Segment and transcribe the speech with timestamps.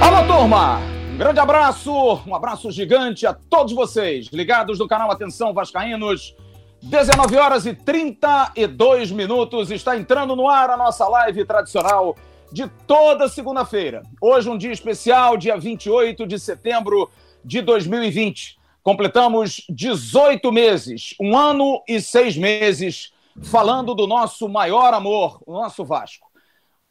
[0.00, 0.78] Alô, turma!
[1.12, 1.92] Um grande abraço,
[2.26, 6.34] um abraço gigante a todos vocês, ligados no canal Atenção Vascaínos.
[6.82, 12.16] 19 horas e 32 minutos, está entrando no ar a nossa live tradicional
[12.52, 14.02] de toda segunda-feira.
[14.20, 17.08] Hoje, um dia especial, dia 28 de setembro
[17.44, 18.55] de 2020.
[18.86, 23.12] Completamos 18 meses, um ano e seis meses,
[23.42, 26.28] falando do nosso maior amor, o nosso Vasco.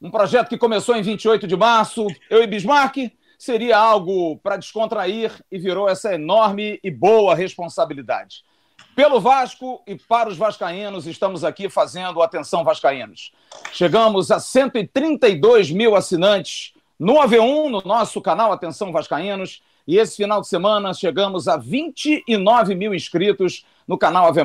[0.02, 2.98] Um projeto que começou em 28 de março, eu e Bismarck,
[3.40, 8.44] seria algo para descontrair e virou essa enorme e boa responsabilidade.
[8.94, 13.32] Pelo Vasco e para os vascaínos, estamos aqui fazendo Atenção Vascaínos.
[13.72, 20.42] Chegamos a 132 mil assinantes no AV1, no nosso canal Atenção Vascaínos, e esse final
[20.42, 24.40] de semana chegamos a 29 mil inscritos no canal AV+,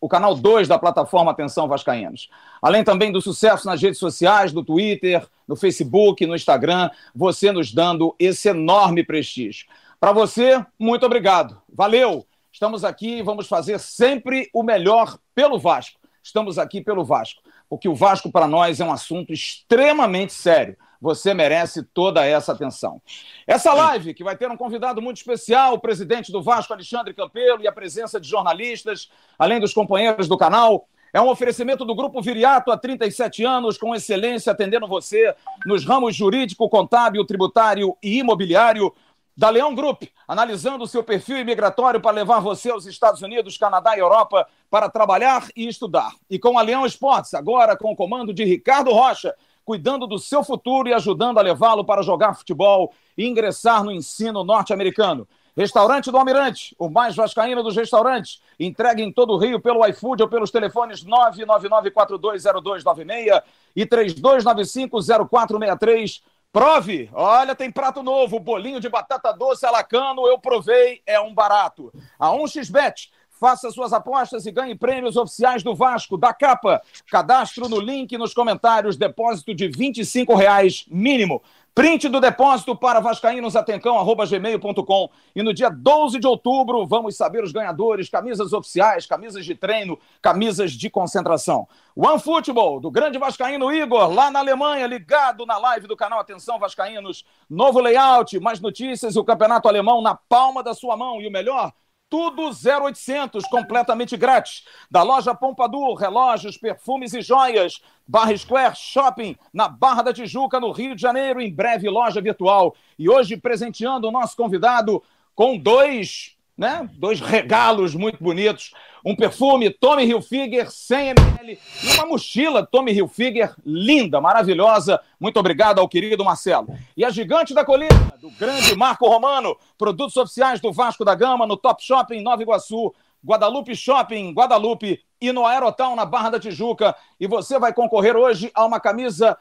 [0.00, 2.30] o canal 2 da plataforma Atenção Vascaínos.
[2.62, 7.72] Além também do sucesso nas redes sociais, no Twitter, no Facebook, no Instagram, você nos
[7.72, 9.66] dando esse enorme prestígio.
[9.98, 11.60] Para você, muito obrigado.
[11.72, 12.24] Valeu!
[12.52, 15.98] Estamos aqui e vamos fazer sempre o melhor pelo Vasco.
[16.22, 20.76] Estamos aqui pelo Vasco, porque o Vasco para nós é um assunto extremamente sério.
[21.00, 23.00] Você merece toda essa atenção.
[23.46, 27.62] Essa live, que vai ter um convidado muito especial, o presidente do Vasco, Alexandre Campelo,
[27.62, 32.20] e a presença de jornalistas, além dos companheiros do canal, é um oferecimento do Grupo
[32.20, 38.92] Viriato há 37 anos, com excelência atendendo você nos ramos jurídico, contábil, tributário e imobiliário
[39.38, 43.96] da Leão Group, analisando o seu perfil imigratório para levar você aos Estados Unidos, Canadá
[43.96, 46.12] e Europa para trabalhar e estudar.
[46.28, 49.32] E com a Leão Esportes, agora com o comando de Ricardo Rocha,
[49.68, 54.42] cuidando do seu futuro e ajudando a levá-lo para jogar futebol e ingressar no ensino
[54.42, 55.28] norte-americano.
[55.54, 58.40] Restaurante do Almirante, o mais vascaíno dos restaurantes.
[58.58, 63.42] Entregue em todo o Rio pelo iFood ou pelos telefones 999420296
[63.76, 67.10] e 32950463 Prove!
[67.12, 71.92] Olha, tem prato novo, bolinho de batata doce alacano, eu provei, é um barato.
[72.18, 76.82] A 1xBet, faça suas apostas e ganhe prêmios oficiais do Vasco, da capa.
[77.10, 81.42] Cadastro no link nos comentários, depósito de R$ reais mínimo.
[81.78, 85.10] Print do depósito para vascaínosatencão.gmail.com.
[85.36, 89.96] E no dia 12 de outubro, vamos saber os ganhadores, camisas oficiais, camisas de treino,
[90.20, 91.68] camisas de concentração.
[91.94, 96.58] One Football, do grande vascaíno Igor, lá na Alemanha, ligado na live do canal Atenção
[96.58, 97.24] Vascaínos.
[97.48, 101.22] Novo layout, mais notícias e o campeonato alemão na palma da sua mão.
[101.22, 101.72] E o melhor,
[102.08, 104.64] tudo 0800, completamente grátis.
[104.90, 107.82] Da loja Pompadour, relógios, perfumes e joias.
[108.06, 111.40] Barra Square Shopping, na Barra da Tijuca, no Rio de Janeiro.
[111.40, 112.74] Em breve, loja virtual.
[112.98, 115.02] E hoje, presenteando o nosso convidado
[115.34, 116.90] com dois né?
[116.94, 118.74] Dois regalos muito bonitos.
[119.04, 125.00] Um perfume Tommy Hilfiger 100 ml e uma mochila Tommy Hilfiger linda, maravilhosa.
[125.20, 126.66] Muito obrigado ao querido Marcelo.
[126.96, 131.46] E a Gigante da Colina, do grande Marco Romano, produtos oficiais do Vasco da Gama,
[131.46, 132.92] no Top Shopping Nova Iguaçu,
[133.24, 136.94] Guadalupe Shopping, Guadalupe e no Aerotown, na Barra da Tijuca.
[137.20, 139.38] E você vai concorrer hoje a uma camisa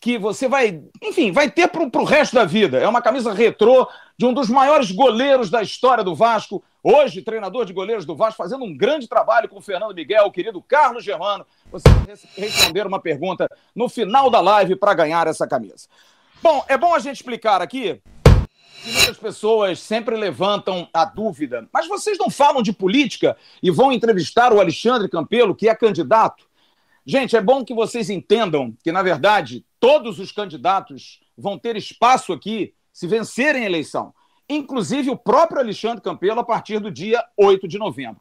[0.00, 2.78] que você vai, enfim, vai ter para o resto da vida.
[2.78, 7.66] É uma camisa retrô de um dos maiores goleiros da história do Vasco, hoje treinador
[7.66, 11.04] de goleiros do Vasco, fazendo um grande trabalho com o Fernando Miguel, o querido Carlos
[11.04, 11.46] Germano.
[11.70, 11.86] Você
[12.34, 13.46] responder uma pergunta
[13.76, 15.86] no final da live para ganhar essa camisa.
[16.42, 18.00] Bom, é bom a gente explicar aqui
[18.82, 23.92] que muitas pessoas sempre levantam a dúvida, mas vocês não falam de política e vão
[23.92, 26.48] entrevistar o Alexandre Campelo, que é candidato?
[27.04, 32.32] Gente, é bom que vocês entendam que, na verdade, todos os candidatos vão ter espaço
[32.32, 34.12] aqui se vencerem a eleição,
[34.48, 38.20] inclusive o próprio Alexandre Campelo a partir do dia 8 de novembro.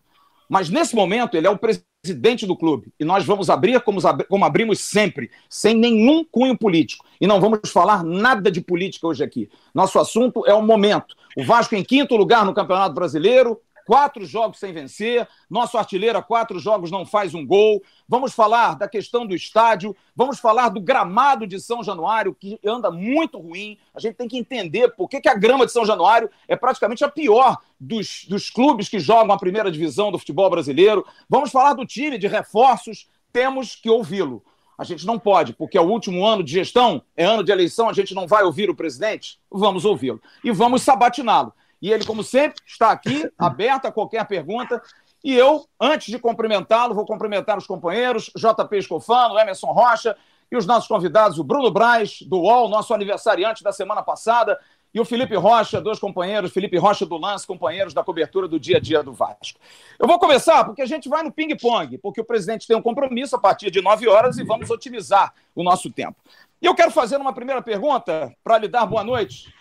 [0.50, 4.46] Mas nesse momento ele é o presidente do clube e nós vamos abrir como, como
[4.46, 7.06] abrimos sempre, sem nenhum cunho político.
[7.22, 9.50] E não vamos falar nada de política hoje aqui.
[9.76, 11.16] Nosso assunto é o momento.
[11.38, 13.60] O Vasco em quinto lugar no Campeonato Brasileiro,
[13.90, 17.82] quatro jogos sem vencer, nosso artilheiro quatro jogos não faz um gol.
[18.08, 22.92] Vamos falar da questão do estádio, vamos falar do gramado de São Januário, que anda
[22.92, 23.80] muito ruim.
[23.96, 27.04] A gente tem que entender por que, que a grama de São Januário é praticamente
[27.04, 31.04] a pior dos, dos clubes que jogam a primeira divisão do futebol brasileiro.
[31.28, 34.44] Vamos falar do time de reforços, temos que ouvi-lo.
[34.78, 37.90] A gente não pode, porque é o último ano de gestão, é ano de eleição,
[37.90, 39.40] a gente não vai ouvir o presidente?
[39.50, 40.22] Vamos ouvi-lo.
[40.44, 41.52] E vamos sabatiná-lo.
[41.82, 44.82] E ele, como sempre, está aqui, aberto a qualquer pergunta.
[45.24, 50.16] E eu, antes de cumprimentá-lo, vou cumprimentar os companheiros, JP Escofano, Emerson Rocha
[50.52, 54.58] e os nossos convidados, o Bruno Braz, do UOL, nosso aniversariante da semana passada,
[54.92, 58.78] e o Felipe Rocha, dois companheiros, Felipe Rocha do Lance, companheiros da cobertura do dia
[58.78, 59.60] a dia do Vasco.
[60.00, 63.36] Eu vou começar porque a gente vai no ping-pong, porque o presidente tem um compromisso
[63.36, 66.16] a partir de 9 horas e vamos otimizar o nosso tempo.
[66.60, 69.54] E eu quero fazer uma primeira pergunta para lhe dar boa noite.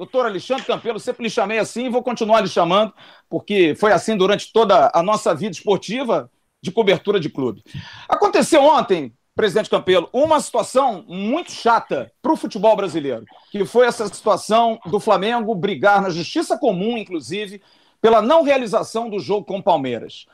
[0.00, 2.90] Doutor Alexandre Campelo, sempre lhe chamei assim e vou continuar lhe chamando,
[3.28, 6.30] porque foi assim durante toda a nossa vida esportiva
[6.62, 7.62] de cobertura de clube.
[8.08, 14.06] Aconteceu ontem, presidente Campelo, uma situação muito chata para o futebol brasileiro, que foi essa
[14.06, 17.60] situação do Flamengo brigar na justiça comum, inclusive,
[18.00, 20.24] pela não realização do jogo com o Palmeiras.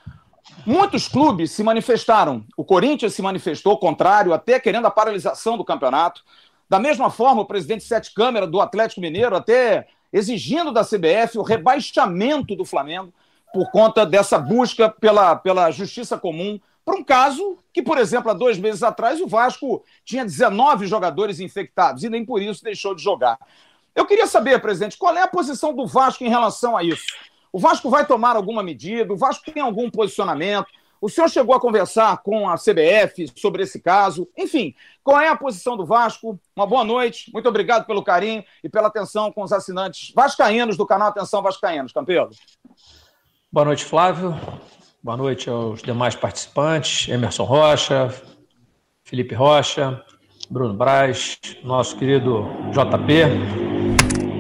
[0.64, 2.44] Muitos clubes se manifestaram.
[2.56, 6.22] O Corinthians se manifestou contrário, até querendo a paralisação do campeonato.
[6.68, 11.42] Da mesma forma, o presidente Sete Câmara do Atlético Mineiro, até exigindo da CBF o
[11.42, 13.12] rebaixamento do Flamengo
[13.52, 18.34] por conta dessa busca pela, pela justiça comum para um caso que, por exemplo, há
[18.34, 23.02] dois meses atrás, o Vasco tinha 19 jogadores infectados e nem por isso deixou de
[23.02, 23.36] jogar.
[23.92, 27.04] Eu queria saber, presidente, qual é a posição do Vasco em relação a isso?
[27.52, 29.12] O Vasco vai tomar alguma medida?
[29.12, 30.68] O Vasco tem algum posicionamento?
[31.06, 34.28] O senhor chegou a conversar com a CBF sobre esse caso?
[34.36, 34.74] Enfim,
[35.04, 36.36] qual é a posição do Vasco?
[36.56, 40.84] Uma boa noite, muito obrigado pelo carinho e pela atenção com os assinantes vascaínos do
[40.84, 41.92] canal Atenção Vascaínos.
[41.92, 42.30] Campelo.
[43.52, 44.34] Boa noite, Flávio.
[45.00, 48.12] Boa noite aos demais participantes, Emerson Rocha,
[49.04, 50.04] Felipe Rocha,
[50.50, 53.14] Bruno Braz, nosso querido JP.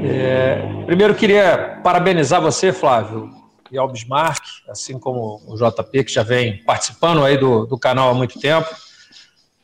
[0.04, 3.30] É, primeiro queria parabenizar você, Flávio,
[3.70, 8.10] e ao Bismarck, assim como o JP, que já vem participando aí do, do canal
[8.10, 8.68] há muito tempo,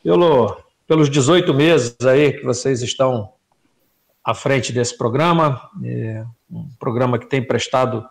[0.03, 0.57] pelo,
[0.87, 3.33] pelos 18 meses aí que vocês estão
[4.23, 8.07] à frente desse programa, é um programa que tem prestado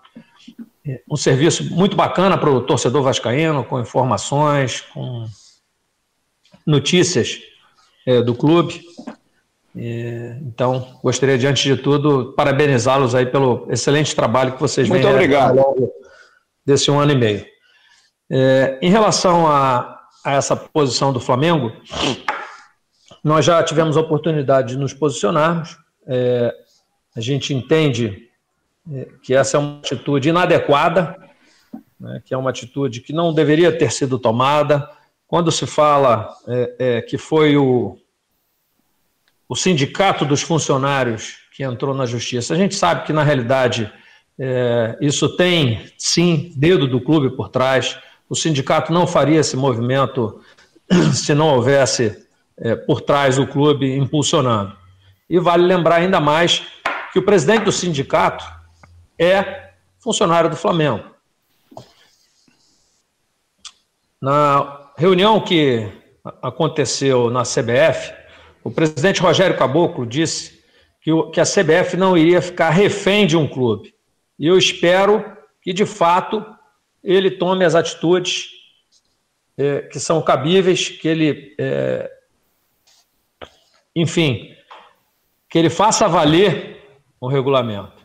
[1.08, 5.26] um serviço muito bacana para o torcedor vascaíno, com informações, com
[6.66, 7.40] notícias
[8.06, 8.82] é, do clube.
[9.74, 15.12] E, então, gostaria, diante de tudo, parabenizá-los aí pelo excelente trabalho que vocês muito vêm
[15.12, 15.58] obrigado.
[15.58, 15.92] ao longo
[16.64, 17.46] desse um ano e meio.
[18.30, 21.72] É, em relação a, a essa posição do Flamengo,
[23.24, 25.78] nós já tivemos a oportunidade de nos posicionarmos.
[26.06, 26.54] É,
[27.16, 28.28] a gente entende
[29.22, 31.16] que essa é uma atitude inadequada,
[31.98, 34.88] né, que é uma atitude que não deveria ter sido tomada.
[35.26, 37.96] Quando se fala é, é, que foi o,
[39.52, 43.92] o sindicato dos funcionários que entrou na justiça, a gente sabe que, na realidade,
[44.38, 47.98] é, isso tem, sim, dedo do clube por trás.
[48.30, 50.40] O sindicato não faria esse movimento
[51.12, 52.26] se não houvesse
[52.56, 54.74] é, por trás o clube impulsionando.
[55.28, 56.64] E vale lembrar ainda mais
[57.12, 58.42] que o presidente do sindicato,
[59.18, 61.04] é funcionário do Flamengo.
[64.18, 65.92] Na reunião que
[66.40, 68.21] aconteceu na CBF,
[68.64, 70.62] o presidente Rogério Caboclo disse
[71.00, 73.94] que, que a CBF não iria ficar refém de um clube.
[74.38, 75.24] E eu espero
[75.60, 76.44] que, de fato,
[77.02, 78.50] ele tome as atitudes
[79.56, 82.10] é, que são cabíveis, que ele, é,
[83.94, 84.54] enfim,
[85.48, 86.80] que ele faça valer
[87.20, 88.02] o regulamento.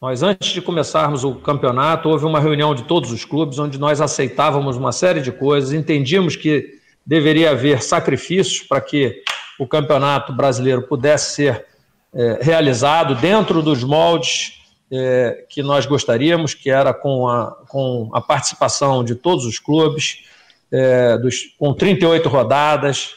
[0.00, 4.02] Nós, antes de começarmos o campeonato, houve uma reunião de todos os clubes, onde nós
[4.02, 9.22] aceitávamos uma série de coisas, entendíamos que deveria haver sacrifícios para que
[9.58, 11.66] o campeonato brasileiro pudesse ser
[12.12, 14.60] é, realizado dentro dos moldes
[14.90, 20.24] é, que nós gostaríamos, que era com a, com a participação de todos os clubes,
[20.70, 23.14] é, dos, com 38 rodadas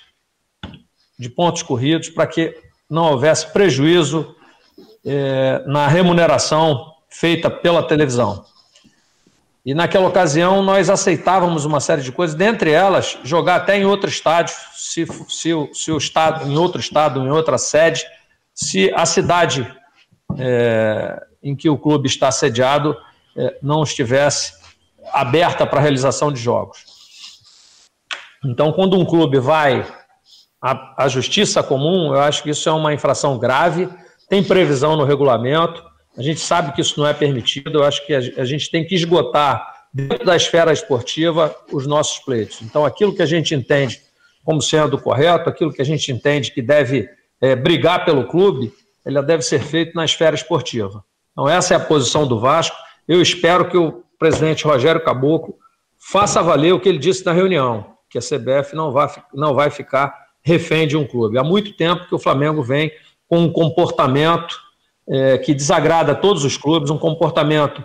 [1.17, 2.55] de pontos corridos, para que
[2.89, 4.35] não houvesse prejuízo
[5.05, 8.45] é, na remuneração feita pela televisão.
[9.67, 14.09] E naquela ocasião nós aceitávamos uma série de coisas, dentre elas jogar até em outro
[14.09, 18.05] estádio, se, se, se o estado, em outro estado, em outra sede,
[18.55, 19.69] se a cidade
[20.37, 22.95] é, em que o clube está sediado
[23.35, 24.53] é, não estivesse
[25.11, 26.85] aberta para a realização de jogos.
[28.45, 29.85] Então, quando um clube vai
[30.61, 33.89] à, à justiça comum, eu acho que isso é uma infração grave
[34.29, 35.83] tem previsão no regulamento,
[36.17, 38.95] a gente sabe que isso não é permitido, eu acho que a gente tem que
[38.95, 42.61] esgotar, dentro da esfera esportiva, os nossos pleitos.
[42.61, 44.01] Então, aquilo que a gente entende
[44.43, 47.09] como sendo correto, aquilo que a gente entende que deve
[47.41, 48.71] é, brigar pelo clube,
[49.05, 51.03] ele deve ser feito na esfera esportiva.
[51.31, 52.75] Então, essa é a posição do Vasco.
[53.07, 55.55] Eu espero que o presidente Rogério Caboclo
[55.97, 59.69] faça valer o que ele disse na reunião, que a CBF não vai, não vai
[59.69, 61.37] ficar refém de um clube.
[61.37, 62.91] Há muito tempo que o Flamengo vem
[63.27, 64.66] com um comportamento
[65.09, 67.83] é, que desagrada a todos os clubes, um comportamento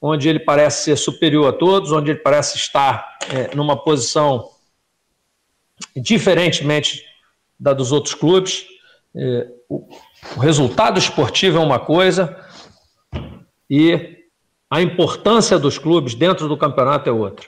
[0.00, 4.48] onde ele parece ser superior a todos, onde ele parece estar é, numa posição
[5.96, 7.04] diferentemente
[7.58, 8.66] da dos outros clubes.
[9.14, 9.86] É, o,
[10.36, 12.36] O resultado esportivo é uma coisa
[13.68, 14.18] e
[14.70, 17.46] a importância dos clubes dentro do campeonato é outra.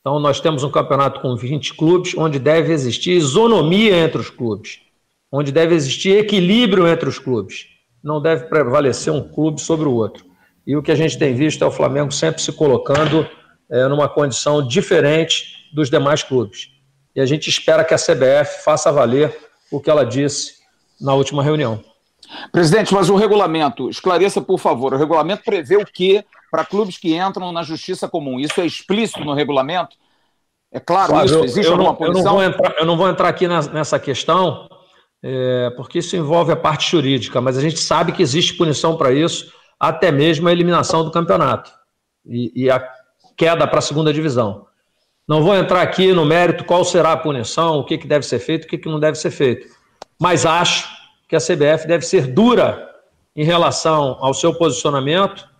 [0.00, 4.80] Então, nós temos um campeonato com 20 clubes, onde deve existir isonomia entre os clubes,
[5.30, 7.71] onde deve existir equilíbrio entre os clubes.
[8.02, 10.24] Não deve prevalecer um clube sobre o outro.
[10.66, 13.28] E o que a gente tem visto é o Flamengo sempre se colocando
[13.70, 16.70] é, numa condição diferente dos demais clubes.
[17.14, 19.36] E a gente espera que a CBF faça valer
[19.70, 20.54] o que ela disse
[21.00, 21.82] na última reunião.
[22.50, 27.16] Presidente, mas o regulamento, esclareça por favor, o regulamento prevê o que para clubes que
[27.16, 28.38] entram na justiça comum?
[28.38, 29.96] Isso é explícito no regulamento?
[30.70, 31.44] É claro isso?
[31.44, 34.68] Existe eu, alguma não, eu não, vou entrar, eu não vou entrar aqui nessa questão,
[35.22, 39.12] é, porque isso envolve a parte jurídica, mas a gente sabe que existe punição para
[39.12, 41.70] isso, até mesmo a eliminação do campeonato
[42.26, 42.86] e, e a
[43.36, 44.66] queda para a segunda divisão.
[45.26, 48.38] Não vou entrar aqui no mérito qual será a punição, o que, que deve ser
[48.38, 49.66] feito, o que, que não deve ser feito.
[50.20, 50.88] Mas acho
[51.28, 52.90] que a CBF deve ser dura
[53.34, 55.50] em relação ao seu posicionamento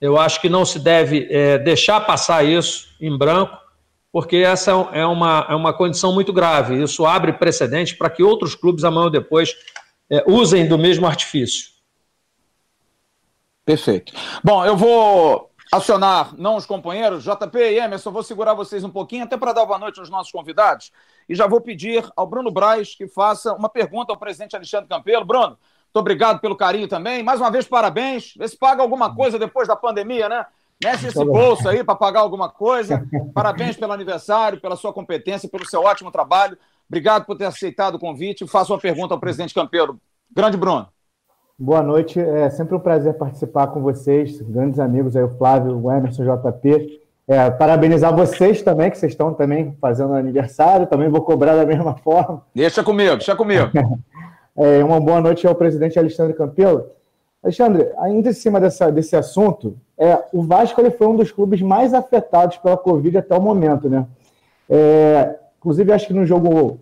[0.00, 3.56] eu acho que não se deve é, deixar passar isso em branco,
[4.12, 6.82] porque essa é uma, é uma condição muito grave.
[6.82, 9.54] Isso abre precedente para que outros clubes, amanhã ou depois,
[10.10, 11.70] é, usem do mesmo artifício.
[13.64, 14.12] Perfeito.
[14.42, 19.24] Bom, eu vou acionar, não os companheiros, JP e Emerson, vou segurar vocês um pouquinho,
[19.24, 20.90] até para dar boa noite aos nossos convidados,
[21.28, 25.26] e já vou pedir ao Bruno Braz que faça uma pergunta ao presidente Alexandre Campelo.
[25.26, 27.22] Bruno, muito obrigado pelo carinho também.
[27.22, 28.32] Mais uma vez, parabéns.
[28.36, 30.46] Vê se paga alguma coisa depois da pandemia, né?
[30.82, 33.04] Mexe esse bolso aí para pagar alguma coisa.
[33.34, 36.56] Parabéns pelo aniversário, pela sua competência, pelo seu ótimo trabalho.
[36.88, 38.46] Obrigado por ter aceitado o convite.
[38.46, 39.98] Faço uma pergunta ao presidente Campeiro.
[40.34, 40.86] Grande Bruno.
[41.58, 42.20] Boa noite.
[42.20, 46.36] É sempre um prazer participar com vocês, grandes amigos aí, o Flávio, o Emerson, o
[46.36, 47.00] JP.
[47.26, 50.86] É, parabenizar vocês também, que vocês estão também fazendo aniversário.
[50.86, 52.46] Também vou cobrar da mesma forma.
[52.54, 53.70] Deixa comigo, deixa comigo.
[54.60, 56.90] É, uma boa noite ao presidente Alexandre Campelo.
[57.48, 61.62] Alexandre, ainda em cima dessa, desse assunto, é, o Vasco ele foi um dos clubes
[61.62, 64.06] mais afetados pela Covid até o momento, né?
[64.68, 66.78] É, inclusive, acho que no jogo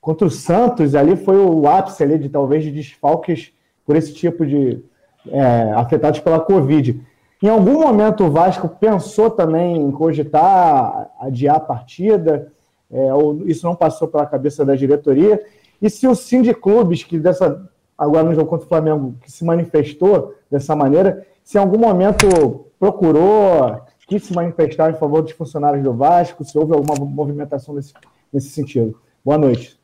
[0.00, 3.52] contra o Santos, ali foi o ápice ali de talvez de desfalques
[3.84, 4.82] por esse tipo de
[5.28, 6.98] é, afetados pela Covid.
[7.42, 12.50] Em algum momento o Vasco pensou também em cogitar adiar a partida,
[12.90, 15.42] é, ou isso não passou pela cabeça da diretoria.
[15.80, 16.14] E se o
[16.54, 17.68] Clubes, que dessa,
[18.00, 22.66] agora no jogo contra o Flamengo, que se manifestou dessa maneira, se em algum momento
[22.78, 23.78] procurou,
[24.08, 27.92] quis se manifestar em favor dos funcionários do Vasco, se houve alguma movimentação nesse,
[28.32, 28.98] nesse sentido.
[29.22, 29.78] Boa noite.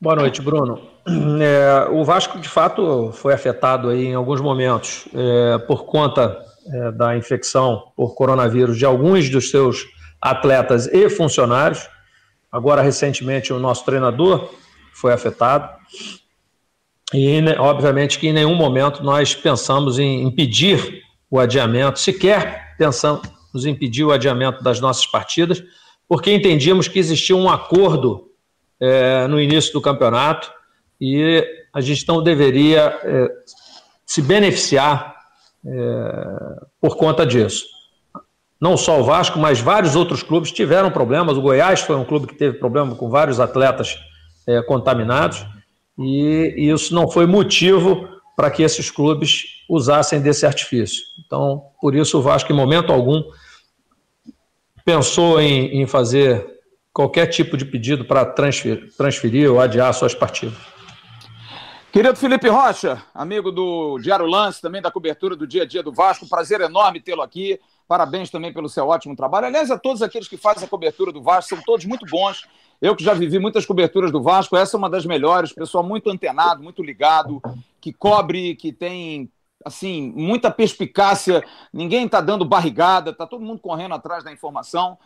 [0.00, 0.80] Boa noite, Bruno.
[1.42, 6.92] É, o Vasco, de fato, foi afetado aí em alguns momentos é, por conta é,
[6.92, 9.84] da infecção por coronavírus de alguns dos seus
[10.20, 11.90] atletas e funcionários.
[12.52, 14.48] Agora, recentemente, o nosso treinador
[14.94, 15.68] foi afetado.
[17.12, 23.22] E, né, obviamente, que em nenhum momento nós pensamos em impedir o adiamento, sequer pensamos
[23.64, 25.62] em impedir o adiamento das nossas partidas,
[26.08, 28.30] porque entendíamos que existia um acordo
[28.80, 30.52] é, no início do campeonato
[31.00, 33.28] e a gente não deveria é,
[34.04, 35.14] se beneficiar
[35.64, 35.70] é,
[36.80, 37.64] por conta disso.
[38.60, 41.36] Não só o Vasco, mas vários outros clubes tiveram problemas.
[41.36, 43.98] O Goiás foi um clube que teve problema com vários atletas
[44.46, 45.44] é, contaminados,
[45.98, 51.02] e, isso não foi motivo para que esses clubes usassem desse artifício.
[51.24, 53.22] Então, por isso o Vasco, em momento algum,
[54.84, 56.46] pensou em, em fazer
[56.92, 60.58] qualquer tipo de pedido para transferir, transferir ou adiar suas partidas.
[61.92, 65.92] Querido Felipe Rocha, amigo do Diário Lance, também da cobertura do dia a dia do
[65.92, 67.60] Vasco, prazer enorme tê-lo aqui.
[67.86, 69.46] Parabéns também pelo seu ótimo trabalho.
[69.46, 72.46] Aliás, a todos aqueles que fazem a cobertura do Vasco, são todos muito bons
[72.82, 76.10] eu que já vivi muitas coberturas do Vasco, essa é uma das melhores, pessoal muito
[76.10, 77.40] antenado, muito ligado,
[77.80, 79.30] que cobre, que tem
[79.64, 84.98] assim, muita perspicácia, ninguém está dando barrigada, está todo mundo correndo atrás da informação.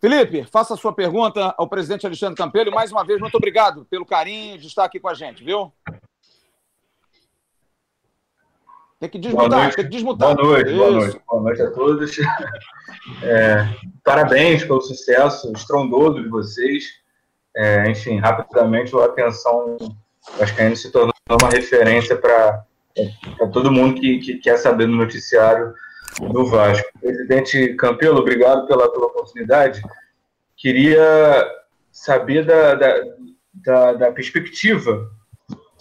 [0.00, 4.04] Felipe, faça a sua pergunta ao presidente Alexandre Campelo mais uma vez, muito obrigado pelo
[4.04, 5.72] carinho de estar aqui com a gente, viu?
[8.98, 10.34] Tem que desmutar, tem que desmutar.
[10.34, 12.16] Boa noite, boa noite, boa noite a todos.
[13.22, 13.66] É,
[14.04, 16.84] parabéns pelo sucesso estrondoso de vocês.
[17.56, 19.76] É, enfim, rapidamente o Atenção
[20.38, 22.64] Vascaíno se tornou uma referência para
[23.52, 25.74] todo mundo que, que, quer saber do noticiário
[26.32, 26.86] do Vasco.
[27.00, 29.82] Presidente Campelo, obrigado pela, pela oportunidade.
[30.56, 31.46] Queria
[31.90, 32.94] saber da, da,
[33.52, 35.08] da, da perspectiva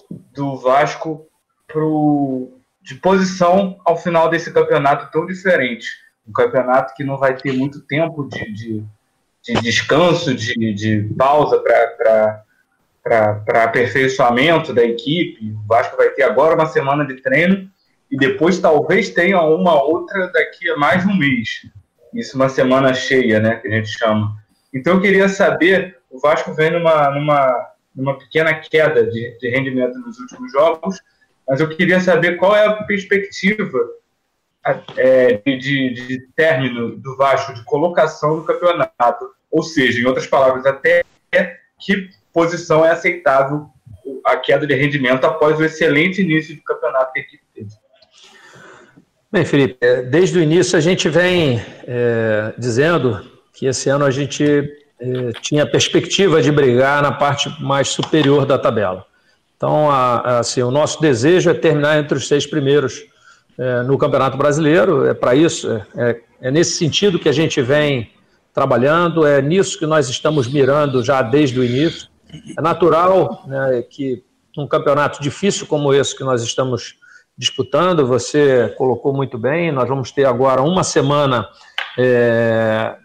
[0.10, 1.28] do Vasco
[1.68, 5.88] pro, de posição ao final desse campeonato tão diferente.
[6.28, 8.86] Um campeonato que não vai ter muito tempo de, de
[9.44, 12.44] de descanso, de, de pausa para
[13.64, 15.52] aperfeiçoamento da equipe.
[15.52, 17.70] O Vasco vai ter agora uma semana de treino
[18.12, 21.66] e depois talvez tenha uma outra daqui a mais um mês.
[22.14, 24.36] Isso uma semana cheia, né, que a gente chama.
[24.74, 29.98] Então eu queria saber, o Vasco vem numa, numa, numa pequena queda de, de rendimento
[30.00, 31.00] nos últimos jogos,
[31.48, 33.80] mas eu queria saber qual é a perspectiva
[34.98, 39.30] é, de, de, término do Vasco, de colocação no campeonato.
[39.50, 41.04] Ou seja, em outras palavras, até
[41.80, 43.68] que posição é aceitável
[44.26, 47.70] a queda de rendimento após o excelente início do campeonato que a equipe teve.
[49.32, 53.22] Bem, Felipe, é, desde o início a gente vem é, dizendo
[53.54, 54.44] que esse ano a gente
[55.00, 59.06] é, tinha perspectiva de brigar na parte mais superior da tabela.
[59.56, 63.06] Então, a, assim, o nosso desejo é terminar entre os seis primeiros
[63.60, 65.06] é, no Campeonato Brasileiro.
[65.06, 68.10] É para isso, é, é, é nesse sentido que a gente vem
[68.54, 72.08] trabalhando, é nisso que nós estamos mirando já desde o início.
[72.58, 74.24] É natural né, que
[74.58, 76.96] um campeonato difícil como esse que nós estamos
[77.38, 81.48] disputando, você colocou muito bem, nós vamos ter agora uma semana
[81.98, 82.96] é,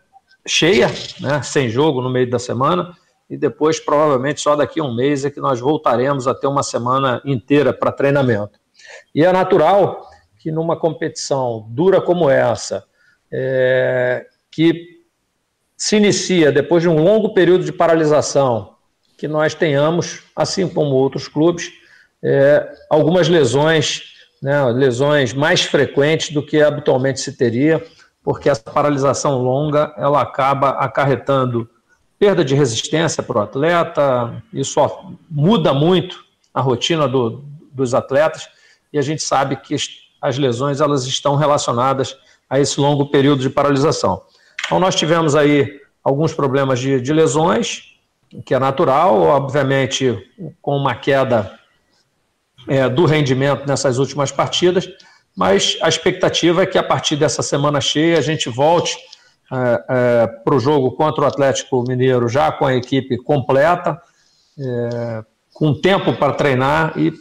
[0.46, 0.88] cheia,
[1.20, 2.96] né, sem jogo no meio da semana,
[3.30, 6.62] e depois, provavelmente, só daqui a um mês é que nós voltaremos a ter uma
[6.62, 8.58] semana inteira para treinamento.
[9.14, 10.10] E é natural
[10.44, 12.84] que numa competição dura como essa,
[13.32, 15.00] é, que
[15.74, 18.74] se inicia depois de um longo período de paralisação,
[19.16, 21.72] que nós tenhamos, assim como outros clubes,
[22.22, 24.02] é, algumas lesões,
[24.42, 27.82] né, lesões mais frequentes do que habitualmente se teria,
[28.22, 31.70] porque essa paralisação longa ela acaba acarretando
[32.18, 34.78] perda de resistência para o atleta, isso
[35.30, 36.22] muda muito
[36.52, 38.46] a rotina do, dos atletas,
[38.92, 39.74] e a gente sabe que
[40.24, 42.16] as lesões elas estão relacionadas
[42.48, 44.22] a esse longo período de paralisação.
[44.64, 45.70] Então, nós tivemos aí
[46.02, 47.94] alguns problemas de, de lesões,
[48.46, 50.18] que é natural, obviamente,
[50.62, 51.52] com uma queda
[52.66, 54.88] é, do rendimento nessas últimas partidas,
[55.36, 58.96] mas a expectativa é que a partir dessa semana cheia a gente volte
[59.52, 64.00] é, é, para o jogo contra o Atlético Mineiro já com a equipe completa,
[64.58, 67.12] é, com tempo para treinar e,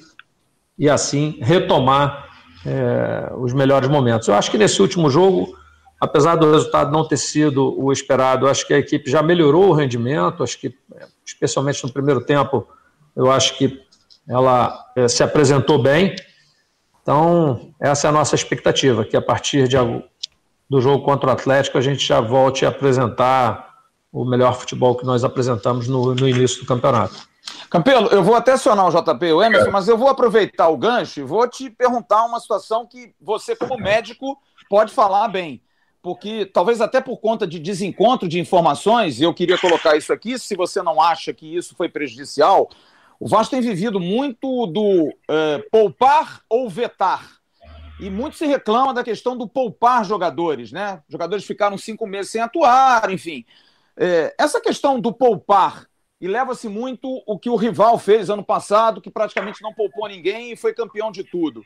[0.79, 2.22] e assim retomar
[2.65, 4.27] é, os melhores momentos.
[4.27, 5.55] Eu acho que nesse último jogo,
[5.99, 9.73] apesar do resultado não ter sido o esperado, acho que a equipe já melhorou o
[9.73, 10.73] rendimento, acho que,
[11.25, 12.67] especialmente no primeiro tempo,
[13.15, 13.81] eu acho que
[14.27, 16.15] ela é, se apresentou bem.
[17.01, 19.75] Então, essa é a nossa expectativa, que a partir de,
[20.69, 23.73] do jogo contra o Atlético a gente já volte a apresentar
[24.11, 27.27] o melhor futebol que nós apresentamos no, no início do campeonato.
[27.69, 30.77] Campelo, eu vou até acionar o JP e o Emerson, mas eu vou aproveitar o
[30.77, 34.37] gancho e vou te perguntar uma situação que você, como médico,
[34.69, 35.61] pode falar bem.
[36.01, 40.55] Porque talvez até por conta de desencontro de informações, eu queria colocar isso aqui, se
[40.55, 42.69] você não acha que isso foi prejudicial,
[43.19, 47.37] o Vasco tem vivido muito do é, poupar ou vetar.
[47.99, 51.01] E muito se reclama da questão do poupar jogadores, né?
[51.07, 53.45] Jogadores ficaram cinco meses sem atuar, enfim.
[53.95, 55.87] É, essa questão do poupar
[56.23, 60.53] e leva-se muito o que o rival fez ano passado, que praticamente não poupou ninguém
[60.53, 61.65] e foi campeão de tudo.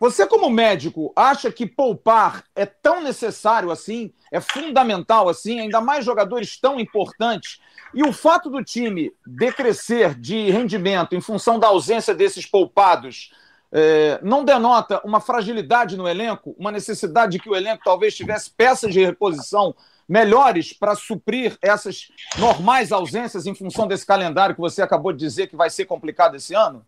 [0.00, 6.06] Você, como médico, acha que poupar é tão necessário assim, é fundamental assim, ainda mais
[6.06, 7.60] jogadores tão importantes?
[7.92, 13.30] E o fato do time decrescer de rendimento em função da ausência desses poupados
[13.70, 18.50] é, não denota uma fragilidade no elenco, uma necessidade de que o elenco talvez tivesse
[18.50, 19.74] peças de reposição
[20.08, 25.46] melhores para suprir essas normais ausências em função desse calendário que você acabou de dizer
[25.46, 26.84] que vai ser complicado esse ano?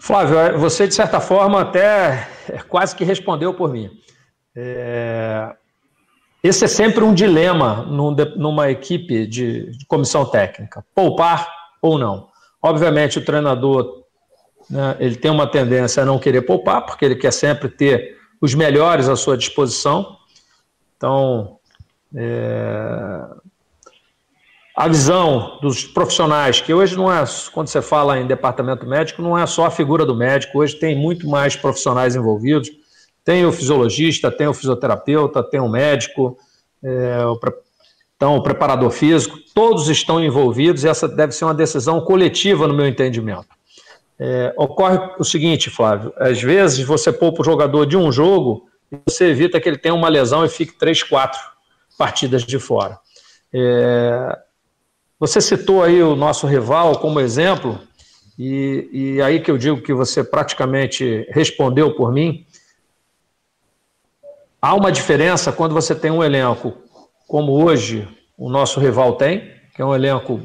[0.00, 2.28] Flávio, é, você de certa forma até
[2.68, 3.90] quase que respondeu por mim.
[4.56, 5.54] É...
[6.42, 11.46] Esse é sempre um dilema numa equipe de, comissão técnica: poupar
[11.82, 12.28] ou não.
[12.62, 14.04] Obviamente, o treinador
[14.68, 18.54] né, ele tem uma tendência a não querer poupar, porque ele quer sempre ter os
[18.54, 20.16] melhores à sua disposição.
[20.96, 21.59] Então,
[22.14, 23.24] é,
[24.76, 29.36] a visão dos profissionais, que hoje não é, quando você fala em departamento médico, não
[29.36, 32.70] é só a figura do médico, hoje tem muito mais profissionais envolvidos.
[33.24, 36.38] Tem o fisiologista, tem o fisioterapeuta, tem o médico,
[36.82, 37.38] é, o,
[38.16, 42.74] então, o preparador físico, todos estão envolvidos e essa deve ser uma decisão coletiva, no
[42.74, 43.48] meu entendimento.
[44.18, 48.98] É, ocorre o seguinte, Flávio: às vezes você poupa o jogador de um jogo e
[49.06, 51.40] você evita que ele tenha uma lesão e fique três, quatro
[52.00, 52.98] partidas de fora.
[53.52, 54.38] É,
[55.18, 57.78] você citou aí o nosso rival como exemplo,
[58.38, 62.46] e, e aí que eu digo que você praticamente respondeu por mim.
[64.62, 66.72] Há uma diferença quando você tem um elenco
[67.28, 68.08] como hoje
[68.38, 70.40] o nosso rival tem, que é um elenco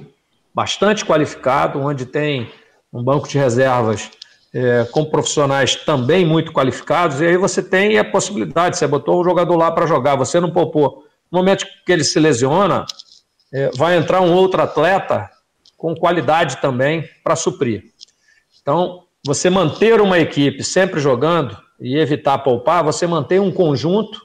[0.53, 2.51] bastante qualificado, onde tem
[2.91, 4.11] um banco de reservas
[4.53, 9.23] é, com profissionais também muito qualificados, e aí você tem a possibilidade, você botou o
[9.23, 11.04] jogador lá para jogar, você não poupou.
[11.31, 12.85] No momento que ele se lesiona,
[13.53, 15.29] é, vai entrar um outro atleta
[15.77, 17.93] com qualidade também para suprir.
[18.61, 24.21] Então, você manter uma equipe sempre jogando e evitar poupar, você mantém um conjunto,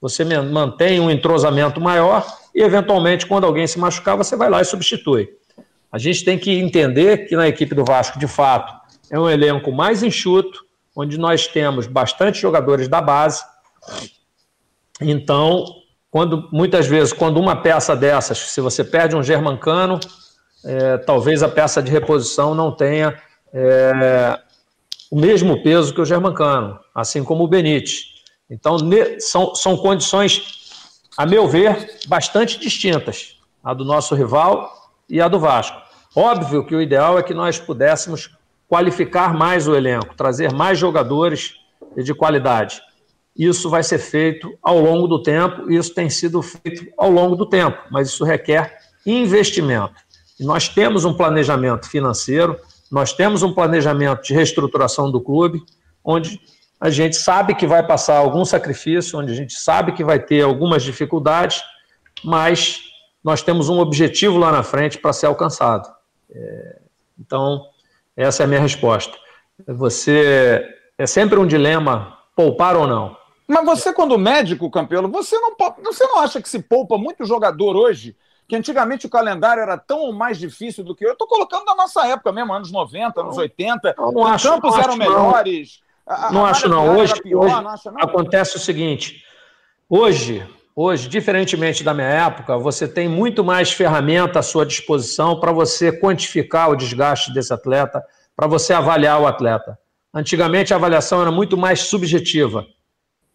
[0.00, 4.64] você mantém um entrosamento maior e, eventualmente, quando alguém se machucar, você vai lá e
[4.64, 5.28] substitui.
[5.90, 8.74] A gente tem que entender que na equipe do Vasco, de fato,
[9.10, 10.64] é um elenco mais enxuto,
[10.96, 13.44] onde nós temos bastante jogadores da base.
[15.00, 15.64] Então,
[16.12, 19.98] quando muitas vezes, quando uma peça dessas, se você perde um Germancano,
[20.62, 23.18] é, talvez a peça de reposição não tenha
[23.50, 24.38] é,
[25.10, 28.12] o mesmo peso que o Germancano, assim como o Benítez.
[28.50, 34.70] Então, ne, são, são condições, a meu ver, bastante distintas, a do nosso rival
[35.08, 35.80] e a do Vasco.
[36.14, 38.36] Óbvio que o ideal é que nós pudéssemos
[38.68, 41.54] qualificar mais o elenco, trazer mais jogadores
[41.96, 42.82] de qualidade.
[43.36, 47.48] Isso vai ser feito ao longo do tempo, isso tem sido feito ao longo do
[47.48, 49.94] tempo, mas isso requer investimento.
[50.38, 52.58] E nós temos um planejamento financeiro,
[52.90, 55.62] nós temos um planejamento de reestruturação do clube,
[56.04, 56.38] onde
[56.78, 60.42] a gente sabe que vai passar algum sacrifício, onde a gente sabe que vai ter
[60.42, 61.62] algumas dificuldades,
[62.24, 62.80] mas
[63.24, 65.88] nós temos um objetivo lá na frente para ser alcançado.
[66.30, 66.80] É,
[67.18, 67.64] então,
[68.16, 69.16] essa é a minha resposta.
[69.66, 70.66] Você
[70.98, 73.16] é sempre um dilema poupar ou não.
[73.52, 77.76] Mas você, quando médico, Campelo, você não, você não acha que se poupa muito jogador
[77.76, 78.16] hoje?
[78.48, 81.12] Que antigamente o calendário era tão mais difícil do que eu.
[81.12, 83.94] estou colocando da nossa época mesmo, anos 90, anos 80.
[83.98, 85.80] Não, não os campos eram melhores.
[86.08, 86.96] Não, não acho, não.
[86.96, 88.00] Hoje, pior, hoje não?
[88.00, 89.22] acontece o seguinte:
[89.88, 95.52] hoje Hoje, diferentemente da minha época, você tem muito mais ferramenta à sua disposição para
[95.52, 98.02] você quantificar o desgaste desse atleta,
[98.34, 99.78] para você avaliar o atleta.
[100.14, 102.66] Antigamente a avaliação era muito mais subjetiva,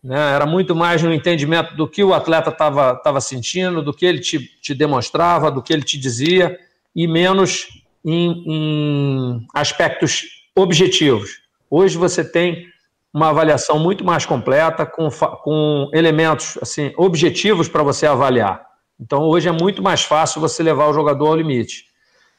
[0.03, 0.36] né?
[0.36, 4.39] era muito mais no entendimento do que o atleta estava sentindo, do que ele te,
[4.62, 6.57] te, demonstrava, do que ele te dizia,
[6.95, 7.67] e menos
[8.03, 10.23] em, em aspectos
[10.55, 11.41] objetivos.
[11.69, 12.65] Hoje você tem
[13.13, 18.65] uma avaliação muito mais completa, com, com elementos assim objetivos para você avaliar.
[18.99, 21.86] Então, hoje é muito mais fácil você levar o jogador ao limite.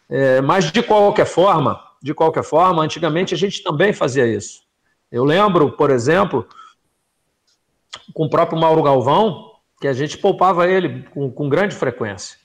[0.09, 4.63] É, mas, de qualquer forma, de qualquer forma, antigamente a gente também fazia isso.
[5.11, 6.47] Eu lembro, por exemplo,
[8.15, 12.37] com o próprio Mauro Galvão, que a gente poupava ele com, com grande frequência.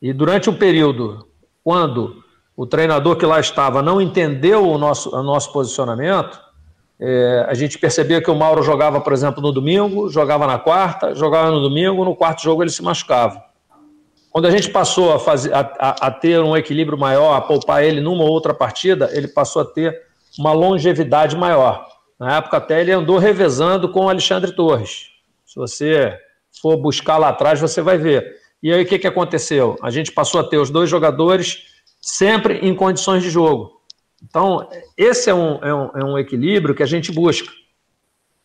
[0.00, 1.26] E durante um período,
[1.62, 2.22] quando
[2.56, 6.40] o treinador que lá estava não entendeu o nosso, o nosso posicionamento,
[6.98, 11.14] é, a gente percebia que o Mauro jogava, por exemplo, no domingo, jogava na quarta,
[11.14, 13.42] jogava no domingo, no quarto jogo ele se machucava.
[14.30, 17.82] Quando a gente passou a, fazer, a, a, a ter um equilíbrio maior, a poupar
[17.82, 20.02] ele numa ou outra partida, ele passou a ter
[20.38, 21.86] uma longevidade maior.
[22.20, 25.06] Na época até ele andou revezando com o Alexandre Torres.
[25.46, 26.14] Se você
[26.60, 28.36] for buscar lá atrás, você vai ver.
[28.62, 29.78] E aí o que, que aconteceu?
[29.82, 31.64] A gente passou a ter os dois jogadores
[31.98, 33.80] sempre em condições de jogo.
[34.22, 37.50] Então, esse é um, é um, é um equilíbrio que a gente busca.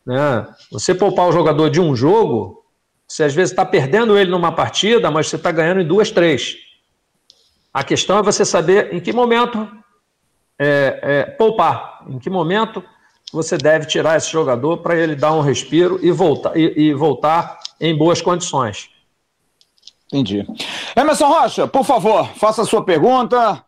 [0.06, 0.48] Né?
[0.72, 2.64] Você poupar o jogador de um jogo,
[3.06, 6.56] você às vezes está perdendo ele numa partida, mas você está ganhando em duas, três.
[7.74, 9.70] A questão é você saber em que momento
[10.58, 12.82] é, é, poupar, em que momento
[13.32, 17.60] você deve tirar esse jogador para ele dar um respiro e voltar, e, e voltar
[17.80, 18.90] em boas condições.
[20.08, 20.46] Entendi.
[20.96, 23.65] Emerson Rocha, por favor, faça a sua pergunta.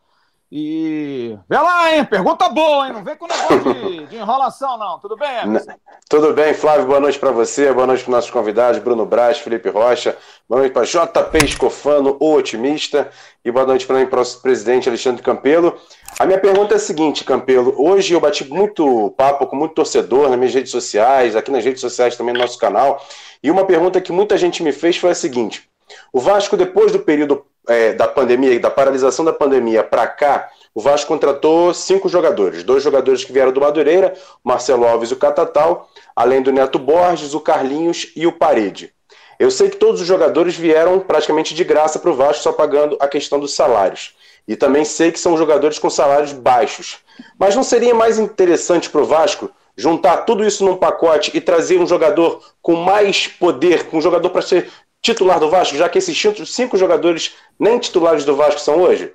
[0.49, 1.37] E.
[1.49, 2.05] Vê lá, hein?
[2.05, 2.93] Pergunta boa, hein?
[2.93, 4.97] Não vem com negócio de, de enrolação, não.
[4.97, 5.73] Tudo bem, Emerson?
[6.09, 6.85] Tudo bem, Flávio.
[6.85, 7.73] Boa noite para você.
[7.73, 10.17] Boa noite para nossos convidados, Bruno Braz, Felipe Rocha.
[10.47, 13.09] Boa noite para JP Escofano, o otimista.
[13.43, 15.77] E boa noite para o presidente Alexandre Campelo.
[16.17, 17.75] A minha pergunta é a seguinte, Campelo.
[17.77, 21.81] Hoje eu bati muito papo com muito torcedor nas minhas redes sociais, aqui nas redes
[21.81, 23.05] sociais também no nosso canal.
[23.43, 25.69] E uma pergunta que muita gente me fez foi a seguinte:
[26.11, 30.81] o Vasco, depois do período é, da pandemia, da paralisação da pandemia para cá, o
[30.81, 32.63] Vasco contratou cinco jogadores.
[32.63, 37.33] Dois jogadores que vieram do Madureira, Marcelo Alves e o Catatal, além do Neto Borges,
[37.33, 38.93] o Carlinhos e o Parede.
[39.39, 42.97] Eu sei que todos os jogadores vieram praticamente de graça para o Vasco, só pagando
[42.99, 44.15] a questão dos salários.
[44.47, 46.99] E também sei que são jogadores com salários baixos.
[47.37, 51.79] Mas não seria mais interessante para o Vasco juntar tudo isso num pacote e trazer
[51.79, 54.71] um jogador com mais poder, um jogador para ser
[55.11, 59.13] titular do Vasco, já que esses cinco jogadores nem titulares do Vasco são hoje?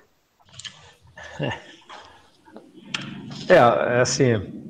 [3.49, 4.63] É, é assim.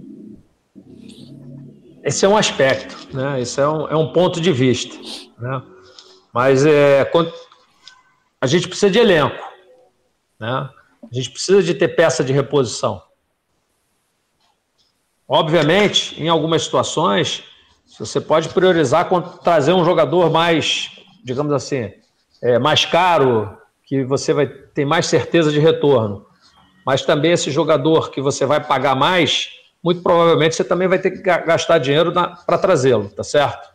[2.03, 3.39] Esse é um aspecto, né?
[3.39, 4.95] Esse é um, é um ponto de vista,
[5.37, 5.61] né?
[6.33, 7.09] Mas é,
[8.41, 9.37] a gente precisa de elenco,
[10.39, 10.69] né?
[11.03, 13.01] A gente precisa de ter peça de reposição.
[15.27, 17.43] Obviamente, em algumas situações,
[17.97, 19.07] você pode priorizar
[19.43, 20.89] trazer um jogador mais,
[21.23, 21.91] digamos assim,
[22.41, 26.25] é, mais caro, que você vai ter mais certeza de retorno.
[26.85, 29.49] Mas também esse jogador que você vai pagar mais,
[29.83, 33.71] muito provavelmente você também vai ter que gastar dinheiro para trazê-lo, tá certo?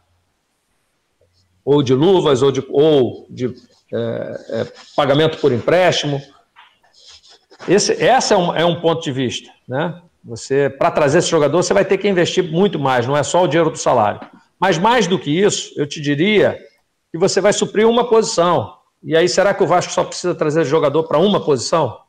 [1.65, 3.55] Ou de luvas, ou de, ou de
[3.93, 6.21] é, é, pagamento por empréstimo.
[7.67, 10.01] Esse essa é, um, é um ponto de vista, né?
[10.25, 13.45] Você, para trazer esse jogador, você vai ter que investir muito mais, não é só
[13.45, 14.21] o dinheiro do salário.
[14.61, 16.59] Mas mais do que isso, eu te diria
[17.11, 18.77] que você vai suprir uma posição.
[19.03, 22.01] E aí, será que o Vasco só precisa trazer jogador para uma posição?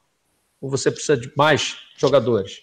[0.61, 2.61] Ou você precisa de mais jogadores?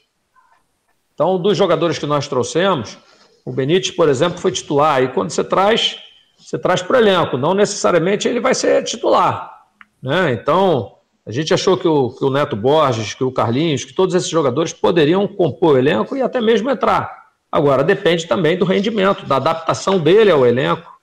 [1.14, 2.98] Então, dos jogadores que nós trouxemos,
[3.44, 5.02] o Benítez, por exemplo, foi titular.
[5.02, 5.98] E quando você traz,
[6.36, 7.38] você traz para o elenco.
[7.38, 9.64] Não necessariamente ele vai ser titular.
[10.02, 10.32] Né?
[10.32, 14.14] Então, a gente achou que o, que o Neto Borges, que o Carlinhos, que todos
[14.14, 17.24] esses jogadores poderiam compor o elenco e até mesmo entrar.
[17.50, 20.95] Agora, depende também do rendimento, da adaptação dele ao elenco,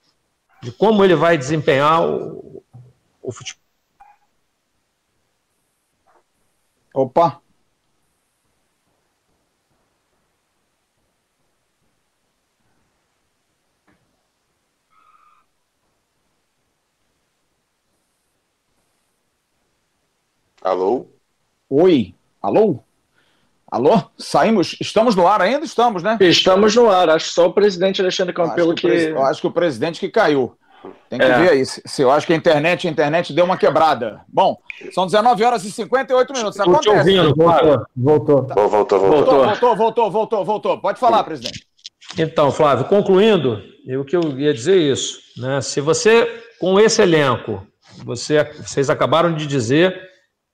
[0.63, 2.63] de como ele vai desempenhar o,
[3.21, 3.61] o futebol.
[6.93, 7.41] Opa!
[20.61, 21.07] Alô?
[21.69, 22.83] Oi, alô?
[23.73, 24.03] Alô?
[24.19, 24.77] Saímos?
[24.79, 25.65] Estamos no ar ainda?
[25.65, 26.15] Estamos, né?
[26.21, 27.09] Estamos no ar.
[27.09, 28.87] Acho que só o presidente Alexandre Campelo que.
[28.87, 29.09] que...
[29.09, 30.55] Eu acho que o presidente que caiu.
[31.09, 31.39] Tem que é.
[31.39, 31.65] ver aí.
[31.65, 34.21] Se eu acho que a internet, a internet deu uma quebrada.
[34.27, 34.59] Bom,
[34.91, 36.59] são 19 horas e 58 minutos.
[36.59, 37.85] Estou te ouvindo, voltou.
[37.97, 38.43] Voltou.
[38.43, 38.53] Tá.
[38.53, 38.69] voltou.
[38.69, 39.45] Voltou, voltou.
[39.47, 40.77] Voltou, voltou, voltou, voltou.
[40.77, 41.65] Pode falar, presidente.
[42.15, 43.59] Então, Flávio, concluindo,
[43.97, 45.19] o que eu ia dizer é isso.
[45.35, 45.59] Né?
[45.61, 47.65] Se você, com esse elenco,
[48.05, 49.99] você, vocês acabaram de dizer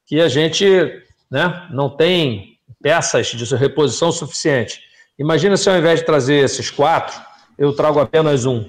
[0.07, 0.65] que a gente
[1.29, 4.81] né, não tem peças de reposição suficiente.
[5.17, 7.19] Imagina se ao invés de trazer esses quatro,
[7.57, 8.65] eu trago apenas um.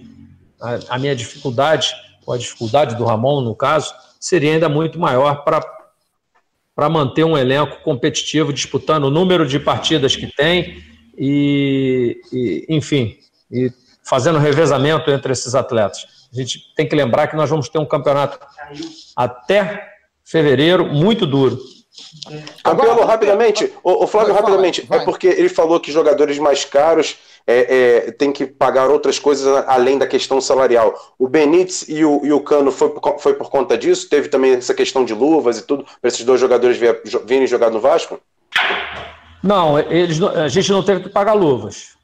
[0.61, 1.95] A, a minha dificuldade,
[2.27, 7.83] ou a dificuldade do Ramon, no caso, seria ainda muito maior para manter um elenco
[7.83, 10.83] competitivo, disputando o número de partidas que tem
[11.17, 13.17] e, e enfim,
[13.51, 16.29] e fazendo revezamento entre esses atletas.
[16.33, 18.39] A gente tem que lembrar que nós vamos ter um campeonato
[19.17, 19.89] até
[20.25, 21.59] fevereiro, muito duro.
[22.63, 25.01] Campelo, Agora, rapidamente, o, o Flávio, vai, rapidamente, vai.
[25.01, 29.47] é porque ele falou que jogadores mais caros é, é, tem que pagar outras coisas
[29.67, 30.95] além da questão salarial.
[31.19, 34.09] O Benítez e o, e o Cano foi por, foi por conta disso?
[34.09, 36.79] Teve também essa questão de luvas e tudo, para esses dois jogadores
[37.25, 38.21] virem jogar no Vasco?
[39.43, 41.97] Não, eles, a gente não teve que pagar luvas.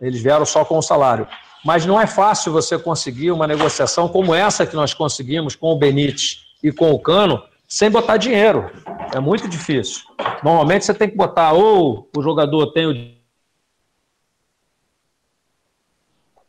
[0.00, 1.26] Eles vieram só com o salário.
[1.64, 5.78] Mas não é fácil você conseguir uma negociação como essa que nós conseguimos com o
[5.78, 7.42] Benítez e com o cano
[7.74, 8.70] sem botar dinheiro.
[9.12, 10.04] É muito difícil.
[10.44, 13.14] Normalmente você tem que botar ou o jogador tem o.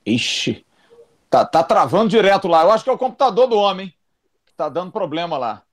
[0.05, 0.63] Ixi,
[1.27, 2.61] tá, tá travando direto lá.
[2.61, 3.91] Eu acho que é o computador do homem
[4.45, 5.63] que tá dando problema lá.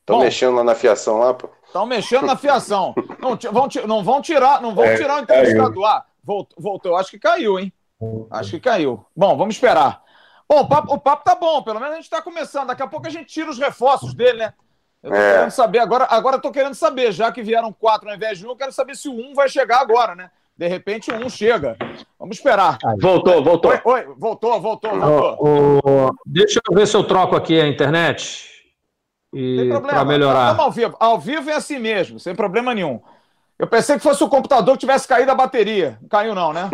[0.00, 1.50] Estão mexendo lá na fiação lá, pô.
[1.66, 2.94] Estão mexendo na fiação.
[3.18, 6.06] Não vão, não vão tirar, não vão é, tirar o entrevistado do ar.
[6.24, 7.70] Voltou, voltou, acho que caiu, hein?
[8.30, 9.04] Acho que caiu.
[9.14, 10.02] Bom, vamos esperar.
[10.48, 12.68] Bom, o papo, o papo tá bom, pelo menos a gente está começando.
[12.68, 14.54] Daqui a pouco a gente tira os reforços dele, né?
[15.02, 15.32] Eu tô é.
[15.34, 18.46] querendo saber, agora, agora eu tô querendo saber, já que vieram quatro ao invés de
[18.46, 20.30] um, eu quero saber se o um vai chegar agora, né?
[20.56, 21.76] De repente o um chega.
[22.18, 22.78] Vamos esperar.
[23.00, 23.70] Voltou, voltou.
[23.70, 25.80] Oi, oi voltou, voltou, voltou.
[25.84, 28.48] Oh, deixa eu ver se eu troco aqui a internet.
[29.32, 30.50] E para melhorar.
[30.50, 30.96] Estamos ao vivo.
[30.98, 33.00] Ao vivo é assim mesmo, sem problema nenhum.
[33.56, 35.96] Eu pensei que fosse o computador que tivesse caído a bateria.
[36.02, 36.70] Não caiu, não, né?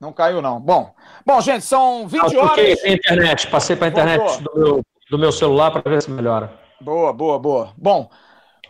[0.00, 0.60] Não caiu, não.
[0.60, 2.84] Bom, bom gente, são 20 ah, horas.
[2.84, 6.63] a internet, passei para a internet do meu, do meu celular para ver se melhora.
[6.80, 7.72] Boa, boa, boa.
[7.76, 8.10] Bom,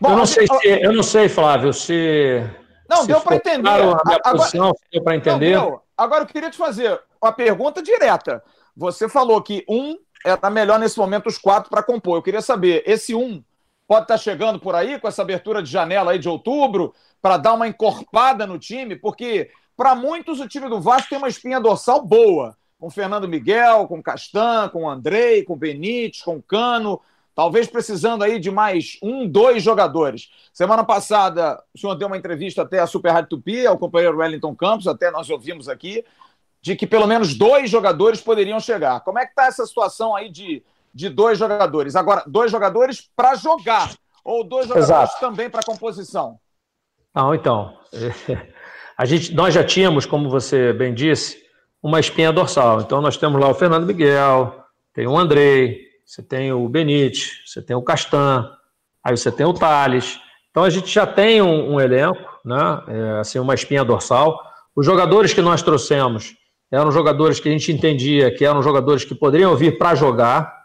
[0.01, 2.43] bom eu, não sei se, eu não sei, Flávio, se.
[2.88, 3.69] Não, se deu para entender.
[3.69, 5.57] A minha agora, posição, deu para entender.
[5.57, 8.43] Não, agora eu queria te fazer uma pergunta direta.
[8.77, 12.17] Você falou que um era melhor nesse momento os quatro para compor.
[12.17, 13.43] Eu queria saber, esse um
[13.87, 17.37] pode estar tá chegando por aí com essa abertura de janela aí de outubro para
[17.37, 21.61] dar uma encorpada no time, porque para muitos, o time do Vasco tem uma espinha
[21.61, 27.01] dorsal boa, com Fernando Miguel, com Castan, com Andrei, com Benítez, com Cano,
[27.35, 30.31] talvez precisando aí de mais um, dois jogadores.
[30.53, 34.55] Semana passada, o senhor deu uma entrevista até a Super Rádio Tupi, ao companheiro Wellington
[34.55, 36.05] Campos, até nós ouvimos aqui,
[36.62, 39.01] de que pelo menos dois jogadores poderiam chegar.
[39.01, 40.62] Como é que está essa situação aí de,
[40.94, 41.97] de dois jogadores?
[41.97, 43.92] Agora, dois jogadores para jogar,
[44.25, 45.20] ou dois jogadores Exato.
[45.20, 46.38] também para composição?
[47.14, 47.77] Não, então.
[48.97, 51.44] A gente, nós já tínhamos, como você bem disse,
[51.83, 52.81] uma espinha dorsal.
[52.81, 57.62] Então nós temos lá o Fernando Miguel, tem o Andrei, você tem o Benite, você
[57.62, 58.51] tem o Castan,
[59.03, 60.21] aí você tem o Thales.
[60.51, 62.83] Então a gente já tem um, um elenco, né?
[62.88, 64.38] É, assim, uma espinha dorsal.
[64.77, 66.37] Os jogadores que nós trouxemos
[66.71, 70.64] eram jogadores que a gente entendia que eram jogadores que poderiam vir para jogar,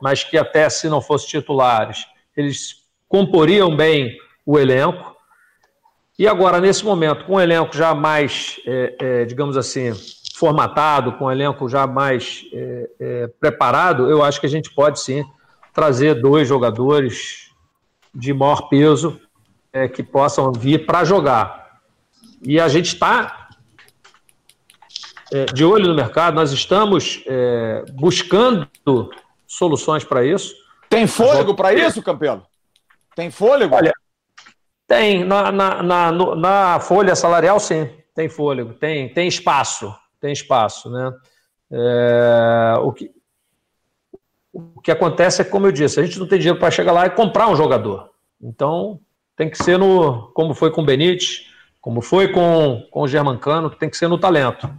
[0.00, 2.06] mas que até se não fossem titulares,
[2.36, 2.76] eles
[3.08, 5.14] comporiam bem o elenco.
[6.18, 9.92] E agora, nesse momento, com o elenco já mais, é, é, digamos assim,
[10.44, 15.00] formatado, com o elenco já mais é, é, preparado, eu acho que a gente pode
[15.00, 15.24] sim
[15.72, 17.50] trazer dois jogadores
[18.14, 19.18] de maior peso
[19.72, 21.80] é, que possam vir para jogar.
[22.42, 23.48] E a gente está
[25.32, 28.68] é, de olho no mercado, nós estamos é, buscando
[29.46, 30.54] soluções para isso.
[30.90, 32.42] Tem fôlego para isso, Campelo?
[33.16, 33.74] Tem fôlego?
[33.74, 33.94] Olha,
[34.86, 35.24] tem.
[35.24, 39.90] Na, na, na, na, folha salarial, sim, tem fôlego, tem, tem espaço,
[40.24, 41.12] tem espaço, né?
[41.70, 43.10] É, o, que,
[44.50, 47.04] o que acontece é, como eu disse, a gente não tem dinheiro para chegar lá
[47.04, 48.08] e comprar um jogador.
[48.42, 48.98] Então,
[49.36, 51.46] tem que ser no, como foi com o Benítez,
[51.78, 54.70] como foi com, com o Germancano, que tem que ser no talento.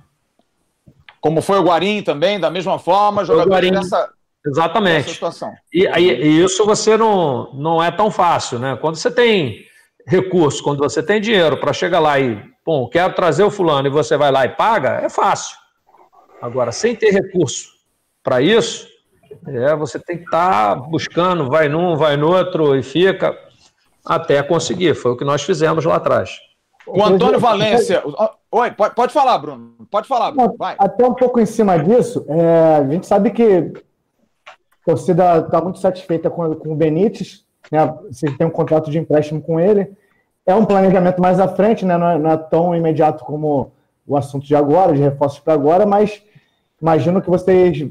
[1.21, 4.10] Como foi o Guarim também, da mesma forma, jogador dessa,
[4.43, 5.12] Exatamente.
[5.12, 5.53] situação.
[5.71, 8.75] E, e, e, isso você não, não é tão fácil, né?
[8.81, 9.63] Quando você tem
[10.08, 13.91] recurso, quando você tem dinheiro para chegar lá e, bom, quero trazer o fulano e
[13.91, 15.56] você vai lá e paga, é fácil.
[16.41, 17.69] Agora, sem ter recurso
[18.23, 18.88] para isso,
[19.47, 23.38] é, você tem que estar tá buscando, vai num, vai no outro e fica
[24.06, 24.95] até conseguir.
[24.95, 26.38] Foi o que nós fizemos lá atrás.
[26.88, 28.04] O Antônio Valência.
[28.51, 29.75] Oi, pode, pode falar, Bruno.
[29.89, 30.56] Pode falar, Bruno.
[30.58, 30.75] Vai.
[30.78, 33.73] Até um pouco em cima disso, é, a gente sabe que
[34.47, 37.93] a torcida está muito satisfeita com, com o Benítez, né?
[38.08, 39.91] Você tem um contrato de empréstimo com ele.
[40.45, 41.97] É um planejamento mais à frente, né?
[41.97, 43.71] Não é, não é tão imediato como
[44.05, 46.21] o assunto de agora, de reforços para agora, mas
[46.79, 47.88] imagino que vocês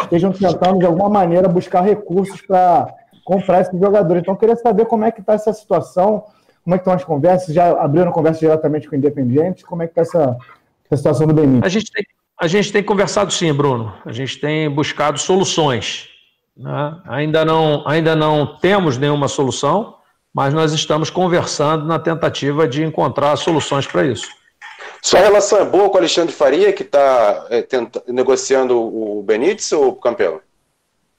[0.00, 4.16] estejam tentando, de alguma maneira, buscar recursos para comprar esse jogador.
[4.16, 6.24] Então, eu queria saber como é que está essa situação,
[6.62, 9.88] como é que estão as conversas, já abriram conversa diretamente com o Independiente, como é
[9.88, 10.36] que está essa,
[10.84, 11.64] essa situação do Benítez?
[11.64, 12.04] A gente tem
[12.38, 13.94] a gente tem conversado sim, Bruno.
[14.04, 16.10] A gente tem buscado soluções.
[16.54, 17.00] Né?
[17.06, 19.95] Ainda, não, ainda não temos nenhuma solução,
[20.36, 24.28] mas nós estamos conversando na tentativa de encontrar soluções para isso.
[25.00, 27.66] Sua relação é boa com o Alexandre Faria, que está é,
[28.06, 30.42] negociando o Benítez ou o Campelo?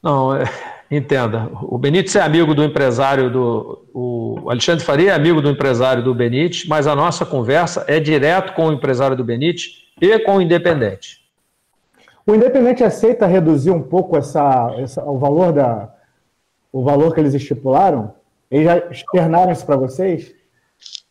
[0.04, 0.44] Não, é,
[0.92, 1.50] entenda.
[1.64, 3.88] O Benítez é amigo do empresário do.
[3.92, 8.54] O Alexandre Faria é amigo do empresário do Benítez, mas a nossa conversa é direto
[8.54, 11.24] com o empresário do Benítez e com o Independente.
[12.24, 15.92] O Independente aceita reduzir um pouco essa, essa, o valor da
[16.72, 18.17] o valor que eles estipularam?
[18.50, 20.34] Eles já externaram isso para vocês?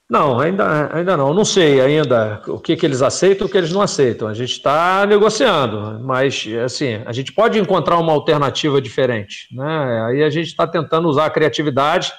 [0.09, 1.35] Não, ainda, ainda não.
[1.35, 4.29] Não sei ainda o que, que eles aceitam e o que eles não aceitam.
[4.29, 9.49] A gente está negociando, mas assim, a gente pode encontrar uma alternativa diferente.
[9.53, 10.07] Né?
[10.07, 12.13] Aí a gente está tentando usar a criatividade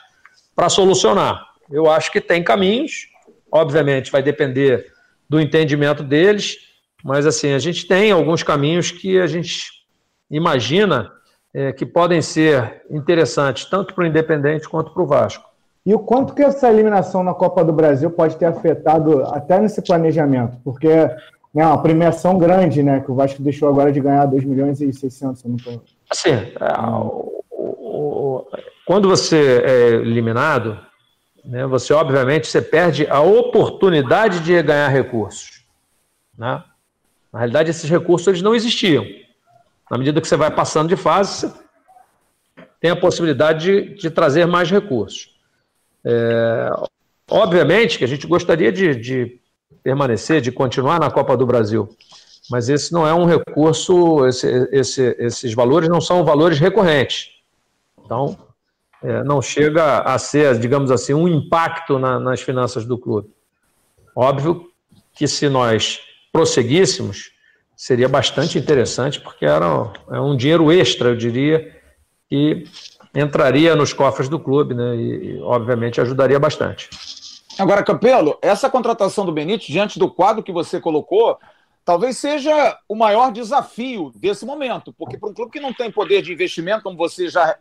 [0.53, 1.45] para solucionar.
[1.71, 3.07] Eu acho que tem caminhos,
[3.49, 4.91] obviamente vai depender
[5.29, 6.57] do entendimento deles,
[7.03, 9.69] mas assim, a gente tem alguns caminhos que a gente
[10.29, 11.11] imagina
[11.53, 15.45] é, que podem ser interessantes, tanto para o Independente quanto para o Vasco.
[15.85, 19.81] E o quanto que essa eliminação na Copa do Brasil pode ter afetado até nesse
[19.81, 20.57] planejamento?
[20.63, 21.15] Porque é
[21.53, 22.99] uma premiação grande, né?
[22.99, 25.81] Que o Vasco deixou agora de ganhar 2 milhões e 600, não tô...
[26.09, 26.51] Assim, é,
[28.85, 30.77] quando você é eliminado,
[31.43, 35.63] né, você obviamente você perde a oportunidade de ganhar recursos.
[36.37, 36.63] Né?
[37.31, 39.05] Na realidade, esses recursos eles não existiam.
[39.89, 41.51] Na medida que você vai passando de fase,
[42.79, 45.35] tem a possibilidade de, de trazer mais recursos.
[46.03, 46.69] É,
[47.29, 49.39] obviamente que a gente gostaria de, de,
[49.83, 51.89] permanecer, de continuar na Copa do Brasil,
[52.49, 57.29] mas esse não é um recurso, esse, esse, esses valores não são valores recorrentes.
[58.03, 58.37] Então,
[59.03, 63.29] é, não chega a ser, digamos assim, um impacto na, nas finanças do clube.
[64.15, 64.69] Óbvio
[65.13, 65.99] que se nós
[66.31, 67.31] prosseguíssemos,
[67.77, 71.79] seria bastante interessante, porque era é um dinheiro extra, eu diria,
[72.27, 72.65] que
[73.13, 74.95] entraria nos cofres do clube, né?
[74.95, 76.89] E, e obviamente ajudaria bastante.
[77.59, 81.37] Agora, Campelo, essa contratação do Benítez, diante do quadro que você colocou,
[81.85, 86.21] talvez seja o maior desafio desse momento, porque para um clube que não tem poder
[86.21, 87.57] de investimento, como você já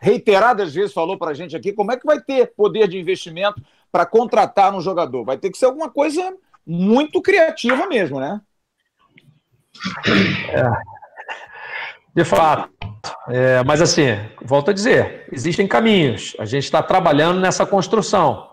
[0.00, 3.62] reiteradas vezes falou para a gente aqui, como é que vai ter poder de investimento
[3.92, 5.24] para contratar um jogador?
[5.24, 6.34] Vai ter que ser alguma coisa
[6.66, 8.40] muito criativa mesmo, né?
[10.52, 10.62] É,
[12.14, 12.70] de fato.
[13.28, 14.08] É, mas assim,
[14.42, 16.36] volto a dizer, existem caminhos.
[16.38, 18.48] A gente está trabalhando nessa construção.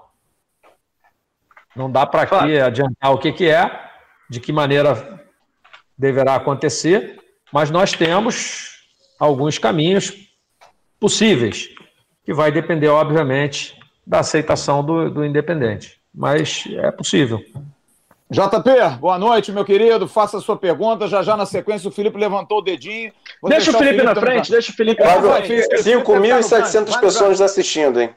[1.76, 3.90] Não dá para aqui adiantar o que, que é,
[4.30, 5.26] de que maneira
[5.98, 7.20] deverá acontecer,
[7.52, 8.78] mas nós temos
[9.20, 10.14] alguns caminhos
[11.00, 11.70] possíveis.
[12.24, 13.74] que vai depender, obviamente,
[14.06, 15.98] da aceitação do, do Independente.
[16.14, 17.42] Mas é possível.
[18.30, 20.08] JP, boa noite, meu querido.
[20.08, 21.08] Faça a sua pergunta.
[21.08, 23.12] Já já na sequência o Felipe levantou o dedinho.
[23.42, 25.68] Vou deixa o Felipe, Felipe na frente, deixa o Felipe na frente.
[25.84, 28.10] 5.700 pessoas assistindo, hein?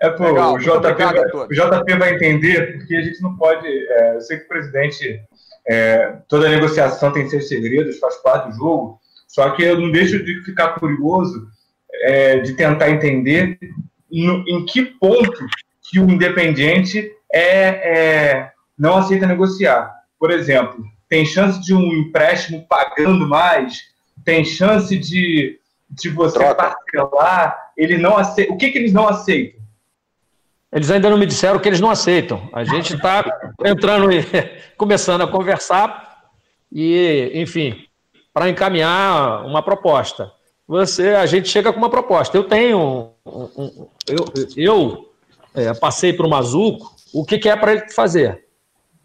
[0.00, 3.66] É, pô, Legal, o, JP vai, o JP vai entender, porque a gente não pode.
[3.66, 5.20] É, eu sei que o presidente.
[5.70, 10.24] É, toda negociação tem seus segredos, faz parte do jogo, só que eu não deixo
[10.24, 11.46] de ficar curioso
[11.92, 13.58] é, de tentar entender
[14.10, 15.46] no, em que ponto
[15.82, 19.92] que o Independiente é, é, não aceita negociar.
[20.18, 23.78] Por exemplo, tem chance de um empréstimo pagando mais,
[24.24, 25.58] tem chance de,
[25.90, 26.54] de você Troca.
[26.54, 28.52] parcelar, ele não aceita.
[28.52, 29.58] O que, que eles não aceitam?
[30.70, 32.48] Eles ainda não me disseram que eles não aceitam.
[32.52, 33.24] A gente está
[33.64, 34.22] entrando e
[34.76, 36.28] começando a conversar
[36.70, 37.86] e, enfim,
[38.34, 40.30] para encaminhar uma proposta.
[40.66, 42.36] Você, a gente chega com uma proposta.
[42.36, 44.24] Eu tenho, um, um, eu,
[44.54, 45.12] eu
[45.54, 48.44] é, passei para o Mazuco o que, que é para ele fazer,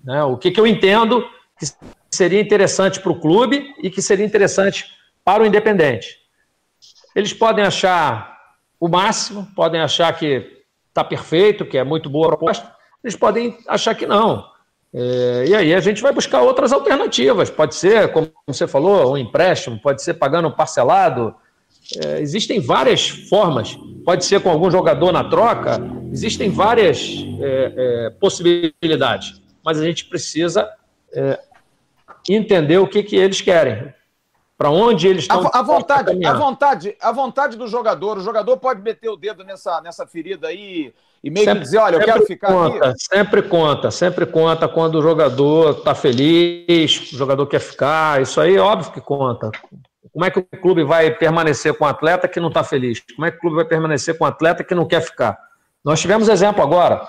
[0.04, 0.24] né?
[0.24, 1.24] O que, que eu entendo
[1.58, 1.66] que
[2.12, 4.86] seria interessante para o clube e que seria interessante
[5.24, 6.18] para o Independente.
[7.16, 8.38] Eles podem achar
[8.80, 12.72] o máximo, podem achar que está perfeito, que é muito boa a proposta,
[13.04, 14.45] eles podem achar que não.
[14.93, 17.49] É, e aí a gente vai buscar outras alternativas.
[17.49, 21.34] Pode ser, como você falou, um empréstimo, pode ser pagando parcelado.
[22.04, 23.76] É, existem várias formas.
[24.06, 25.80] Pode ser com algum jogador na troca.
[26.12, 29.42] Existem várias é, é possibilidades.
[29.64, 30.70] Mas a gente precisa
[31.14, 31.39] é,
[32.30, 33.93] entender o que, que eles querem
[34.57, 35.45] para onde eles estão.
[35.47, 38.18] A, a vontade, a vontade, a vontade do jogador.
[38.18, 40.93] O jogador pode meter o dedo nessa, nessa ferida aí
[41.24, 42.99] e meio sempre, que dizer, olha, eu quero ficar conta, aqui.
[42.99, 48.22] Sempre conta, sempre conta quando o jogador está feliz, o jogador quer ficar.
[48.22, 49.49] Isso aí é óbvio que conta.
[50.11, 53.01] Como é que o clube vai permanecer com o atleta que não está feliz?
[53.16, 55.38] Como é que o clube vai permanecer com o atleta que não quer ficar?
[55.84, 57.01] Nós tivemos exemplo agora.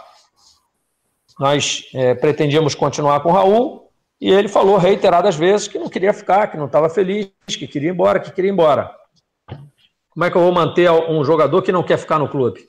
[1.39, 6.12] Nós é, pretendíamos continuar com o Raul, e ele falou reiteradas vezes que não queria
[6.12, 8.91] ficar, que não estava feliz, que queria ir embora, que queria ir embora.
[10.11, 12.66] Como é que eu vou manter um jogador que não quer ficar no clube?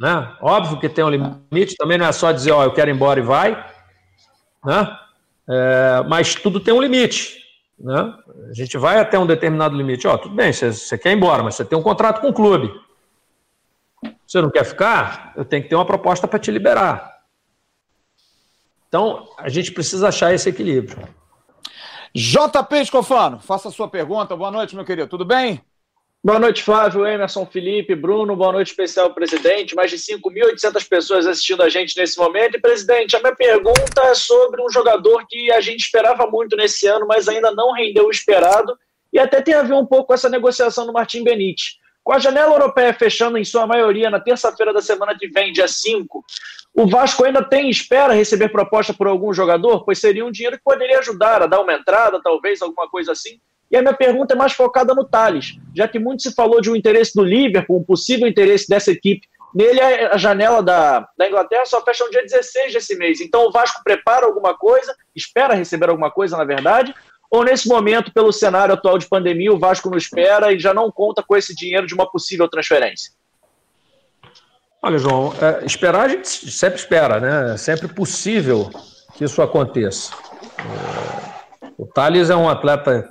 [0.00, 0.36] Né?
[0.40, 3.18] Óbvio que tem um limite, também não é só dizer, ó, eu quero ir embora
[3.18, 3.66] e vai,
[4.64, 4.96] né?
[5.48, 7.40] É, mas tudo tem um limite.
[7.78, 8.14] Né?
[8.48, 10.06] A gente vai até um determinado limite.
[10.06, 12.72] Ó, tudo bem, você, quer ir embora, mas você tem um contrato com o clube.
[14.26, 15.32] Você não quer ficar?
[15.36, 17.15] Eu tenho que ter uma proposta para te liberar.
[18.88, 21.08] Então, a gente precisa achar esse equilíbrio.
[22.14, 24.36] JP Escofano, faça a sua pergunta.
[24.36, 25.08] Boa noite, meu querido.
[25.08, 25.60] Tudo bem?
[26.24, 28.34] Boa noite, Flávio, Emerson, Felipe, Bruno.
[28.34, 29.76] Boa noite especial, presidente.
[29.76, 32.56] Mais de 5.800 pessoas assistindo a gente nesse momento.
[32.56, 36.86] E, presidente, a minha pergunta é sobre um jogador que a gente esperava muito nesse
[36.86, 38.76] ano, mas ainda não rendeu o esperado.
[39.12, 41.76] E até tem a ver um pouco com essa negociação do Martim Benite.
[42.06, 45.66] Com a janela europeia fechando em sua maioria na terça-feira da semana que vem, dia
[45.66, 46.24] 5,
[46.72, 50.62] o Vasco ainda tem, espera receber proposta por algum jogador, pois seria um dinheiro que
[50.62, 53.40] poderia ajudar a dar uma entrada, talvez, alguma coisa assim.
[53.68, 56.70] E a minha pergunta é mais focada no Thales, já que muito se falou de
[56.70, 59.26] um interesse do Liverpool, um possível interesse dessa equipe.
[59.52, 63.20] Nele, a janela da, da Inglaterra só fecha no dia 16 desse mês.
[63.20, 66.94] Então, o Vasco prepara alguma coisa, espera receber alguma coisa, na verdade,
[67.30, 70.90] ou nesse momento, pelo cenário atual de pandemia, o Vasco não espera e já não
[70.90, 73.12] conta com esse dinheiro de uma possível transferência?
[74.82, 77.54] Olha, João, é, esperar a gente sempre espera, né?
[77.54, 78.70] É sempre possível
[79.14, 80.14] que isso aconteça.
[81.76, 83.10] O Thales é um atleta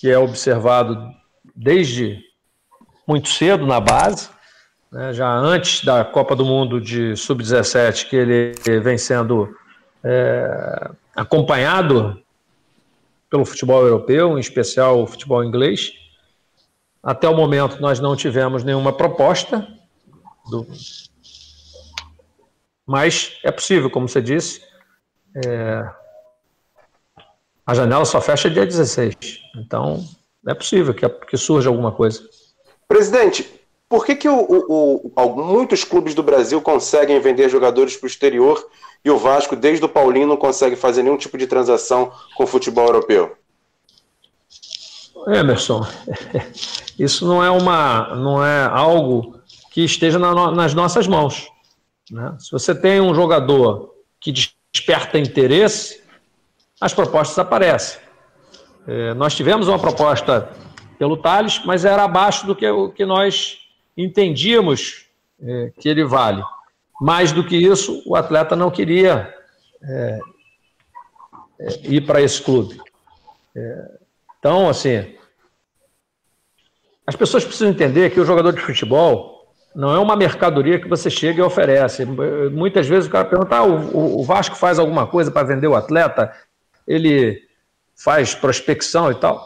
[0.00, 0.96] que é observado
[1.54, 2.18] desde
[3.06, 4.30] muito cedo na base,
[4.90, 5.12] né?
[5.12, 9.54] já antes da Copa do Mundo de Sub-17, que ele vem sendo
[10.02, 12.21] é, acompanhado
[13.32, 15.94] pelo futebol europeu, em especial o futebol inglês.
[17.02, 19.66] Até o momento, nós não tivemos nenhuma proposta
[20.50, 20.66] do...
[22.86, 24.60] Mas é possível, como você disse,
[25.46, 25.82] é...
[27.64, 29.16] a janela só fecha dia 16.
[29.56, 30.06] Então,
[30.46, 32.22] é possível que, que surja alguma coisa.
[32.86, 33.50] Presidente,
[33.88, 38.10] por que, que o, o, o, muitos clubes do Brasil conseguem vender jogadores para o
[38.10, 38.62] exterior
[39.04, 42.46] e o Vasco, desde o Paulinho, não consegue fazer nenhum tipo de transação com o
[42.46, 43.36] futebol europeu?
[45.26, 45.86] Emerson,
[46.98, 49.40] isso não é uma, não é algo
[49.70, 51.48] que esteja na, nas nossas mãos.
[52.10, 52.36] Né?
[52.38, 56.02] Se você tem um jogador que desperta interesse,
[56.80, 58.00] as propostas aparecem.
[58.86, 60.50] É, nós tivemos uma proposta
[60.98, 63.58] pelo Thales, mas era abaixo do que o que nós
[63.96, 65.06] entendíamos
[65.40, 66.42] é, que ele vale.
[67.02, 69.34] Mais do que isso, o atleta não queria
[69.82, 70.20] é,
[71.58, 72.80] é ir para esse clube.
[73.56, 73.90] É,
[74.38, 75.12] então, assim,
[77.04, 79.32] as pessoas precisam entender que o jogador de futebol
[79.74, 82.04] Não é uma mercadoria que você chega e oferece.
[82.04, 85.74] Muitas vezes o cara pergunta: ah, o, o Vasco faz alguma coisa para vender o
[85.74, 86.32] atleta?
[86.86, 87.40] Ele
[87.96, 89.42] faz prospecção e tal?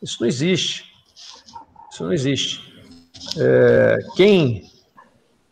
[0.00, 0.84] Isso não existe.
[1.90, 2.60] Isso não existe.
[3.38, 4.70] É, quem.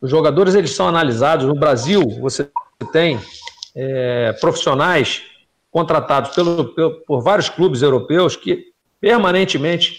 [0.01, 1.47] Os jogadores eles são analisados.
[1.47, 2.51] No Brasil, você
[2.93, 3.21] tem
[3.77, 5.23] é, profissionais
[5.71, 9.99] contratados pelo, pelo, por vários clubes europeus que permanentemente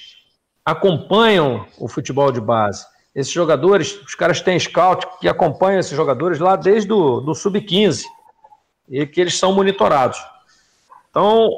[0.65, 2.85] acompanham o futebol de base.
[3.13, 8.03] Esses jogadores, os caras têm scout que acompanham esses jogadores lá desde o do sub-15
[8.89, 10.19] e que eles são monitorados.
[11.09, 11.49] Então,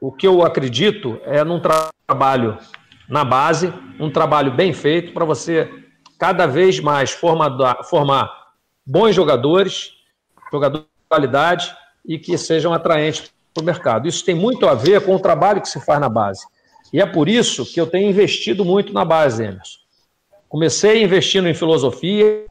[0.00, 2.58] o que eu acredito é num tra trabalho
[3.08, 5.83] na base, um trabalho bem feito para você
[6.18, 8.30] cada vez mais formar, formar
[8.86, 9.92] bons jogadores,
[10.52, 14.08] jogadores de qualidade e que sejam atraentes para o mercado.
[14.08, 16.44] Isso tem muito a ver com o trabalho que se faz na base.
[16.92, 19.78] E é por isso que eu tenho investido muito na base, Emerson.
[20.48, 22.44] Comecei investindo em filosofia,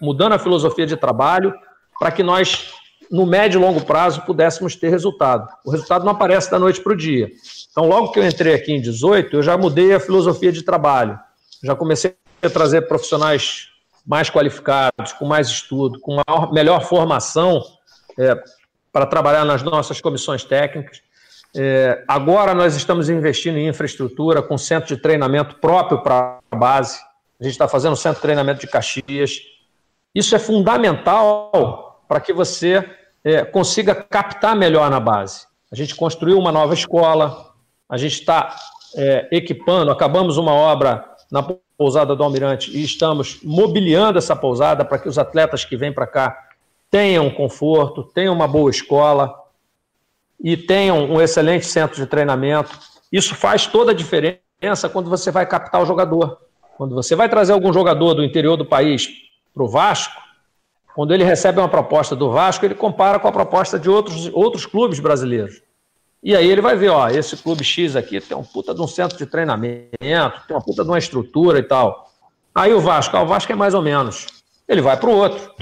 [0.00, 1.52] mudando a filosofia de trabalho,
[1.98, 2.72] para que nós,
[3.10, 5.48] no médio e longo prazo, pudéssemos ter resultado.
[5.64, 7.28] O resultado não aparece da noite para o dia.
[7.70, 11.18] Então, logo que eu entrei aqui em 18, eu já mudei a filosofia de trabalho.
[11.64, 13.68] Já comecei trazer profissionais
[14.06, 17.62] mais qualificados, com mais estudo, com maior, melhor formação
[18.18, 18.34] é,
[18.92, 21.02] para trabalhar nas nossas comissões técnicas.
[21.56, 26.98] É, agora nós estamos investindo em infraestrutura, com centro de treinamento próprio para a base.
[27.40, 29.40] A gente está fazendo centro de treinamento de Caxias.
[30.14, 32.84] Isso é fundamental para que você
[33.24, 35.46] é, consiga captar melhor na base.
[35.70, 37.52] A gente construiu uma nova escola,
[37.88, 38.56] a gente está
[38.96, 41.42] é, equipando, acabamos uma obra na
[41.78, 46.08] pousada do Almirante e estamos mobiliando essa pousada para que os atletas que vêm para
[46.08, 46.48] cá
[46.90, 49.32] tenham conforto, tenham uma boa escola
[50.42, 52.76] e tenham um excelente centro de treinamento.
[53.12, 56.40] Isso faz toda a diferença quando você vai captar o jogador.
[56.76, 59.08] Quando você vai trazer algum jogador do interior do país
[59.54, 60.20] para o Vasco,
[60.96, 64.66] quando ele recebe uma proposta do Vasco, ele compara com a proposta de outros, outros
[64.66, 65.62] clubes brasileiros.
[66.22, 68.88] E aí ele vai ver, ó, esse clube X aqui tem um puta de um
[68.88, 72.12] centro de treinamento, tem uma puta de uma estrutura e tal.
[72.54, 74.26] Aí o Vasco, ah, o Vasco é mais ou menos.
[74.66, 75.54] Ele vai para o outro.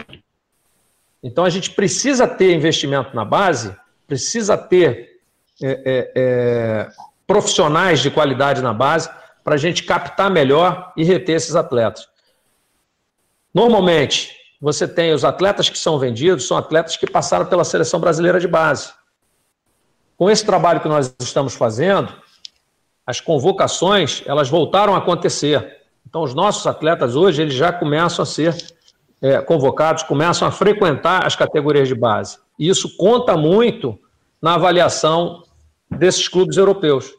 [1.23, 3.77] Então a gente precisa ter investimento na base,
[4.07, 5.21] precisa ter
[5.63, 6.89] é, é, é,
[7.27, 9.11] profissionais de qualidade na base
[9.45, 12.09] para a gente captar melhor e reter esses atletas.
[13.55, 18.41] Normalmente, você tem os atletas que são vendidos, são atletas que passaram pela seleção brasileira
[18.41, 18.93] de base.
[20.17, 22.13] Com esse trabalho que nós estamos fazendo,
[23.07, 25.83] as convocações elas voltaram a acontecer.
[26.09, 28.57] Então, os nossos atletas hoje eles já começam a ser
[29.21, 32.39] é, convocados começam a frequentar as categorias de base.
[32.59, 33.99] E isso conta muito
[34.41, 35.43] na avaliação
[35.91, 37.13] desses clubes europeus.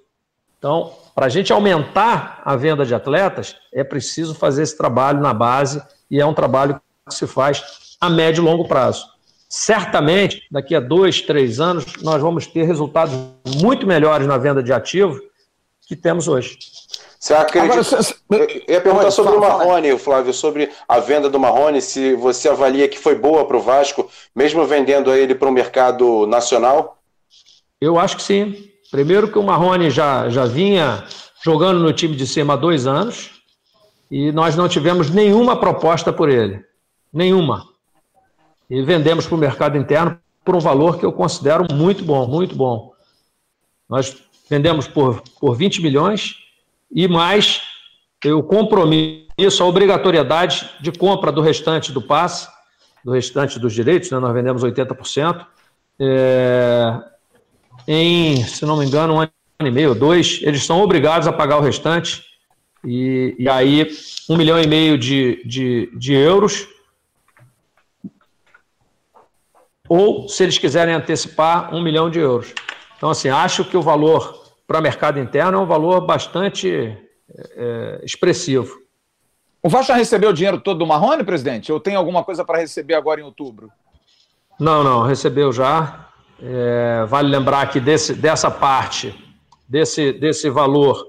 [0.57, 5.33] Então, para a gente aumentar a venda de atletas, é preciso fazer esse trabalho na
[5.33, 9.05] base e é um trabalho que se faz a médio e longo prazo.
[9.49, 13.13] Certamente, daqui a dois, três anos, nós vamos ter resultados
[13.61, 15.19] muito melhores na venda de ativos
[15.87, 16.57] que temos hoje.
[17.19, 17.79] Você acredita...
[17.79, 18.07] Agora.
[18.29, 22.87] Eu ia perguntar sobre o Marrone, Flávio, sobre a venda do Marrone, se você avalia
[22.87, 27.01] que foi boa para o Vasco, mesmo vendendo ele para o mercado nacional?
[27.79, 28.69] Eu acho que sim.
[28.91, 31.05] Primeiro que o Marrone já, já vinha
[31.43, 33.31] jogando no time de cima há dois anos
[34.11, 36.63] e nós não tivemos nenhuma proposta por ele.
[37.11, 37.65] Nenhuma.
[38.69, 42.55] E vendemos para o mercado interno por um valor que eu considero muito bom, muito
[42.55, 42.93] bom.
[43.89, 44.15] Nós
[44.49, 46.35] vendemos por, por 20 milhões
[46.91, 47.61] e mais
[48.25, 52.47] o compromisso, a obrigatoriedade de compra do restante do passe,
[53.03, 54.19] do restante dos direitos, né?
[54.19, 55.45] nós vendemos 80%,
[55.99, 56.99] é,
[57.87, 61.57] em, se não me engano, um ano e meio, dois, eles são obrigados a pagar
[61.57, 62.23] o restante,
[62.83, 63.87] e, e aí
[64.29, 66.67] um milhão e meio de, de, de euros,
[69.87, 72.53] ou, se eles quiserem antecipar, um milhão de euros.
[72.97, 76.97] Então, assim, acho que o valor para o mercado interno é um valor bastante
[77.55, 78.81] é, expressivo.
[79.61, 81.71] O Vasco já recebeu o dinheiro todo do Marrone, presidente?
[81.71, 83.71] Ou tem alguma coisa para receber agora em outubro?
[84.59, 86.07] Não, não, recebeu já.
[86.41, 89.13] É, vale lembrar que desse, dessa parte,
[89.67, 91.07] desse, desse valor,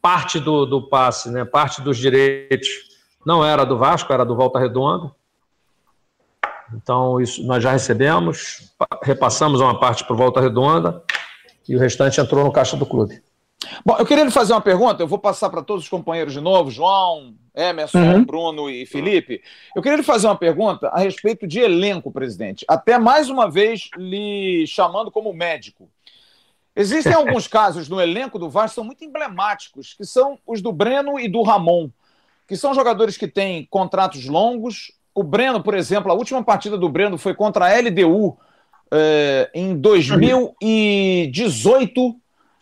[0.00, 2.68] parte do, do passe, né, parte dos direitos,
[3.26, 5.12] não era do Vasco, era do Volta Redonda.
[6.74, 11.02] Então, isso nós já recebemos, repassamos uma parte para Volta Redonda
[11.68, 13.22] e o restante entrou no caixa do clube.
[13.84, 16.40] Bom, eu queria lhe fazer uma pergunta, eu vou passar para todos os companheiros de
[16.40, 18.24] novo, João, Emerson, uhum.
[18.24, 19.42] Bruno e Felipe.
[19.74, 22.64] Eu queria lhe fazer uma pergunta a respeito de elenco, presidente.
[22.68, 25.90] Até mais uma vez lhe chamando como médico.
[26.74, 30.72] Existem alguns casos no elenco do Vasco que são muito emblemáticos, que são os do
[30.72, 31.90] Breno e do Ramon.
[32.46, 34.92] que são jogadores que têm contratos longos.
[35.18, 38.38] O Breno, por exemplo, a última partida do Breno foi contra a LDU
[38.88, 42.14] é, em 2018,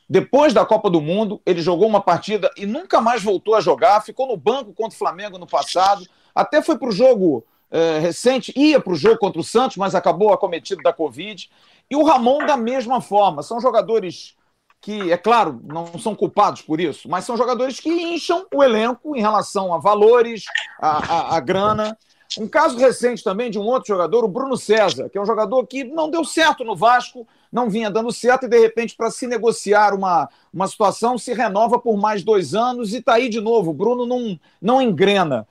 [0.09, 1.39] depois da Copa do Mundo.
[1.45, 4.01] Ele jogou uma partida e nunca mais voltou a jogar.
[4.01, 6.07] Ficou no banco contra o Flamengo no passado.
[6.35, 9.95] Até foi para o jogo é, recente, ia para o jogo contra o Santos, mas
[9.95, 11.51] acabou acometido da Covid.
[11.91, 13.43] E o Ramon, da mesma forma.
[13.43, 14.35] São jogadores
[14.81, 19.15] que, é claro, não são culpados por isso, mas são jogadores que incham o elenco
[19.15, 20.47] em relação a valores,
[20.81, 21.99] a, a, a grana.
[22.39, 25.66] Um caso recente também de um outro jogador, o Bruno César, que é um jogador
[25.66, 29.27] que não deu certo no Vasco, não vinha dando certo e, de repente, para se
[29.27, 33.70] negociar uma, uma situação, se renova por mais dois anos e está aí de novo.
[33.70, 35.47] O Bruno não, não engrena.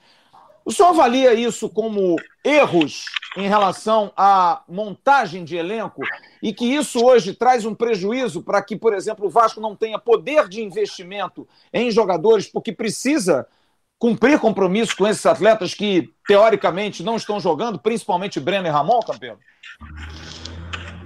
[0.64, 3.06] O senhor avalia isso como erros
[3.38, 6.02] em relação à montagem de elenco
[6.42, 10.00] e que isso hoje traz um prejuízo para que, por exemplo, o Vasco não tenha
[10.00, 13.48] poder de investimento em jogadores porque precisa
[14.06, 19.36] cumprir compromissos com esses atletas que, teoricamente, não estão jogando, principalmente Breno e Ramon, campeão?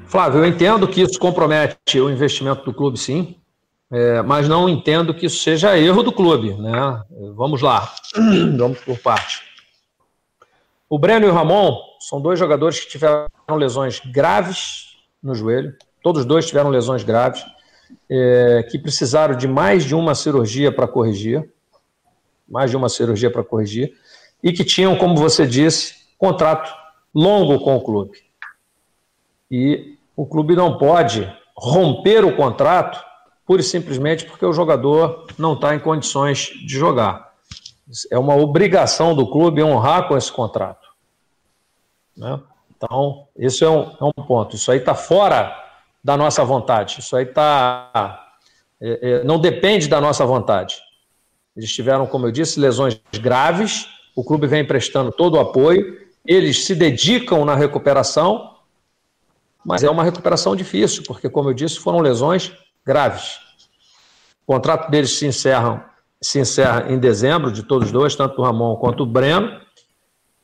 [0.06, 3.38] Flávio, eu entendo que isso compromete o investimento do clube, sim,
[3.90, 6.54] é, mas não entendo que isso seja erro do clube.
[6.56, 7.02] Né?
[7.38, 7.90] Vamos lá,
[8.58, 9.44] vamos por parte.
[10.90, 15.74] O Breno e o Ramon são dois jogadores que tiveram lesões graves no joelho,
[16.04, 17.46] todos dois tiveram lesões graves,
[18.12, 21.50] é, que precisaram de mais de uma cirurgia para corrigir
[22.50, 23.94] mais de uma cirurgia para corrigir,
[24.42, 26.74] e que tinham, como você disse, contrato
[27.14, 28.18] longo com o clube.
[29.52, 33.04] E o clube não pode romper o contrato
[33.46, 37.34] pura e simplesmente porque o jogador não está em condições de jogar.
[38.12, 40.88] É uma obrigação do clube honrar com esse contrato.
[42.16, 42.40] Né?
[42.76, 44.56] Então, esse é um, é um ponto.
[44.56, 45.52] Isso aí está fora
[46.04, 47.00] da nossa vontade.
[47.00, 48.28] Isso aí está.
[48.80, 50.76] É, é, não depende da nossa vontade.
[51.56, 53.88] Eles tiveram, como eu disse, lesões graves.
[54.16, 56.00] O clube vem prestando todo o apoio.
[56.26, 58.56] Eles se dedicam na recuperação,
[59.66, 62.52] mas é uma recuperação difícil, porque, como eu disse, foram lesões
[62.86, 63.38] graves.
[64.46, 65.90] O contrato deles se encerra,
[66.22, 69.60] se encerra em dezembro, de todos dois, tanto o Ramon quanto o Breno.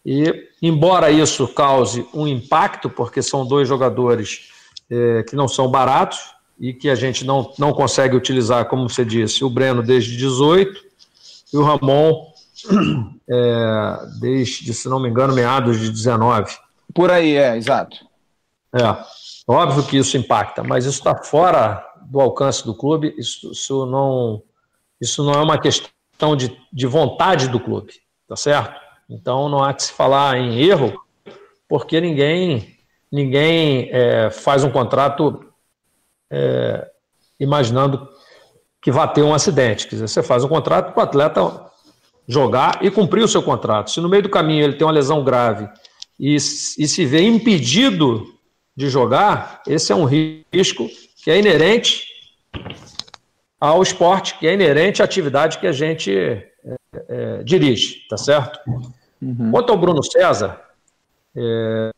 [0.06, 4.52] E, embora isso cause um impacto, porque são dois jogadores
[4.90, 6.20] é, que não são baratos
[6.60, 10.85] e que a gente não, não consegue utilizar, como você disse, o Breno desde 18
[11.54, 12.32] e o Ramon
[13.30, 16.56] é, desde, se não me engano, meados de 19.
[16.94, 17.98] Por aí, é, exato.
[18.74, 18.98] É,
[19.48, 24.42] óbvio que isso impacta, mas isso está fora do alcance do clube, isso, isso, não,
[25.00, 27.94] isso não é uma questão de, de vontade do clube,
[28.28, 28.80] tá certo?
[29.10, 30.94] Então não há que se falar em erro,
[31.68, 32.78] porque ninguém,
[33.12, 35.46] ninguém é, faz um contrato
[36.30, 36.90] é,
[37.40, 38.08] imaginando
[38.86, 39.88] que vá ter um acidente.
[39.88, 41.66] Quer dizer, você faz um contrato para o atleta
[42.28, 43.90] jogar e cumprir o seu contrato.
[43.90, 45.68] Se no meio do caminho ele tem uma lesão grave
[46.20, 48.28] e, e se vê impedido
[48.78, 50.88] de jogar, esse é um risco
[51.24, 52.06] que é inerente
[53.60, 56.48] ao esporte, que é inerente à atividade que a gente é,
[57.10, 58.60] é, dirige, tá certo?
[59.20, 59.50] Uhum.
[59.50, 60.62] Quanto ao Bruno César,
[61.36, 61.90] é,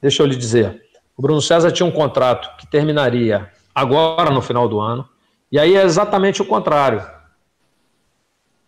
[0.00, 0.84] deixa eu lhe dizer,
[1.14, 5.11] o Bruno César tinha um contrato que terminaria agora no final do ano,
[5.52, 7.00] e aí é exatamente o contrário.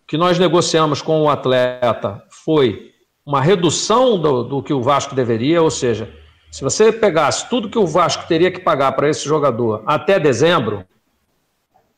[0.05, 2.93] O que nós negociamos com o atleta foi
[3.25, 6.13] uma redução do, do que o Vasco deveria, ou seja,
[6.51, 10.85] se você pegasse tudo que o Vasco teria que pagar para esse jogador até dezembro,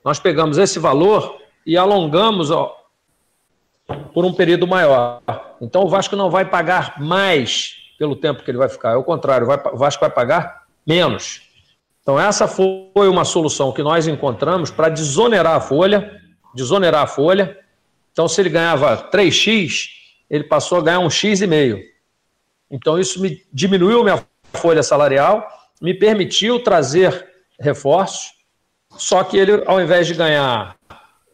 [0.05, 2.75] nós pegamos esse valor e alongamos ó,
[4.15, 5.21] por um período maior.
[5.61, 9.03] Então o Vasco não vai pagar mais pelo tempo que ele vai ficar, é o
[9.03, 11.46] contrário, vai, o Vasco vai pagar menos.
[12.07, 16.23] Então, essa foi uma solução que nós encontramos para desonerar a folha,
[16.55, 17.59] desonerar a folha.
[18.13, 19.89] Então, se ele ganhava 3x,
[20.31, 21.83] ele passou a ganhar um x e meio.
[22.71, 25.49] Então, isso me diminuiu minha folha salarial,
[25.83, 27.27] me permitiu trazer
[27.59, 28.35] reforços,
[28.97, 30.77] só que ele, ao invés de ganhar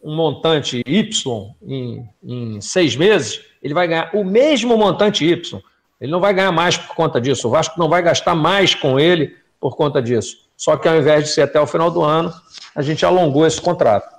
[0.02, 5.60] um montante Y em, em seis meses, ele vai ganhar o mesmo montante Y.
[6.00, 7.46] Ele não vai ganhar mais por conta disso.
[7.46, 10.50] O Vasco não vai gastar mais com ele por conta disso.
[10.62, 12.32] Só que ao invés de ser até o final do ano,
[12.72, 14.16] a gente alongou esse contrato.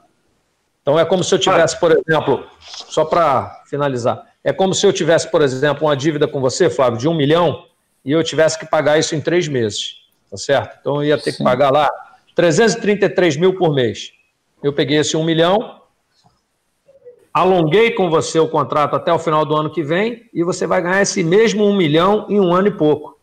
[0.82, 4.92] Então é como se eu tivesse, por exemplo, só para finalizar, é como se eu
[4.92, 7.66] tivesse, por exemplo, uma dívida com você, Flávio, de um milhão,
[8.04, 10.80] e eu tivesse que pagar isso em três meses, tá certo?
[10.82, 11.38] Então eu ia ter Sim.
[11.38, 11.90] que pagar lá
[12.36, 14.12] 333 mil por mês.
[14.62, 15.80] Eu peguei esse um milhão,
[17.34, 20.82] alonguei com você o contrato até o final do ano que vem, e você vai
[20.82, 23.18] ganhar esse mesmo um milhão em um ano e pouco.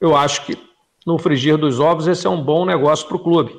[0.00, 0.72] Eu acho que
[1.06, 3.54] no frigir dos ovos, esse é um bom negócio para o clube,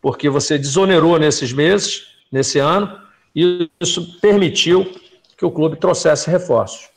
[0.00, 2.98] porque você desonerou nesses meses, nesse ano,
[3.34, 4.90] e isso permitiu
[5.36, 6.88] que o clube trouxesse reforços.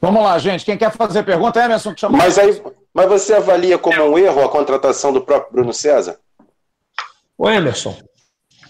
[0.00, 0.64] Vamos lá, gente.
[0.64, 2.18] Quem quer fazer pergunta, Emerson, chama.
[2.18, 2.60] Mas aí,
[2.92, 6.18] mas você avalia como um erro a contratação do próprio Bruno César?
[7.38, 7.96] O Emerson,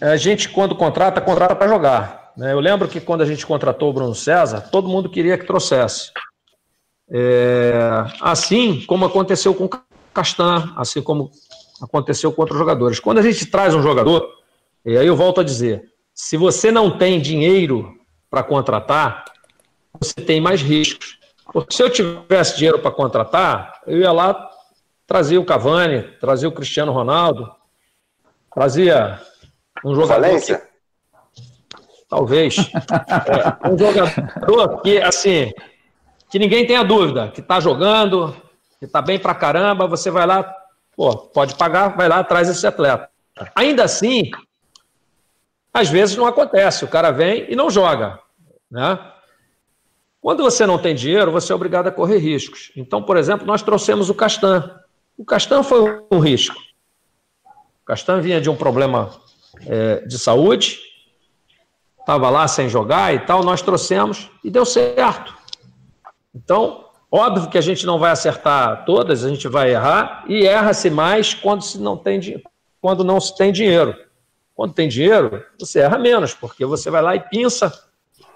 [0.01, 2.33] a gente quando contrata, contrata para jogar.
[2.37, 2.53] Né?
[2.53, 6.11] Eu lembro que quando a gente contratou o Bruno César, todo mundo queria que trouxesse.
[7.11, 7.73] É,
[8.21, 9.71] assim como aconteceu com o
[10.13, 11.31] Castan, assim como
[11.81, 13.01] aconteceu com outros jogadores.
[13.01, 14.29] Quando a gente traz um jogador,
[14.85, 17.93] e aí eu volto a dizer, se você não tem dinheiro
[18.31, 19.25] para contratar,
[19.99, 21.19] você tem mais riscos.
[21.53, 24.51] Porque se eu tivesse dinheiro para contratar, eu ia lá
[25.07, 27.51] trazer o Cavani, trazer o Cristiano Ronaldo,
[28.55, 29.21] trazia
[29.85, 30.23] um jogador.
[30.23, 30.59] Valência?
[30.59, 31.43] Que,
[32.09, 32.57] talvez.
[32.59, 35.53] é, um jogador que, assim,
[36.31, 38.35] que ninguém tenha dúvida, que está jogando,
[38.83, 40.43] que está bem pra caramba, você vai lá,
[40.97, 43.09] pô, pode pagar, vai lá, traz esse atleta.
[43.55, 44.29] Ainda assim,
[45.73, 48.19] às vezes não acontece, o cara vem e não joga,
[48.69, 48.99] né?
[50.21, 52.73] Quando você não tem dinheiro, você é obrigado a correr riscos.
[52.75, 54.77] Então, por exemplo, nós trouxemos o Castan.
[55.17, 56.57] O Castan foi um risco.
[57.45, 59.13] O Castan vinha de um problema
[59.65, 60.81] é, de saúde,
[62.01, 65.33] estava lá sem jogar e tal, nós trouxemos e deu certo.
[66.35, 66.82] Então,
[67.13, 71.35] óbvio que a gente não vai acertar todas, a gente vai errar, e erra-se mais
[71.35, 72.43] quando, se não tem,
[72.81, 73.95] quando não se tem dinheiro.
[74.55, 77.73] Quando tem dinheiro, você erra menos, porque você vai lá e pinça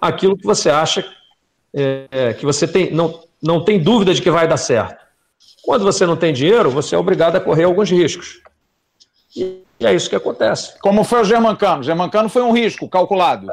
[0.00, 1.04] aquilo que você acha
[1.72, 5.04] é, que você tem, não, não tem dúvida de que vai dar certo.
[5.62, 8.40] Quando você não tem dinheiro, você é obrigado a correr alguns riscos.
[9.34, 10.78] E, é isso que acontece.
[10.78, 11.80] Como foi o Germancano?
[11.80, 13.46] O Germancano foi um risco calculado.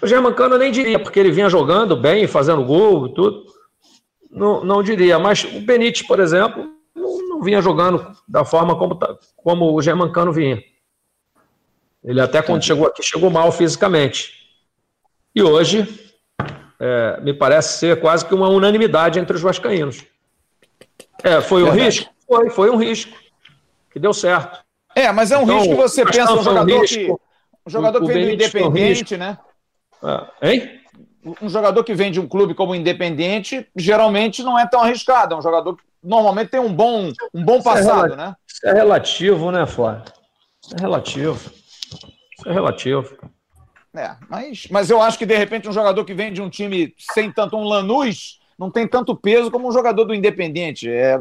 [0.00, 3.44] O Germancano eu nem diria, porque ele vinha jogando bem, fazendo gol e tudo.
[4.30, 5.18] Não, não diria.
[5.18, 9.80] Mas o Benítez, por exemplo, não, não vinha jogando da forma como, tá, como o
[9.80, 10.62] Germancano vinha.
[12.04, 14.32] Ele até quando chegou aqui, chegou mal fisicamente.
[15.34, 15.88] E hoje
[16.78, 20.04] é, me parece ser quase que uma unanimidade entre os vascaínos.
[21.22, 21.84] É, foi um Verdade.
[21.84, 22.10] risco?
[22.26, 23.16] Foi, foi um risco.
[23.90, 24.64] Que deu certo.
[24.94, 27.10] É, mas é um então, risco que você pensa um jogador um que.
[27.10, 29.38] Um jogador que vem do Independente, né?
[30.02, 30.80] É, hein?
[31.42, 35.34] Um jogador que vem de um clube como Independente, geralmente não é tão arriscado.
[35.34, 38.36] É um jogador que normalmente tem um bom, um bom passado, isso é né?
[38.46, 40.04] Isso é relativo, né, Flávio?
[40.62, 41.50] Isso é relativo.
[42.38, 43.16] Isso é relativo.
[43.96, 46.94] É, mas, mas eu acho que, de repente, um jogador que vem de um time
[47.12, 50.88] sem tanto um Lanús não tem tanto peso como um jogador do Independente.
[50.88, 51.18] É,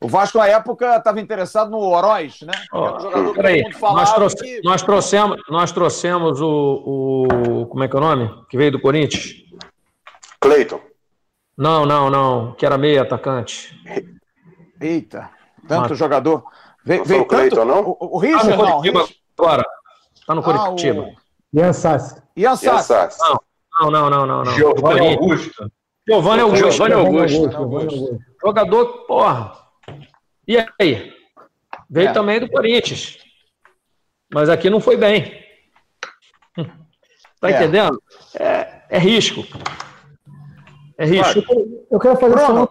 [0.00, 2.52] o Vasco, na época, estava interessado no Oroz, né?
[2.72, 2.86] Oh,
[3.18, 4.60] um peraí, nós, trouxe, que...
[4.62, 7.66] nós, trouxemos, nós trouxemos o, o.
[7.66, 8.44] Como é que é o nome?
[8.48, 9.34] Que veio do Corinthians?
[10.40, 10.80] Cleiton.
[11.56, 12.52] Não, não, não.
[12.52, 13.76] Que era meio atacante.
[14.80, 15.30] Eita,
[15.66, 15.98] tanto Mas...
[15.98, 16.44] jogador.
[16.84, 17.30] Veio, veio tanto...
[17.30, 17.80] Cleiton, não?
[17.80, 19.64] O, o Richard, tá no Curitiba agora.
[20.26, 21.02] Tá no Curitiba.
[21.02, 21.58] Ah, o...
[21.58, 22.22] Ian Sassi.
[22.36, 23.18] Ian Sassi.
[23.80, 24.52] Não, não, não, não, não.
[24.52, 25.72] Giovanni Augusto.
[26.06, 26.70] Giovanni Augusto.
[26.70, 27.56] Giovanni Augusto.
[27.56, 28.18] Augusto.
[28.40, 29.67] Jogador, porra.
[30.48, 31.12] E aí?
[31.90, 32.12] Veio é.
[32.12, 33.18] também do Corinthians.
[34.32, 35.46] Mas aqui não foi bem.
[37.40, 37.54] Tá é.
[37.54, 38.02] entendendo?
[38.34, 39.44] É, é risco.
[40.98, 41.40] É risco.
[41.88, 42.68] Eu quero fazer Bruno,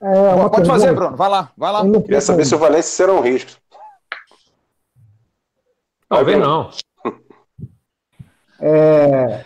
[0.00, 0.66] uma, é, uma Pode pergunta.
[0.68, 1.16] fazer, Bruno.
[1.18, 2.00] Vai lá, vai lá.
[2.00, 3.60] Queria saber se o Valência será um risco.
[6.08, 6.70] Talvez não.
[8.58, 9.44] É...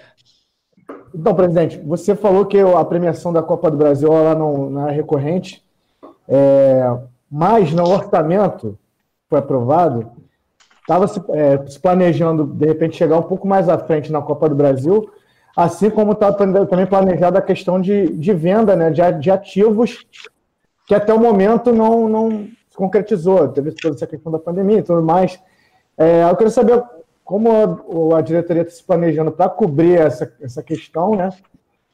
[1.12, 4.92] Então, presidente, você falou que a premiação da Copa do Brasil ela não, não é
[4.92, 5.64] recorrente,
[6.28, 6.84] é...
[7.30, 8.78] mas no orçamento
[9.28, 10.10] foi aprovado,
[10.80, 14.48] estava se, é, se, planejando, de repente, chegar um pouco mais à frente na Copa
[14.48, 15.08] do Brasil,
[15.56, 20.04] assim como estava também planejada a questão de, de venda né, de, de ativos,
[20.86, 24.82] que até o momento não, não se concretizou, teve toda essa questão da pandemia e
[24.82, 25.40] tudo mais.
[25.96, 26.82] É, eu queria saber
[27.24, 27.48] como
[28.12, 31.30] a, a diretoria está se planejando para cobrir essa, essa questão, né?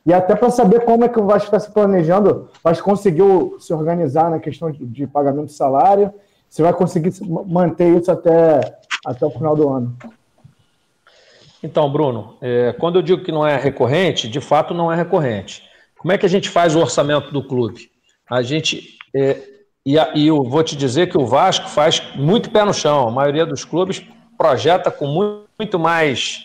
[0.07, 3.57] E até para saber como é que o Vasco está se planejando, o Vasco conseguiu
[3.59, 6.15] se organizar na questão de, de, pagamento de salário,
[6.49, 7.13] se vai conseguir
[7.45, 9.97] manter isso até, até o final do ano.
[11.61, 15.65] Então, Bruno, é, quando eu digo que não é recorrente, de fato não é recorrente.
[15.99, 17.91] Como é que a gente faz o orçamento do clube?
[18.31, 18.97] A gente.
[19.13, 19.43] É,
[19.85, 23.09] e, e eu vou te dizer que o Vasco faz muito pé no chão.
[23.09, 24.05] A maioria dos clubes
[24.39, 25.07] projeta com
[25.59, 26.45] muito mais.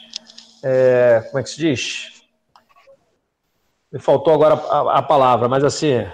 [0.64, 2.11] É, como é que se diz?
[3.92, 6.06] Me faltou agora a, a palavra, mas assim.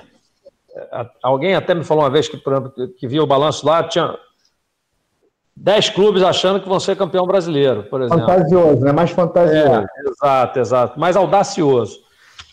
[1.21, 4.17] alguém até me falou uma vez que, por exemplo, que viu o balanço lá, tinha
[5.55, 8.25] 10 clubes achando que vão ser campeão brasileiro, por exemplo.
[8.25, 8.91] Fantasioso, né?
[8.91, 9.88] Mais fantasioso.
[9.88, 10.99] É, exato, exato.
[10.99, 11.99] Mais audacioso.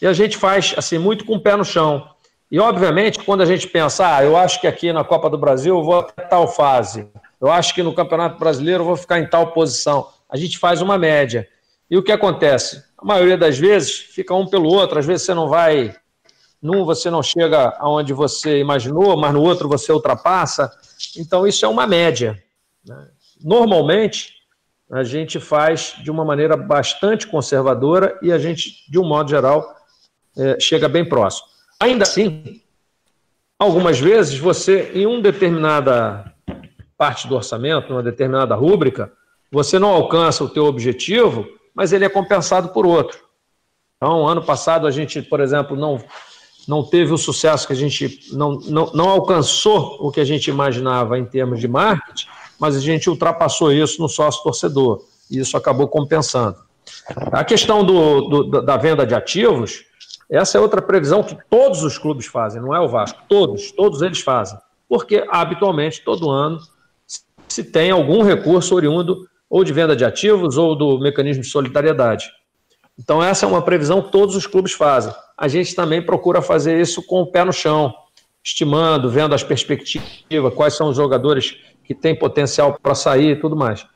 [0.00, 2.08] E a gente faz, assim, muito com o pé no chão.
[2.50, 5.76] E, obviamente, quando a gente pensa, ah, eu acho que aqui na Copa do Brasil
[5.76, 7.08] eu vou até tal fase,
[7.40, 10.08] eu acho que no Campeonato Brasileiro eu vou ficar em tal posição.
[10.28, 11.46] a gente faz uma média.
[11.90, 12.82] E o que acontece?
[13.05, 15.94] A maioria das vezes fica um pelo outro, às vezes você não vai,
[16.62, 20.72] num você não chega aonde você imaginou, mas no outro você ultrapassa.
[21.18, 22.42] Então isso é uma média.
[22.82, 23.09] Né?
[23.42, 24.32] Normalmente
[24.90, 29.76] a gente faz de uma maneira bastante conservadora e a gente, de um modo geral,
[30.34, 31.46] é, chega bem próximo.
[31.78, 32.62] Ainda assim,
[33.59, 36.32] algumas vezes você, em uma determinada
[36.96, 39.12] parte do orçamento, uma determinada rúbrica,
[39.52, 43.18] você não alcança o teu objetivo, mas ele é compensado por outro.
[43.96, 46.02] Então, ano passado a gente, por exemplo, não,
[46.68, 50.48] não teve o sucesso que a gente não, não, não alcançou o que a gente
[50.48, 52.26] imaginava em termos de marketing,
[52.58, 56.56] mas a gente ultrapassou isso no sócio torcedor, e isso acabou compensando.
[57.32, 59.84] A questão do, do, da venda de ativos,
[60.30, 64.02] essa é outra previsão que todos os clubes fazem, não é o Vasco, todos, todos
[64.02, 64.58] eles fazem,
[64.88, 66.60] porque habitualmente, todo ano,
[67.48, 72.28] se tem algum recurso oriundo ou de venda de ativos ou do mecanismo de solidariedade.
[72.98, 75.14] Então, essa é uma previsão que todos os clubes fazem.
[75.38, 77.94] A gente também procura fazer isso com o pé no chão,
[78.42, 83.55] estimando, vendo as perspectivas, quais são os jogadores que têm potencial para sair e tudo
[83.55, 83.86] mais.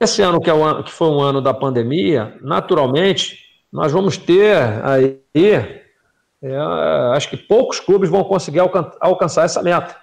[0.00, 3.38] Esse ano que, é ano, que foi um ano da pandemia, naturalmente,
[3.72, 5.20] nós vamos ter aí,
[6.42, 6.56] é,
[7.14, 9.96] acho que poucos clubes vão conseguir alcan alcançar essa meta.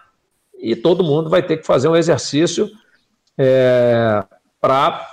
[0.58, 2.70] E todo mundo vai ter que fazer um exercício
[3.40, 4.22] é,
[4.60, 5.08] para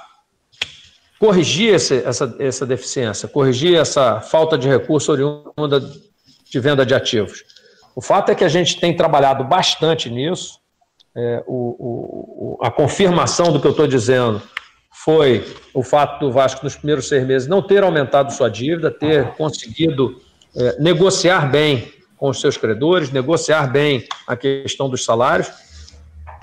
[1.19, 7.45] corrigir esse, essa, essa deficiência, corrigir essa falta de recurso oriunda de venda de ativos.
[7.95, 10.59] O fato é que a gente tem trabalhado bastante nisso.
[11.17, 14.43] É, o, o, a confirmação do que eu estou dizendo
[14.93, 19.29] foi o fato do Vasco, nos primeiros seis meses, não ter aumentado sua dívida, ter
[19.35, 20.21] conseguido
[20.55, 25.49] é, negociar bem com os seus credores, negociar bem a questão dos salários.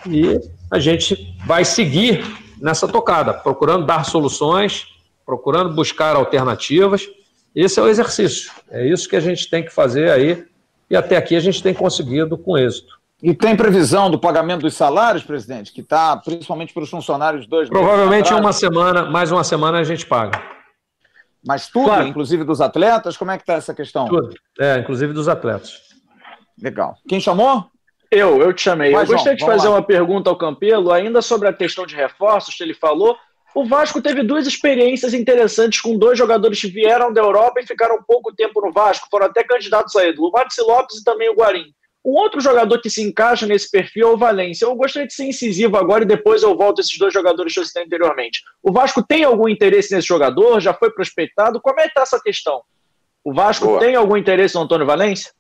[0.08, 0.40] E
[0.72, 2.24] a gente vai seguir
[2.60, 4.88] nessa tocada, procurando dar soluções,
[5.26, 7.08] procurando buscar alternativas.
[7.56, 8.52] Esse é o exercício.
[8.70, 10.46] É isso que a gente tem que fazer aí.
[10.90, 13.00] E até aqui a gente tem conseguido com êxito.
[13.22, 17.70] E tem previsão do pagamento dos salários, presidente, que está principalmente para os funcionários dois
[17.70, 20.42] Provavelmente uma semana, mais uma semana a gente paga.
[21.46, 22.08] Mas tudo, claro.
[22.08, 23.16] inclusive dos atletas?
[23.16, 24.08] Como é que está essa questão?
[24.08, 25.82] Tudo, é, inclusive dos atletas.
[26.62, 26.98] Legal.
[27.08, 27.66] Quem chamou?
[28.14, 28.92] Eu, eu te chamei.
[28.92, 29.76] Vai, eu gostaria João, de fazer lá.
[29.76, 33.18] uma pergunta ao Campelo, ainda sobre a questão de reforços que ele falou.
[33.56, 38.02] O Vasco teve duas experiências interessantes com dois jogadores que vieram da Europa e ficaram
[38.02, 41.36] pouco tempo no Vasco, foram até candidatos a ídolo, o Maxi Lopes e também o
[41.36, 41.66] Guarim.
[42.06, 44.66] Um outro jogador que se encaixa nesse perfil é o Valência.
[44.66, 47.60] Eu gostaria de ser incisivo agora e depois eu volto a esses dois jogadores que
[47.60, 48.42] eu citei anteriormente.
[48.62, 50.60] O Vasco tem algum interesse nesse jogador?
[50.60, 51.62] Já foi prospectado?
[51.62, 52.62] Como é que está essa questão?
[53.24, 53.80] O Vasco Boa.
[53.80, 55.32] tem algum interesse no Antônio Valência?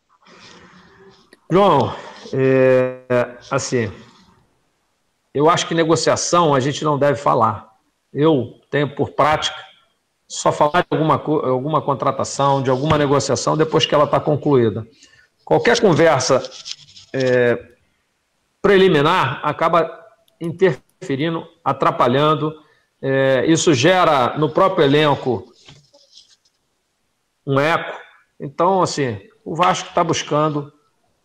[1.53, 1.95] João,
[2.33, 3.91] é, assim,
[5.31, 7.77] eu acho que negociação a gente não deve falar.
[8.11, 9.55] Eu tenho por prática
[10.27, 14.87] só falar de alguma, alguma contratação, de alguma negociação depois que ela está concluída.
[15.45, 16.41] Qualquer conversa
[17.13, 17.63] é,
[18.59, 19.95] preliminar acaba
[20.41, 22.51] interferindo, atrapalhando.
[22.99, 25.53] É, isso gera no próprio elenco
[27.45, 27.95] um eco.
[28.39, 30.73] Então, assim, o Vasco está buscando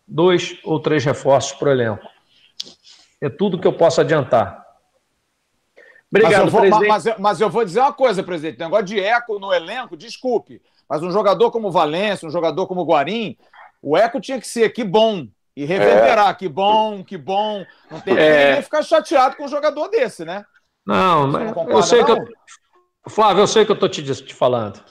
[0.09, 2.07] dois ou três reforços para o elenco.
[3.21, 4.65] É tudo que eu posso adiantar.
[6.11, 6.87] Obrigado, mas eu, vou, presidente.
[6.87, 8.57] Mas, mas, eu vou dizer uma coisa, presidente.
[8.57, 12.83] O negócio de eco no elenco, desculpe, mas um jogador como Valência, um jogador como
[12.83, 13.37] Guarim,
[13.81, 15.27] o eco tinha que ser que bom.
[15.55, 16.33] E reverberar, é.
[16.33, 17.65] que bom, que bom.
[17.91, 18.55] Não tem é.
[18.55, 20.45] que ficar chateado com um jogador desse, né?
[20.85, 22.05] Não, mas eu sei não?
[22.05, 22.27] que eu...
[23.09, 24.81] Flávio, eu sei que eu estou te, te falando.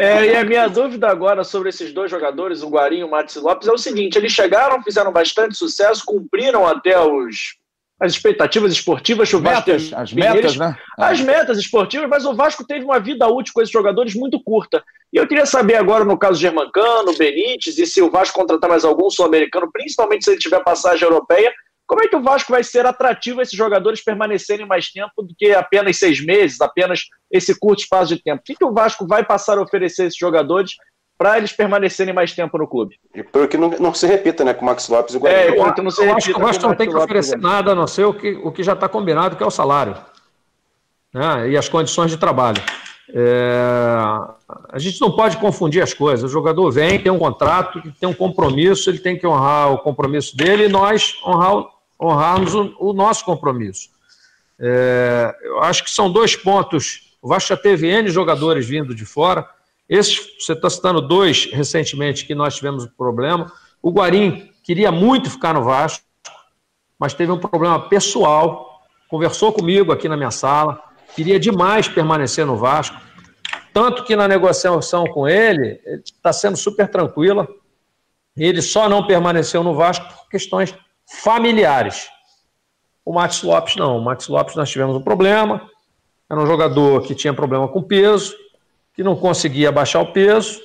[0.00, 3.36] É, e a minha dúvida agora sobre esses dois jogadores, o Guarim e o Matos
[3.36, 7.56] Lopes, é o seguinte: eles chegaram, fizeram bastante sucesso, cumpriram até os,
[7.98, 10.76] as expectativas esportivas que o Vasco metas, As metas, né?
[10.98, 14.84] As metas esportivas, mas o Vasco teve uma vida útil com esses jogadores muito curta.
[15.12, 18.84] E eu queria saber agora, no caso Germancano, Benítez, e se o Vasco contratar mais
[18.84, 21.52] algum sul-americano, principalmente se ele tiver passagem europeia,
[21.86, 25.34] como é que o Vasco vai ser atrativo a esses jogadores permanecerem mais tempo do
[25.36, 28.40] que apenas seis meses, apenas esse curto espaço de tempo?
[28.40, 30.72] O que, que o Vasco vai passar a oferecer a esses jogadores
[31.16, 32.96] para eles permanecerem mais tempo no clube?
[33.14, 35.58] E para que não, não, se repita, né, com o Max Lopes e o Guarani.
[35.58, 36.16] É, que não se repita.
[36.18, 38.50] Acho que o Vasco não tem que oferecer nada, a não ser o que, o
[38.50, 39.96] que já está combinado, que é o salário
[41.16, 42.60] né, e as condições de trabalho.
[43.08, 43.56] É,
[44.68, 46.28] a gente não pode confundir as coisas.
[46.28, 50.36] O jogador vem, tem um contrato, tem um compromisso, ele tem que honrar o compromisso
[50.36, 51.64] dele e nós honrar
[52.00, 53.90] honrarmos o, o nosso compromisso.
[54.58, 57.16] É, eu acho que são dois pontos.
[57.20, 59.48] O Vasco já teve N jogadores vindo de fora.
[59.88, 63.52] Esses, você está citando dois recentemente que nós tivemos um problema.
[63.82, 66.04] O Guarim queria muito ficar no Vasco,
[66.98, 68.82] mas teve um problema pessoal.
[69.08, 70.82] Conversou comigo aqui na minha sala,
[71.14, 72.96] queria demais permanecer no Vasco.
[73.72, 77.46] Tanto que na negociação com ele, está sendo super tranquila.
[78.36, 80.74] Ele só não permaneceu no Vasco por questões
[81.06, 82.08] familiares.
[83.04, 83.98] O Max Lopes não.
[83.98, 85.70] O Max Lopes nós tivemos um problema.
[86.28, 88.34] Era um jogador que tinha problema com peso,
[88.92, 90.60] que não conseguia baixar o peso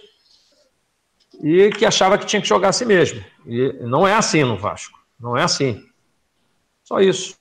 [1.43, 3.23] e que achava que tinha que jogar assim mesmo.
[3.45, 4.99] E não é assim no Vasco.
[5.19, 5.83] Não é assim.
[6.83, 7.37] Só isso.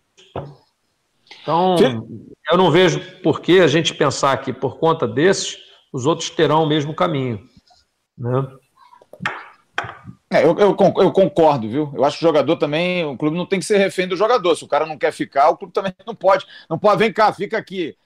[1.43, 1.77] Então,
[2.51, 5.59] eu não vejo por que a gente pensar que por conta desses,
[5.93, 7.49] os outros terão o mesmo caminho.
[8.17, 8.47] Né?
[10.33, 11.93] É, eu, eu, eu, concordo, viu?
[11.93, 14.55] Eu acho que o jogador também, o clube não tem que ser refém do jogador.
[14.55, 16.47] Se o cara não quer ficar, o clube também não pode.
[16.69, 17.97] Não pode, vem cá, fica aqui.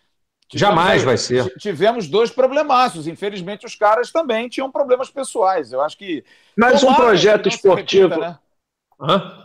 [0.48, 1.54] Tivemos, Jamais vai ser.
[1.58, 3.06] Tivemos dois problemaços.
[3.06, 5.72] Infelizmente, os caras também tinham problemas pessoais.
[5.72, 6.24] Eu acho que.
[6.56, 8.08] Mas um projeto esportivo.
[8.08, 8.38] Repita, né?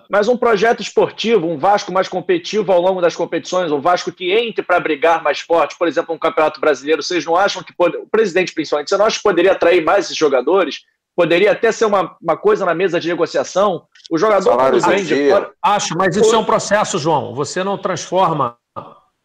[0.10, 4.32] Mas um projeto esportivo, um Vasco mais competitivo ao longo das competições, um Vasco que
[4.32, 7.98] entre para brigar mais forte, por exemplo, um Campeonato Brasileiro, vocês não acham que pode...
[7.98, 10.86] o presidente principalmente, você não acha que poderia atrair mais esses jogadores?
[11.20, 13.86] Poderia até ser uma, uma coisa na mesa de negociação?
[14.10, 15.52] O jogador que vem de fora...
[15.62, 17.36] Acho, mas isso é um processo, João.
[17.36, 18.58] Você não transforma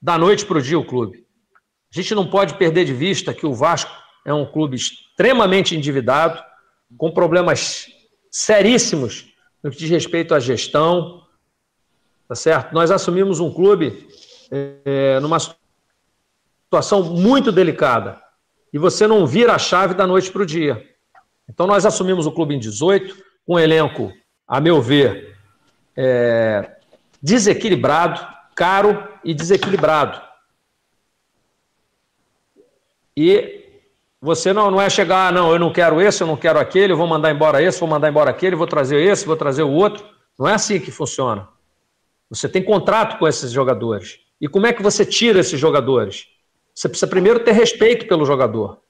[0.02, 1.24] da noite para o dia o clube.
[1.94, 3.92] A gente não pode perder de vista que o Vasco
[4.26, 6.42] é um clube extremamente endividado,
[6.98, 7.86] com problemas
[8.28, 9.32] seríssimos
[9.62, 11.22] no que diz respeito à gestão,
[12.26, 12.74] tá certo?
[12.74, 14.08] Nós assumimos um clube
[14.50, 18.20] é, numa situação muito delicada
[18.72, 20.92] e você não vira a chave da noite para o dia.
[21.48, 23.16] Então nós assumimos o clube em 18,
[23.46, 24.12] com um elenco,
[24.46, 25.36] a meu ver,
[25.96, 26.76] é,
[27.22, 30.20] desequilibrado, caro e desequilibrado.
[33.16, 33.64] E
[34.20, 36.92] você não, não é chegar, ah, não, eu não quero esse, eu não quero aquele,
[36.92, 39.70] eu vou mandar embora esse, vou mandar embora aquele, vou trazer esse, vou trazer o
[39.70, 40.04] outro.
[40.38, 41.48] Não é assim que funciona.
[42.28, 44.18] Você tem contrato com esses jogadores.
[44.40, 46.26] E como é que você tira esses jogadores?
[46.74, 48.80] Você precisa primeiro ter respeito pelo jogador.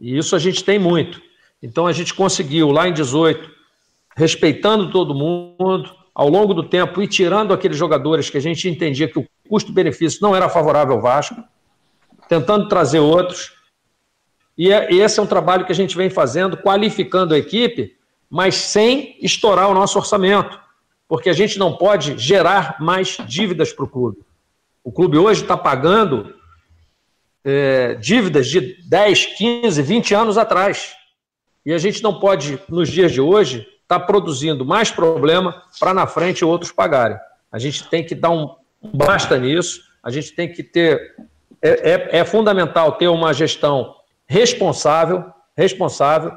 [0.00, 1.20] E isso a gente tem muito.
[1.62, 3.50] Então a gente conseguiu lá em 18,
[4.16, 9.08] respeitando todo mundo, ao longo do tempo, e tirando aqueles jogadores que a gente entendia
[9.08, 11.42] que o custo-benefício não era favorável ao Vasco,
[12.28, 13.54] tentando trazer outros
[14.56, 17.96] e, é, esse é um trabalho que a gente vem fazendo, qualificando a equipe,
[18.30, 20.58] mas sem estourar o nosso orçamento,
[21.08, 24.18] porque a gente não pode gerar mais dívidas para o clube.
[24.82, 26.34] O clube hoje está pagando
[27.44, 30.94] é, dívidas de 10, 15, 20 anos atrás.
[31.64, 35.92] E a gente não pode, nos dias de hoje, estar tá produzindo mais problema para
[35.92, 37.18] na frente outros pagarem.
[37.52, 38.54] A gente tem que dar um
[38.92, 41.14] basta nisso, a gente tem que ter.
[41.62, 43.94] É, é, é fundamental ter uma gestão
[44.26, 45.24] responsável,
[45.56, 46.32] responsável,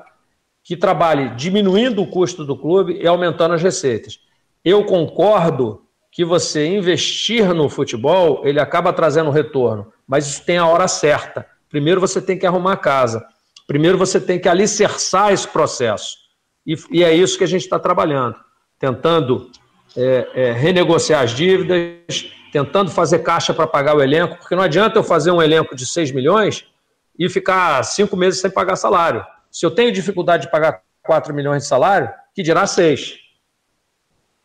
[0.63, 4.19] que trabalhe diminuindo o custo do clube e aumentando as receitas.
[4.63, 5.86] Eu concordo
[6.17, 11.45] que você investir no futebol, ele acaba trazendo retorno, mas isso tem a hora certa.
[11.69, 13.23] Primeiro você tem que arrumar a casa.
[13.67, 16.17] Primeiro você tem que alicerçar esse processo.
[16.65, 18.35] E, e é isso que a gente está trabalhando,
[18.79, 19.51] tentando
[19.95, 24.97] é, é, renegociar as dívidas, tentando fazer caixa para pagar o elenco, porque não adianta
[24.97, 26.65] eu fazer um elenco de 6 milhões
[27.19, 29.23] e ficar cinco meses sem pagar salário.
[29.51, 33.19] Se eu tenho dificuldade de pagar 4 milhões de salário, que dirá 6.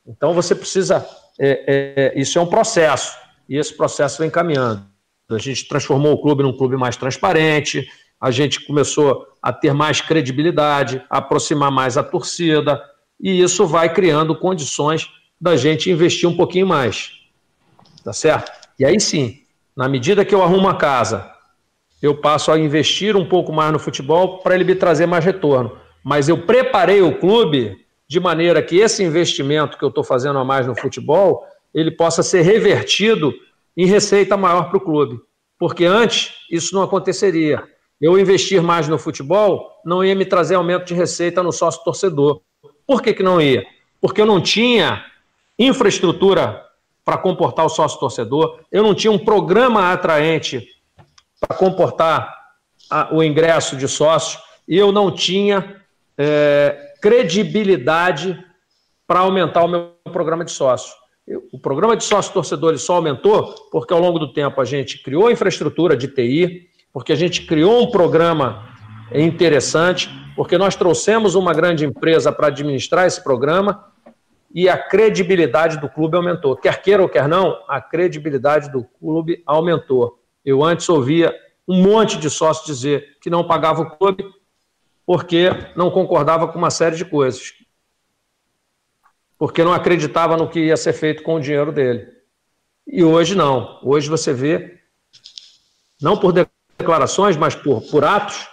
[0.07, 1.22] Então você precisa.
[1.39, 3.17] É, é, isso é um processo,
[3.49, 4.85] e esse processo vem caminhando.
[5.31, 7.87] A gente transformou o clube num clube mais transparente,
[8.21, 12.81] a gente começou a ter mais credibilidade, a aproximar mais a torcida,
[13.21, 15.09] e isso vai criando condições
[15.41, 17.13] da gente investir um pouquinho mais.
[18.05, 18.53] Tá certo?
[18.79, 19.41] E aí sim,
[19.77, 21.31] na medida que eu arrumo a casa,
[22.01, 25.79] eu passo a investir um pouco mais no futebol para ele me trazer mais retorno.
[26.05, 27.82] Mas eu preparei o clube
[28.13, 32.23] de maneira que esse investimento que eu estou fazendo a mais no futebol, ele possa
[32.23, 33.33] ser revertido
[33.75, 35.19] em receita maior para o clube.
[35.59, 37.65] Porque antes isso não aconteceria.
[37.99, 42.43] Eu investir mais no futebol não ia me trazer aumento de receita no sócio torcedor.
[42.87, 43.65] Por que, que não ia?
[43.99, 45.03] Porque eu não tinha
[45.59, 46.63] infraestrutura
[47.07, 50.69] para comportar o sócio torcedor, eu não tinha um programa atraente
[51.41, 52.31] para comportar
[52.91, 54.39] a, o ingresso de sócios
[54.69, 55.81] e eu não tinha
[56.19, 58.43] é, credibilidade
[59.09, 60.95] para aumentar o meu programa de sócio.
[61.53, 65.31] O programa de sócio torcedores só aumentou porque ao longo do tempo a gente criou
[65.31, 68.69] infraestrutura de TI, porque a gente criou um programa
[69.13, 73.85] interessante, porque nós trouxemos uma grande empresa para administrar esse programa
[74.55, 76.57] e a credibilidade do clube aumentou.
[76.57, 80.21] Quer queira ou quer não, a credibilidade do clube aumentou.
[80.45, 81.35] Eu antes ouvia
[81.67, 84.25] um monte de sócios dizer que não pagava o clube
[85.07, 87.53] porque não concordava com uma série de coisas.
[89.39, 92.07] Porque não acreditava no que ia ser feito com o dinheiro dele.
[92.87, 93.81] E hoje não.
[93.83, 94.79] Hoje você vê
[96.01, 98.49] não por declarações, mas por, por atos,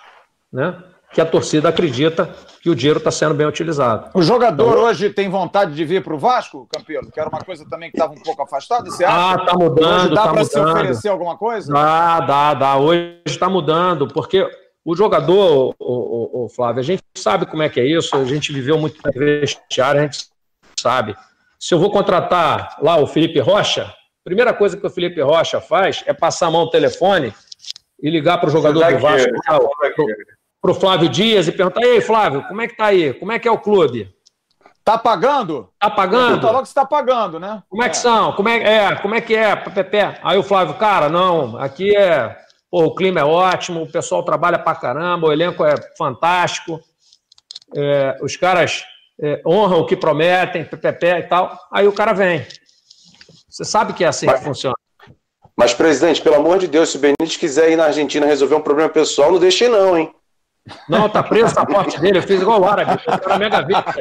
[0.52, 0.84] né?
[1.12, 4.12] que a torcida acredita que o dinheiro está sendo bem utilizado.
[4.14, 7.10] O jogador então, hoje tem vontade de vir para o Vasco, Campelo?
[7.12, 8.90] Que era uma coisa também que estava um pouco afastada.
[8.90, 9.16] Você acha?
[9.16, 10.06] Ah, está mudando.
[10.06, 11.74] Hoje dá tá para se oferecer alguma coisa?
[11.74, 12.78] Dá, dá, dá.
[12.78, 14.48] Hoje está mudando, porque
[14.86, 18.26] o jogador, o, o, o, Flávio, a gente sabe como é que é isso, a
[18.26, 20.28] gente viveu muito no vestiário, a gente
[20.80, 21.16] sabe.
[21.60, 26.04] Se eu vou contratar lá o Felipe Rocha, primeira coisa que o Felipe Rocha faz
[26.06, 27.34] é passar a mão no telefone
[28.02, 29.30] e ligar para o jogador do Vasco,
[30.62, 33.14] para o Flávio Dias e perguntar: Ei, Flávio, como é que tá aí?
[33.14, 34.14] Como é que é o clube?
[34.84, 35.70] Tá pagando?
[35.80, 36.42] Tá pagando?
[36.42, 37.62] Falou que você tá pagando, né?
[37.70, 38.00] Como é que é.
[38.00, 38.34] são?
[38.34, 40.18] Como é, é, como é que é, Pepe?
[40.24, 42.36] Aí o Flávio, cara, não, aqui é.
[42.72, 46.80] Pô, o clima é ótimo, o pessoal trabalha pra caramba, o elenco é fantástico,
[47.76, 48.84] é, os caras
[49.20, 51.58] é, honram o que prometem, PPP e tal.
[51.72, 52.46] Aí o cara vem.
[53.50, 54.76] Você sabe que é assim mas, que funciona.
[55.58, 58.62] Mas, presidente, pelo amor de Deus, se o Benítez quiser ir na Argentina resolver um
[58.62, 60.14] problema pessoal, não deixe não, hein?
[60.88, 63.94] Não, tá preso na porta dele, eu fiz igual o árabe, na minha gaveta.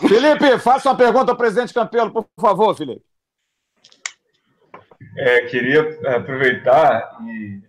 [0.00, 3.02] Felipe, faça uma pergunta ao presidente Campelo, por favor, Felipe.
[5.16, 7.60] É, queria aproveitar e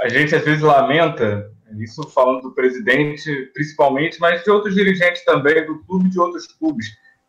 [0.00, 5.66] a gente às vezes lamenta, isso falando do presidente principalmente, mas de outros dirigentes também,
[5.66, 6.86] do clube de outros clubes,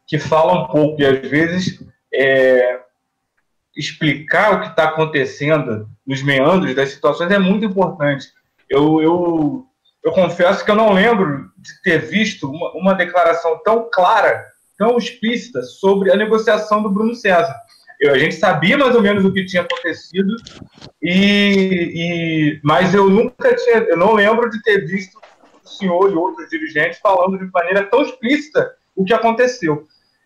[0.07, 2.82] que falam pouco e às vezes é,
[3.75, 8.27] explicar o que está acontecendo nos meandros das situações é muito importante.
[8.69, 9.65] Eu, eu,
[10.03, 14.45] eu confesso que eu não lembro de ter visto uma, uma declaração tão clara,
[14.77, 17.55] tão explícita sobre a negociação do Bruno César.
[18.02, 20.36] Eu, a gente sabia mais ou menos o que tinha acontecido,
[20.99, 25.20] e, e, mas eu nunca tinha, eu não lembro de ter visto
[25.64, 29.86] o senhor e outros dirigentes falando de maneira tão explícita o que aconteceu.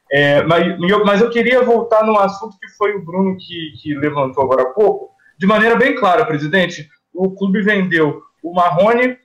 [0.10, 4.44] É, mas, mas, eu queria voltar num assunto que foi o Bruno que, que levantou
[4.44, 6.90] agora há pouco, de maneira bem clara, presidente.
[7.14, 9.18] O clube vendeu o Marrone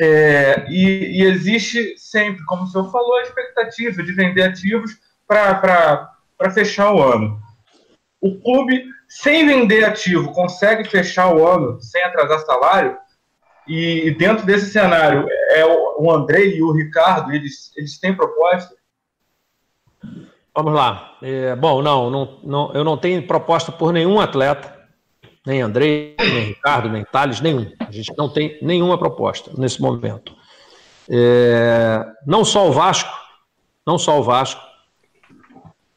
[0.00, 6.08] é, e, e, existe sempre, como o senhor falou, a expectativa de vender ativos para
[6.54, 7.41] fechar o ano.
[8.22, 12.96] O clube, sem vender ativo, consegue fechar o ano sem atrasar salário?
[13.66, 18.74] E dentro desse cenário, é o, o André e o Ricardo, eles, eles têm proposta?
[20.54, 21.16] Vamos lá.
[21.20, 24.72] É, bom, não, não, não, eu não tenho proposta por nenhum atleta,
[25.44, 27.72] nem André, nem Ricardo, nem Thales, nenhum.
[27.80, 30.32] A gente não tem nenhuma proposta nesse momento.
[31.10, 33.12] É, não só o Vasco,
[33.84, 34.62] não só o Vasco,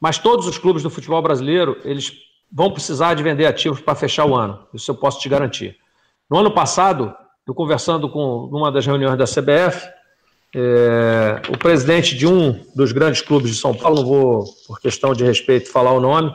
[0.06, 2.12] mas todos os clubes do futebol brasileiro, eles
[2.52, 4.64] vão precisar de vender ativos para fechar o ano.
[4.72, 5.76] Isso eu posso te garantir.
[6.30, 7.12] No ano passado,
[7.44, 9.84] eu conversando com uma das reuniões da CBF,
[10.54, 15.12] é, o presidente de um dos grandes clubes de São Paulo, não vou, por questão
[15.12, 16.32] de respeito, falar o nome,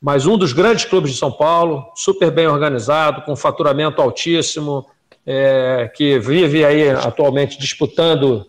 [0.00, 4.86] mas um dos grandes clubes de São Paulo, super bem organizado, com faturamento altíssimo,
[5.26, 8.46] é, que vive aí atualmente disputando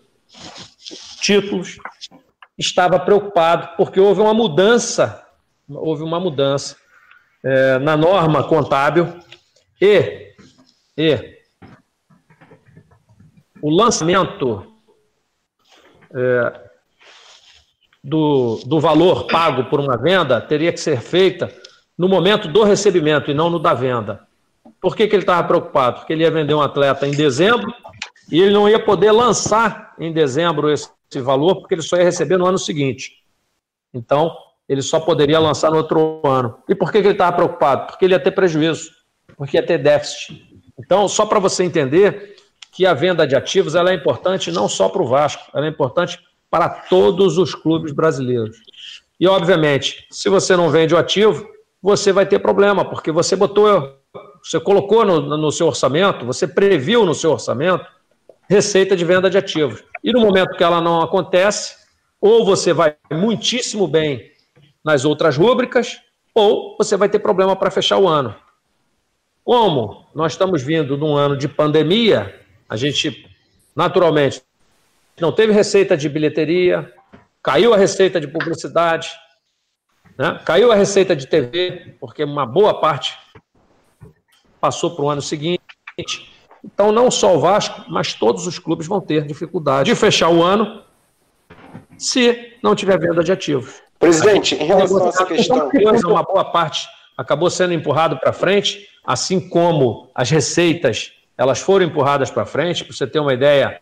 [1.21, 1.79] títulos,
[2.57, 5.25] estava preocupado porque houve uma mudança,
[5.69, 6.75] houve uma mudança
[7.43, 9.13] é, na norma contábil
[9.79, 10.33] e,
[10.97, 11.37] e
[13.61, 14.65] o lançamento
[16.13, 16.67] é,
[18.03, 21.53] do, do valor pago por uma venda teria que ser feita
[21.97, 24.25] no momento do recebimento e não no da venda.
[24.79, 25.99] Por que, que ele estava preocupado?
[25.99, 27.73] Porque ele ia vender um atleta em dezembro
[28.31, 32.03] e ele não ia poder lançar em dezembro esse, esse valor, porque ele só ia
[32.03, 33.23] receber no ano seguinte.
[33.93, 34.35] Então,
[34.67, 36.57] ele só poderia lançar no outro ano.
[36.67, 37.87] E por que, ele estava preocupado?
[37.87, 38.91] Porque ele ia ter prejuízo,
[39.37, 40.45] porque ia ter déficit.
[40.77, 42.35] Então, só para você entender,
[42.77, 45.69] que a venda de ativos ela é importante não só para o Vasco, ela é
[45.69, 48.55] importante para todos os clubes brasileiros.
[49.19, 51.49] E, obviamente, se você não vende o ativo,
[51.81, 53.97] você vai ter problema, porque você botou,
[54.43, 57.83] você colocou no, no seu orçamento, você previu no seu orçamento
[58.49, 59.83] receita de venda de ativos.
[60.03, 61.75] E no momento que ela não acontece,
[62.19, 64.31] ou você vai muitíssimo bem
[64.83, 65.99] nas outras rúbricas,
[66.33, 68.35] ou você vai ter problema para fechar o ano.
[69.43, 73.29] Como nós estamos vindo de um ano de pandemia, a gente,
[73.75, 74.41] naturalmente,
[75.19, 76.93] não teve receita de bilheteria,
[77.41, 79.09] caiu a receita de publicidade,
[80.17, 80.39] né?
[80.45, 83.17] caiu a receita de TV, porque uma boa parte
[84.59, 85.61] passou para o ano seguinte.
[86.63, 90.43] Então, não só o Vasco, mas todos os clubes vão ter dificuldade de fechar o
[90.43, 90.83] ano
[91.97, 93.81] se não tiver venda de ativos.
[93.99, 95.69] Presidente, em relação a essa questão.
[96.05, 102.29] Uma boa parte acabou sendo empurrado para frente, assim como as receitas elas foram empurradas
[102.29, 102.83] para frente.
[102.83, 103.79] Para você ter uma ideia,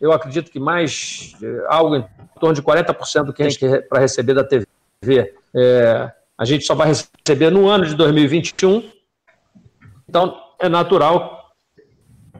[0.00, 2.04] eu acredito que mais eh, algo em
[2.40, 4.66] torno de 40% do que a gente para receber da TV
[5.54, 8.90] é, a gente só vai receber no ano de 2021.
[10.08, 11.37] Então, é natural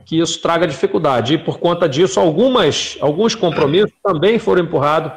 [0.09, 1.35] que isso traga dificuldade.
[1.35, 5.13] E por conta disso, algumas, alguns compromissos também foram empurrado,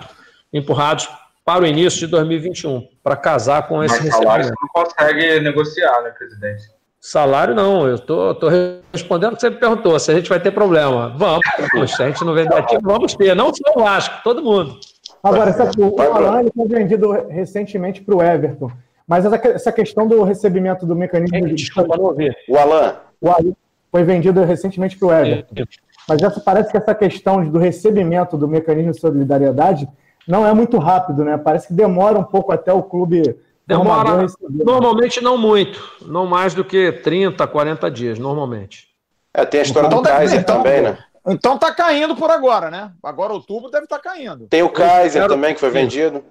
[0.52, 1.10] empurrados
[1.46, 6.02] para o início de 2021, para casar com esse Mas salário você não consegue negociar,
[6.02, 6.64] né, presidente?
[7.00, 8.48] Salário não, eu tô, tô
[8.94, 11.16] respondendo o que você me perguntou, se a gente vai ter problema.
[11.18, 14.78] Vamos, se a gente não vender ativo, vamos ter, não só o Vasco, todo mundo.
[15.24, 18.70] Agora, essa, o Alan foi vendido recentemente para o Everton,
[19.08, 21.56] mas essa, essa questão do recebimento do mecanismo de...
[21.56, 22.30] Desculpa, não ouvi.
[22.50, 22.98] O Alan.
[23.22, 23.54] O Alan
[23.92, 25.66] foi vendido recentemente para o Everton.
[26.08, 29.88] Mas essa, parece que essa questão do recebimento do mecanismo de solidariedade
[30.28, 31.38] não é muito rápido, né?
[31.38, 33.38] Parece que demora um pouco até o clube.
[33.68, 38.88] Demora, normalmente não muito, não mais do que 30, 40 dias, normalmente.
[39.34, 40.98] É, tem a história então, do Kaiser então, também, né?
[41.28, 42.92] Então tá caindo por agora, né?
[43.04, 44.48] Agora outubro deve estar tá caindo.
[44.48, 46.24] Tem o Kaiser também que foi vendido.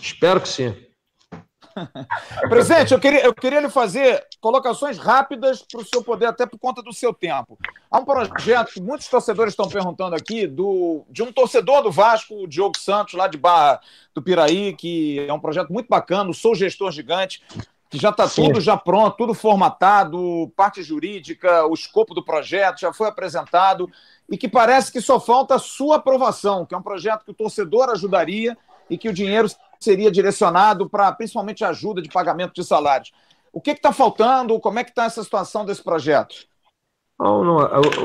[0.00, 0.74] Espero que sim.
[2.48, 6.58] Presidente, eu queria, eu queria lhe fazer colocações rápidas para o senhor poder, até por
[6.58, 7.58] conta do seu tempo.
[7.90, 12.34] Há um projeto que muitos torcedores estão perguntando aqui, do, de um torcedor do Vasco,
[12.34, 13.80] o Diogo Santos, lá de Barra
[14.14, 17.42] do Piraí, que é um projeto muito bacana, Sou Gestor Gigante,
[17.90, 22.92] que já está tudo já pronto, tudo formatado, parte jurídica, o escopo do projeto já
[22.92, 23.90] foi apresentado
[24.30, 27.34] e que parece que só falta a sua aprovação, que é um projeto que o
[27.34, 28.56] torcedor ajudaria
[28.88, 29.48] e que o dinheiro
[29.80, 33.10] seria direcionado para principalmente ajuda de pagamento de salários.
[33.52, 34.58] O que está faltando?
[34.60, 36.34] Como é que está essa situação desse projeto?
[37.18, 37.56] Não, não,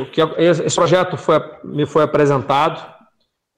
[0.02, 2.94] o, que, esse projeto foi, me foi apresentado.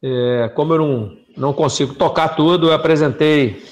[0.03, 3.64] É, como eu não, não consigo tocar tudo, eu apresentei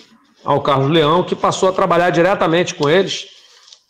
[0.43, 3.27] ao Carlos Leão, que passou a trabalhar diretamente com eles.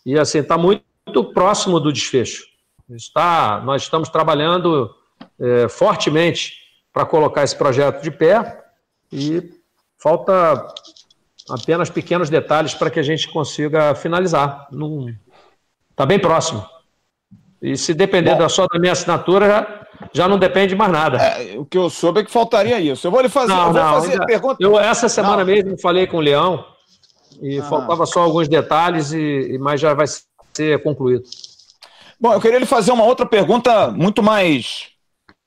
[0.04, 2.44] E assim, está muito, muito próximo do desfecho.
[2.90, 4.94] Está, nós estamos trabalhando
[5.40, 6.54] é, fortemente
[6.92, 8.64] para colocar esse projeto de pé
[9.12, 9.55] e
[9.98, 10.66] falta
[11.48, 14.68] apenas pequenos detalhes para que a gente consiga finalizar.
[15.90, 16.64] Está bem próximo.
[17.60, 21.18] E se depender Bom, só da minha assinatura, já, já não depende mais nada.
[21.18, 23.06] É, o que eu soube é que faltaria isso.
[23.06, 24.56] Eu vou lhe fazer, não, não, fazer ainda, pergunta.
[24.60, 25.46] Eu, essa semana não.
[25.46, 26.64] mesmo falei com o Leão
[27.40, 27.62] e ah.
[27.64, 30.06] faltava só alguns detalhes, e, mas já vai
[30.54, 31.24] ser concluído.
[32.20, 34.88] Bom, eu queria lhe fazer uma outra pergunta muito mais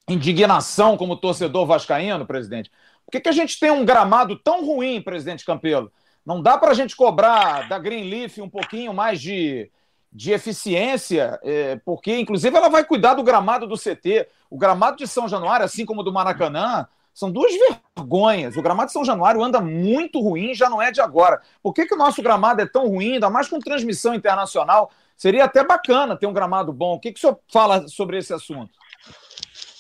[0.08, 2.72] indignação como torcedor vascaíno, presidente.
[3.10, 5.92] Por que, que a gente tem um gramado tão ruim, presidente Campelo?
[6.24, 9.72] Não dá para a gente cobrar da Greenleaf um pouquinho mais de,
[10.14, 14.28] de eficiência, é, porque, inclusive, ela vai cuidar do gramado do CT.
[14.48, 17.52] O gramado de São Januário, assim como o do Maracanã, são duas
[17.98, 18.56] vergonhas.
[18.56, 21.42] O gramado de São Januário anda muito ruim, já não é de agora.
[21.64, 24.92] Por que, que o nosso gramado é tão ruim, ainda mais com transmissão internacional?
[25.18, 26.94] Seria até bacana ter um gramado bom.
[26.94, 28.78] O que, que o senhor fala sobre esse assunto?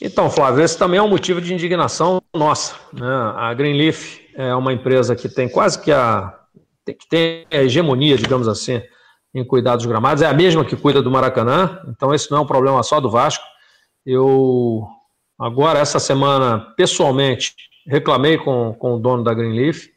[0.01, 2.75] Então, Flávio, esse também é um motivo de indignação nossa.
[2.93, 3.05] Né?
[3.35, 6.39] A Greenleaf é uma empresa que tem quase que a,
[6.85, 8.81] que tem a hegemonia, digamos assim,
[9.33, 10.23] em cuidar dos gramados.
[10.23, 13.09] É a mesma que cuida do Maracanã, então esse não é um problema só do
[13.09, 13.43] Vasco.
[14.05, 14.87] Eu,
[15.37, 17.53] agora, essa semana, pessoalmente,
[17.85, 19.87] reclamei com, com o dono da Greenleaf,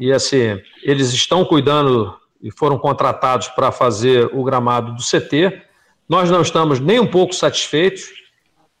[0.00, 5.60] e assim, eles estão cuidando e foram contratados para fazer o gramado do CT.
[6.08, 8.08] Nós não estamos nem um pouco satisfeitos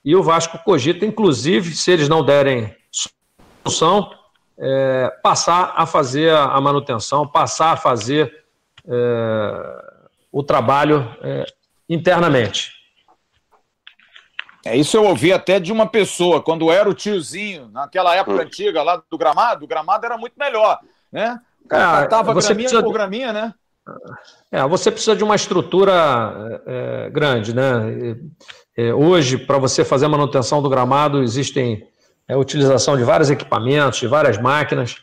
[0.04, 2.74] e o Vasco cogita, inclusive, se eles não derem
[3.64, 4.10] solução,
[4.58, 8.44] é, passar a fazer a manutenção, passar a fazer
[8.86, 9.84] é,
[10.32, 11.44] o trabalho é,
[11.88, 12.72] internamente.
[14.64, 18.40] É, isso eu ouvi até de uma pessoa, quando era o tiozinho, naquela época hum.
[18.40, 20.80] antiga lá do gramado, o gramado era muito melhor,
[21.12, 21.40] né?
[21.64, 22.82] O cara ah, graminha precisa...
[22.82, 23.54] por graminha, né?
[24.50, 28.16] É, você precisa de uma estrutura é, grande, né?
[28.78, 31.84] É, hoje, para você fazer a manutenção do gramado, existem
[32.28, 34.98] é, a utilização de vários equipamentos, de várias máquinas,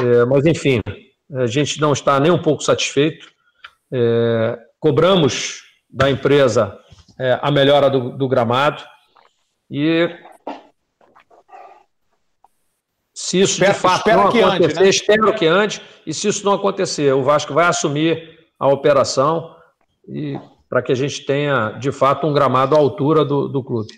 [0.00, 0.80] é, mas enfim,
[1.34, 3.26] a gente não está nem um pouco satisfeito.
[3.92, 6.78] É, cobramos da empresa
[7.18, 8.80] é, a melhora do, do gramado
[9.68, 10.08] e
[13.12, 14.88] se isso espero, de fato não acontecer, ande, né?
[14.88, 19.56] espero que antes, e se isso não acontecer, o Vasco vai assumir a operação
[20.08, 20.38] e
[20.68, 23.88] para que a gente tenha de fato um gramado à altura do, do clube.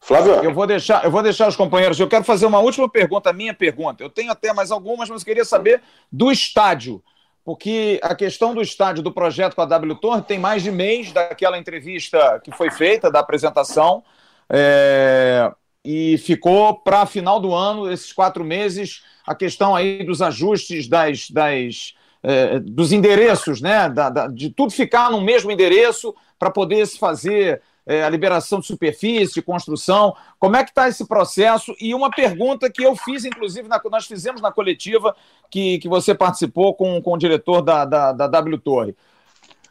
[0.00, 0.34] Flávio.
[0.34, 1.98] Eu vou deixar, eu vou deixar os companheiros.
[1.98, 4.02] Eu quero fazer uma última pergunta, minha pergunta.
[4.02, 7.02] Eu tenho até mais algumas, mas eu queria saber do estádio.
[7.44, 11.12] Porque a questão do estádio do projeto com a W Torre tem mais de mês
[11.12, 14.02] daquela entrevista que foi feita, da apresentação.
[14.48, 15.50] É
[15.86, 21.30] e ficou para final do ano, esses quatro meses, a questão aí dos ajustes das,
[21.30, 21.94] das
[22.28, 23.88] eh, dos endereços, né?
[23.88, 28.58] Da, da, de tudo ficar no mesmo endereço para poder se fazer é, a liberação
[28.58, 30.12] de superfície, construção.
[30.40, 31.72] Como é que está esse processo?
[31.80, 35.14] E uma pergunta que eu fiz, inclusive, na, nós fizemos na coletiva
[35.48, 38.96] que, que você participou com, com o diretor da, da, da W Torre.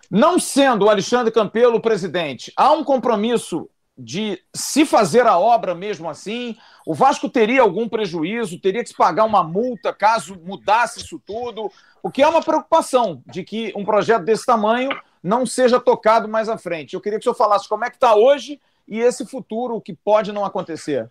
[0.10, 5.74] Não sendo o Alexandre Campelo o presidente, há um compromisso de se fazer a obra
[5.74, 6.56] mesmo assim?
[6.86, 8.60] O Vasco teria algum prejuízo?
[8.60, 11.72] Teria que se pagar uma multa caso mudasse isso tudo?
[12.04, 14.90] O que é uma preocupação de que um projeto desse tamanho
[15.24, 16.94] não seja tocado mais à frente.
[16.94, 19.82] Eu queria que o senhor falasse como é que está hoje e esse futuro, o
[19.82, 21.08] que pode não acontecer.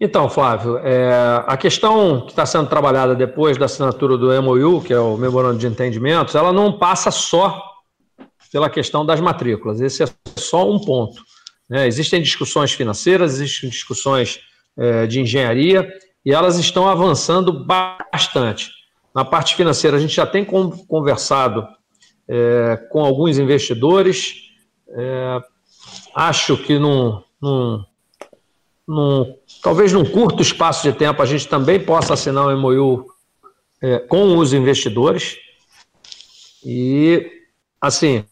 [0.00, 4.92] Então, Flávio, é, a questão que está sendo trabalhada depois da assinatura do MOU, que
[4.92, 7.60] é o Memorando de Entendimentos, ela não passa só
[8.50, 9.80] pela questão das matrículas.
[9.80, 11.22] Esse é só um ponto.
[11.72, 11.86] Né?
[11.86, 14.40] Existem discussões financeiras, existem discussões
[14.76, 15.90] é, de engenharia,
[16.22, 18.70] e elas estão avançando bastante.
[19.14, 21.66] Na parte financeira, a gente já tem conversado
[22.28, 24.50] é, com alguns investidores.
[24.90, 25.40] É,
[26.14, 27.82] acho que num, num,
[28.86, 33.06] num, talvez num curto espaço de tempo a gente também possa assinar um MOU
[33.80, 35.38] é, com os investidores.
[36.64, 37.30] E,
[37.80, 38.26] assim,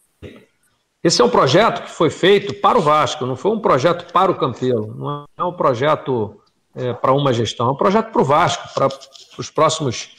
[1.03, 4.31] esse é um projeto que foi feito para o Vasco, não foi um projeto para
[4.31, 6.39] o Campelo, não é um projeto
[6.75, 8.87] é, para uma gestão, é um projeto para o Vasco, para
[9.37, 10.15] os próximos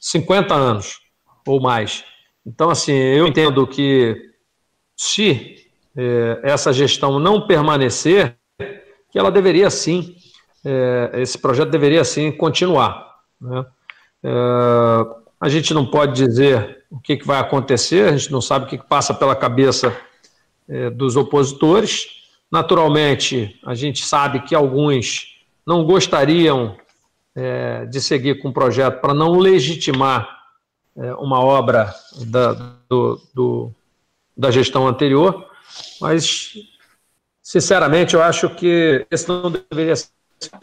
[0.00, 1.00] 50 anos
[1.46, 2.04] ou mais.
[2.44, 4.32] Então, assim, eu entendo que
[4.96, 5.56] se
[5.96, 8.36] é, essa gestão não permanecer,
[9.10, 10.16] que ela deveria sim,
[10.64, 13.18] é, esse projeto deveria sim continuar.
[13.40, 13.64] Né?
[14.24, 14.30] É,
[15.40, 18.68] a gente não pode dizer o que, que vai acontecer, a gente não sabe o
[18.68, 19.96] que, que passa pela cabeça
[20.68, 22.06] é, dos opositores.
[22.50, 26.76] Naturalmente, a gente sabe que alguns não gostariam
[27.34, 30.28] é, de seguir com o projeto para não legitimar
[30.96, 31.94] é, uma obra
[32.26, 32.52] da,
[32.88, 33.72] do, do,
[34.36, 35.46] da gestão anterior,
[36.00, 36.54] mas,
[37.42, 40.10] sinceramente, eu acho que esse não deveria ser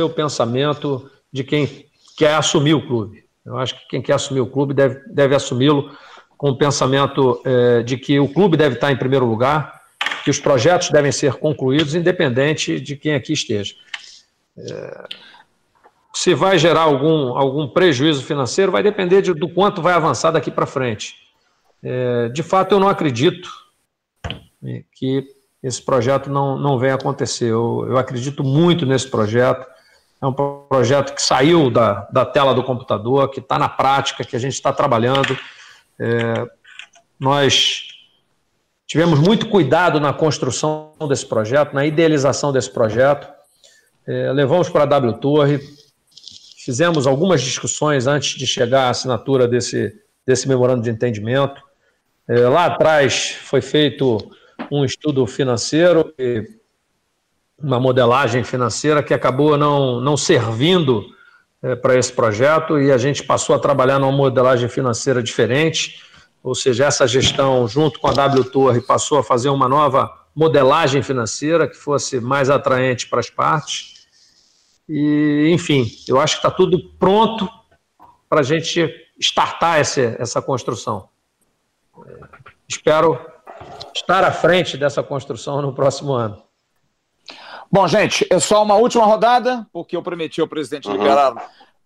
[0.04, 1.86] o pensamento de quem
[2.18, 3.26] quer assumir o clube.
[3.46, 5.96] Eu acho que quem quer assumir o clube deve, deve assumi-lo
[6.38, 9.82] com o pensamento é, de que o clube deve estar em primeiro lugar,
[10.26, 13.76] que os projetos devem ser concluídos, independente de quem aqui esteja.
[14.58, 15.04] É,
[16.16, 20.50] se vai gerar algum, algum prejuízo financeiro, vai depender de, do quanto vai avançar daqui
[20.50, 21.14] para frente.
[21.84, 23.48] É, de fato, eu não acredito
[24.94, 25.28] que
[25.62, 27.52] esse projeto não, não venha acontecer.
[27.52, 29.64] Eu, eu acredito muito nesse projeto.
[30.20, 34.36] É um projeto que saiu da, da tela do computador, que está na prática, que
[34.36, 35.38] a gente está trabalhando.
[36.00, 36.48] É,
[37.20, 37.95] nós
[38.88, 43.28] Tivemos muito cuidado na construção desse projeto, na idealização desse projeto.
[44.08, 45.60] É, levamos para a W Torre,
[46.64, 49.92] fizemos algumas discussões antes de chegar à assinatura desse,
[50.26, 51.60] desse memorando de entendimento.
[52.28, 54.18] É, lá atrás foi feito
[54.72, 56.14] um estudo financeiro,
[57.58, 61.04] uma modelagem financeira que acabou não, não servindo
[61.64, 66.04] é, para esse projeto e a gente passou a trabalhar numa modelagem financeira diferente
[66.46, 71.02] ou seja, essa gestão, junto com a W Torre, passou a fazer uma nova modelagem
[71.02, 74.06] financeira que fosse mais atraente para as partes.
[74.88, 77.50] E, enfim, eu acho que está tudo pronto
[78.30, 78.88] para a gente
[79.20, 81.10] startar essa, essa construção.
[82.70, 83.20] Espero
[83.96, 86.44] estar à frente dessa construção no próximo ano.
[87.72, 90.94] Bom, gente, é só uma última rodada, porque eu prometi ao presidente uhum.
[90.94, 91.34] liberar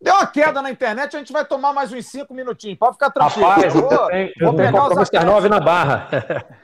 [0.02, 2.78] Deu uma queda na internet, a gente vai tomar mais uns cinco minutinhos.
[2.78, 3.48] Pode ficar tranquilo.
[3.50, 6.08] Rapaz, eu, vou, tenho, vou pegar compromisso às nove na barra.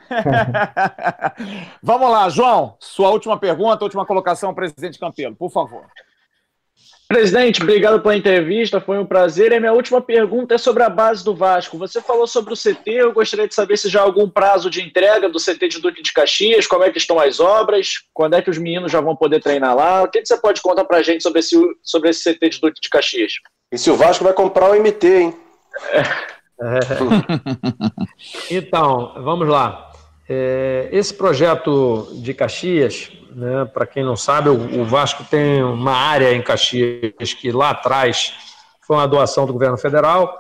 [1.84, 2.78] Vamos lá, João.
[2.80, 5.86] Sua última pergunta, última colocação presidente Campelo, por favor.
[7.08, 9.52] Presidente, obrigado pela entrevista, foi um prazer.
[9.52, 11.78] E a minha última pergunta é sobre a base do Vasco.
[11.78, 14.82] Você falou sobre o CT, eu gostaria de saber se já há algum prazo de
[14.82, 18.42] entrega do CT de Duque de Caxias, como é que estão as obras, quando é
[18.42, 20.02] que os meninos já vão poder treinar lá.
[20.02, 22.60] O que, que você pode contar para a gente sobre esse, sobre esse CT de
[22.60, 23.34] Duque de Caxias?
[23.72, 25.36] E se o Vasco vai comprar o MT, hein?
[25.92, 26.02] É.
[28.50, 29.85] então, vamos lá.
[30.28, 35.94] É, esse projeto de Caxias, né, para quem não sabe, o, o, Vasco tem uma
[35.94, 38.34] área em Caxias que lá atrás
[38.82, 40.36] foi uma doação do governo federal,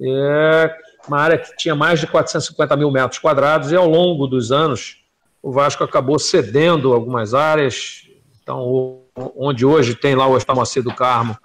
[0.00, 0.74] é
[1.08, 4.98] uma área que tinha mais de 450 mil metros quadrados, e ao longo dos anos
[5.42, 8.02] o Vasco acabou cedendo algumas áreas.
[8.42, 9.00] Então,
[9.36, 11.36] onde hoje tem lá o Hospital do Carmo,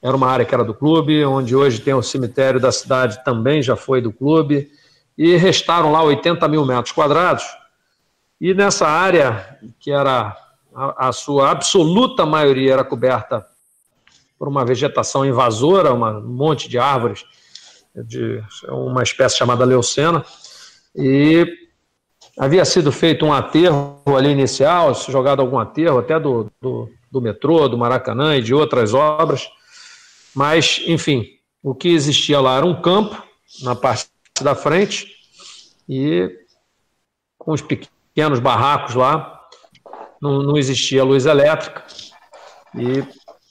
[0.00, 3.60] era uma área que era do clube, onde hoje tem o cemitério da cidade também
[3.60, 4.70] já foi do clube
[5.20, 7.44] e restaram lá 80 mil metros quadrados.
[8.40, 10.34] E nessa área, que era
[10.74, 13.46] a, a sua absoluta maioria era coberta
[14.38, 17.22] por uma vegetação invasora, uma, um monte de árvores,
[17.94, 20.24] de uma espécie chamada leucena,
[20.96, 21.46] e
[22.38, 27.68] havia sido feito um aterro ali inicial, jogado algum aterro até do, do, do metrô,
[27.68, 29.50] do Maracanã e de outras obras,
[30.34, 31.26] mas, enfim,
[31.62, 33.22] o que existia lá era um campo
[33.62, 34.08] na parte
[34.44, 35.06] da frente
[35.88, 36.30] e
[37.38, 39.40] com os pequenos barracos lá,
[40.20, 41.84] não, não existia luz elétrica
[42.74, 43.02] e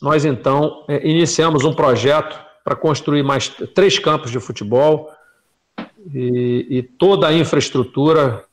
[0.02, 5.12] nós então é, iniciamos um projeto para construir mais três campos de futebol
[6.14, 8.46] e, e toda a infraestrutura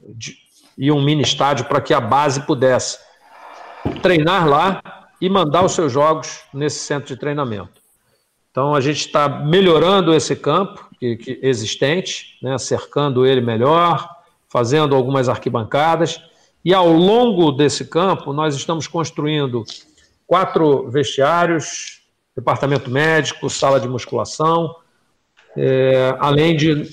[0.00, 0.36] de,
[0.76, 2.98] e um mini estádio para que a base pudesse
[4.02, 4.82] treinar lá
[5.20, 7.80] e mandar os seus jogos nesse centro de treinamento.
[8.50, 14.08] Então a gente está melhorando esse campo que, que existente, né, cercando ele melhor,
[14.48, 16.22] fazendo algumas arquibancadas
[16.64, 19.64] e ao longo desse campo nós estamos construindo
[20.24, 22.02] quatro vestiários,
[22.36, 24.76] departamento médico, sala de musculação,
[25.56, 26.88] é, além de,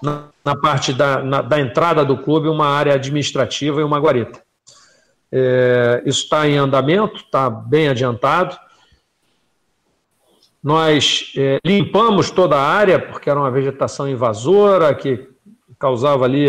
[0.00, 4.40] na, na parte da, na, da, entrada do clube, uma área administrativa e uma guarita.
[5.32, 8.56] É, isso está em andamento, está bem adiantado.
[10.68, 15.26] Nós é, limpamos toda a área, porque era uma vegetação invasora que
[15.78, 16.48] causava ali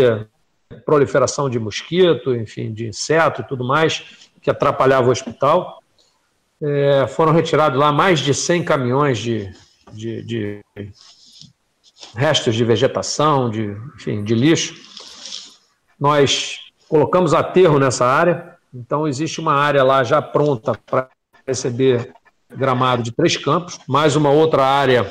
[0.84, 5.82] proliferação de mosquito, enfim, de inseto e tudo mais, que atrapalhava o hospital.
[6.60, 9.50] É, foram retirados lá mais de 100 caminhões de,
[9.90, 10.60] de, de
[12.14, 14.74] restos de vegetação, de, enfim, de lixo.
[15.98, 16.58] Nós
[16.90, 21.08] colocamos aterro nessa área, então existe uma área lá já pronta para
[21.46, 22.12] receber
[22.54, 25.08] gramado de três campos, mais uma outra área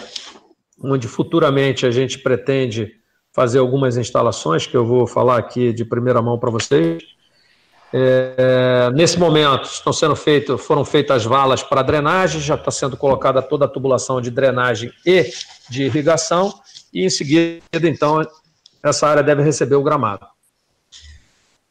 [0.81, 2.93] onde futuramente a gente pretende
[3.31, 7.03] fazer algumas instalações que eu vou falar aqui de primeira mão para vocês.
[7.91, 12.95] É, nesse momento estão sendo feitas, foram feitas as valas para drenagem, já está sendo
[12.95, 15.29] colocada toda a tubulação de drenagem e
[15.69, 16.53] de irrigação,
[16.93, 18.21] e em seguida, então,
[18.83, 20.25] essa área deve receber o gramado.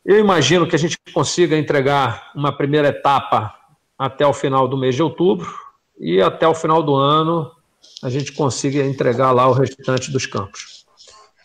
[0.05, 3.55] Eu imagino que a gente consiga entregar uma primeira etapa
[3.99, 5.53] até o final do mês de outubro,
[5.99, 7.51] e até o final do ano
[8.03, 10.87] a gente consiga entregar lá o restante dos campos.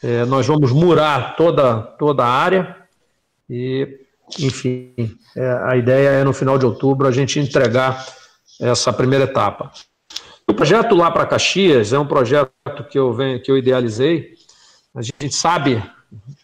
[0.03, 2.77] É, nós vamos murar toda, toda a área
[3.49, 3.99] e
[4.39, 4.93] enfim,
[5.35, 8.05] é, a ideia é no final de outubro a gente entregar
[8.59, 9.71] essa primeira etapa.
[10.47, 12.51] O projeto lá para Caxias é um projeto
[12.89, 14.34] que eu, venho, que eu idealizei.
[14.93, 15.81] A gente sabe,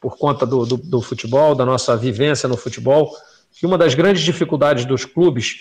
[0.01, 3.11] por conta do, do, do futebol, da nossa vivência no futebol,
[3.51, 5.57] que uma das grandes dificuldades dos clubes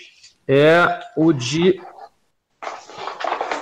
[0.51, 1.79] é o de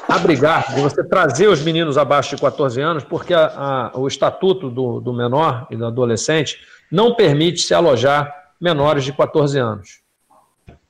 [0.07, 4.69] abrigar, de você trazer os meninos abaixo de 14 anos, porque a, a, o estatuto
[4.69, 9.99] do, do menor e do adolescente não permite se alojar menores de 14 anos.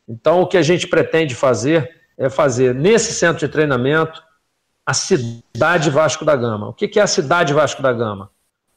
[0.08, 4.22] Então, o que a gente pretende fazer é fazer nesse centro de treinamento
[4.86, 6.70] a cidade Vasco da Gama.
[6.70, 8.30] O que é a cidade Vasco da Gama?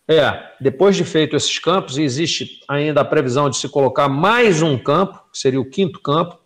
[0.09, 4.76] É, depois de feito esses campos, existe ainda a previsão de se colocar mais um
[4.76, 6.40] campo, que seria o quinto campo.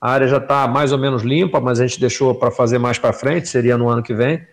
[0.00, 2.98] A área já está mais ou menos limpa, mas a gente deixou para fazer mais
[2.98, 4.46] para frente, seria no ano que vem.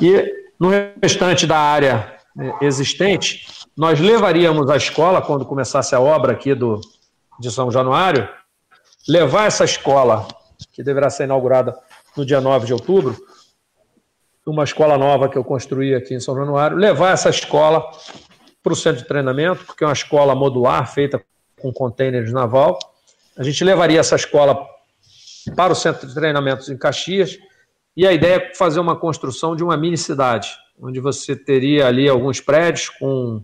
[0.00, 0.70] E no
[1.02, 3.46] restante da área é, existente,
[3.76, 6.80] nós levaríamos a escola, quando começasse a obra aqui do,
[7.38, 8.28] de São Januário,
[9.08, 10.26] levar essa escola,
[10.72, 11.76] que deverá ser inaugurada
[12.16, 13.16] no dia 9 de outubro,
[14.46, 17.84] uma escola nova que eu construí aqui em São Januário, levar essa escola
[18.62, 21.22] para o centro de treinamento, porque é uma escola modular, feita
[21.60, 22.78] com containers naval.
[23.36, 24.66] A gente levaria essa escola
[25.56, 27.38] para o centro de treinamentos em Caxias,
[27.96, 30.48] e a ideia é fazer uma construção de uma mini cidade,
[30.80, 33.42] onde você teria ali alguns prédios com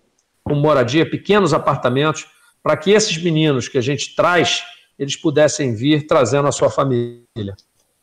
[0.49, 2.27] com moradia, pequenos apartamentos,
[2.63, 4.65] para que esses meninos que a gente traz,
[4.99, 7.55] eles pudessem vir trazendo a sua família.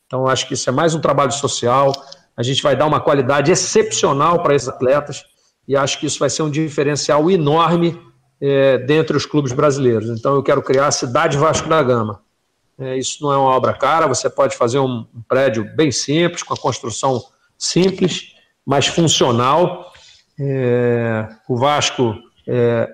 [0.05, 1.91] Então, acho que isso é mais um trabalho social,
[2.37, 5.23] a gente vai dar uma qualidade excepcional para esses atletas,
[5.67, 7.99] e acho que isso vai ser um diferencial enorme
[8.41, 10.09] é, dentre os clubes brasileiros.
[10.09, 12.21] Então, eu quero criar a Cidade Vasco da Gama.
[12.77, 16.53] É, isso não é uma obra cara, você pode fazer um, prédio bem simples, com
[16.53, 17.23] a construção
[17.57, 18.35] simples,
[18.65, 19.93] mas funcional.
[20.37, 22.89] É, o Vasco é,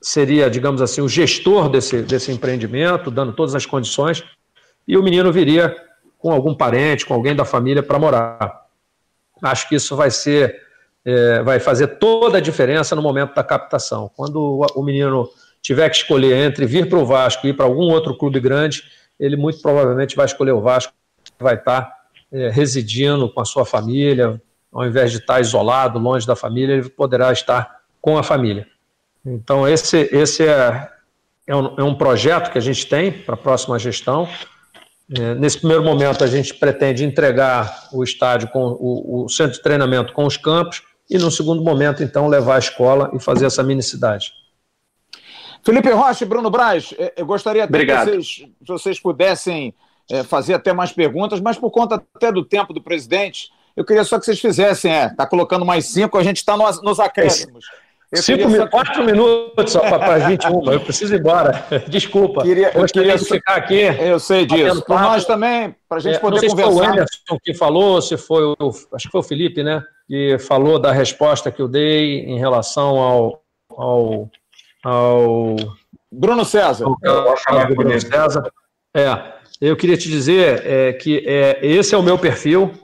[0.00, 4.22] seria, digamos assim, o gestor desse, desse empreendimento, dando todas as condições,
[4.86, 5.74] e o menino viria
[6.18, 8.62] com algum parente, com alguém da família para morar.
[9.42, 10.56] Acho que isso vai ser,
[11.04, 14.10] é, vai fazer toda a diferença no momento da captação.
[14.16, 15.28] Quando o, menino
[15.60, 18.84] tiver que escolher entre vir para o Vasco e ir para algum outro clube grande,
[19.18, 20.92] ele muito provavelmente vai escolher o Vasco,
[21.38, 21.92] vai estar
[22.32, 24.40] é, residindo com a sua família,
[24.72, 28.66] ao invés de estar isolado, longe da família, ele poderá estar com a família.
[29.24, 30.88] Então, esse, esse é,
[31.46, 34.28] é, um, é um projeto que a gente tem para a próxima gestão.
[35.16, 39.62] É, nesse primeiro momento, a gente pretende entregar o estádio com o, o centro de
[39.62, 40.82] treinamento com os campos
[41.12, 44.32] e, no segundo momento, então, levar a escola e fazer essa minicidade.
[45.62, 49.74] Felipe Rocha e Bruno Braz, eh, eu gostaria até que vocês, vocês pudessem
[50.10, 54.04] é, fazer até mais perguntas, mas por conta até do tempo do presidente, eu queria
[54.04, 57.66] só que vocês fizessem, é, tá colocando mais cinco, a gente está nos, nos acréscimos.
[58.10, 58.68] Eu Cinco minutos, só...
[58.68, 60.70] quatro minutos só para as 21.
[60.70, 61.64] Eu preciso ir embora.
[61.88, 62.42] Desculpa.
[62.42, 63.80] Queria, eu queria ficar aqui.
[63.80, 64.84] Eu sei disso.
[64.84, 66.72] Por nós também, para a gente é, poder não sei conversar.
[66.72, 68.70] Se foi o Emerson que falou, se foi o.
[68.92, 69.82] Acho que foi o Felipe, né?
[70.12, 73.42] Que falou da resposta que eu dei em relação ao.
[73.70, 74.30] ao,
[74.84, 75.56] ao
[76.12, 76.84] Bruno César.
[76.84, 78.52] Ao, ao, ao Bruno César.
[78.94, 79.32] É.
[79.58, 82.74] Eu queria te dizer é, que é, esse é o meu perfil.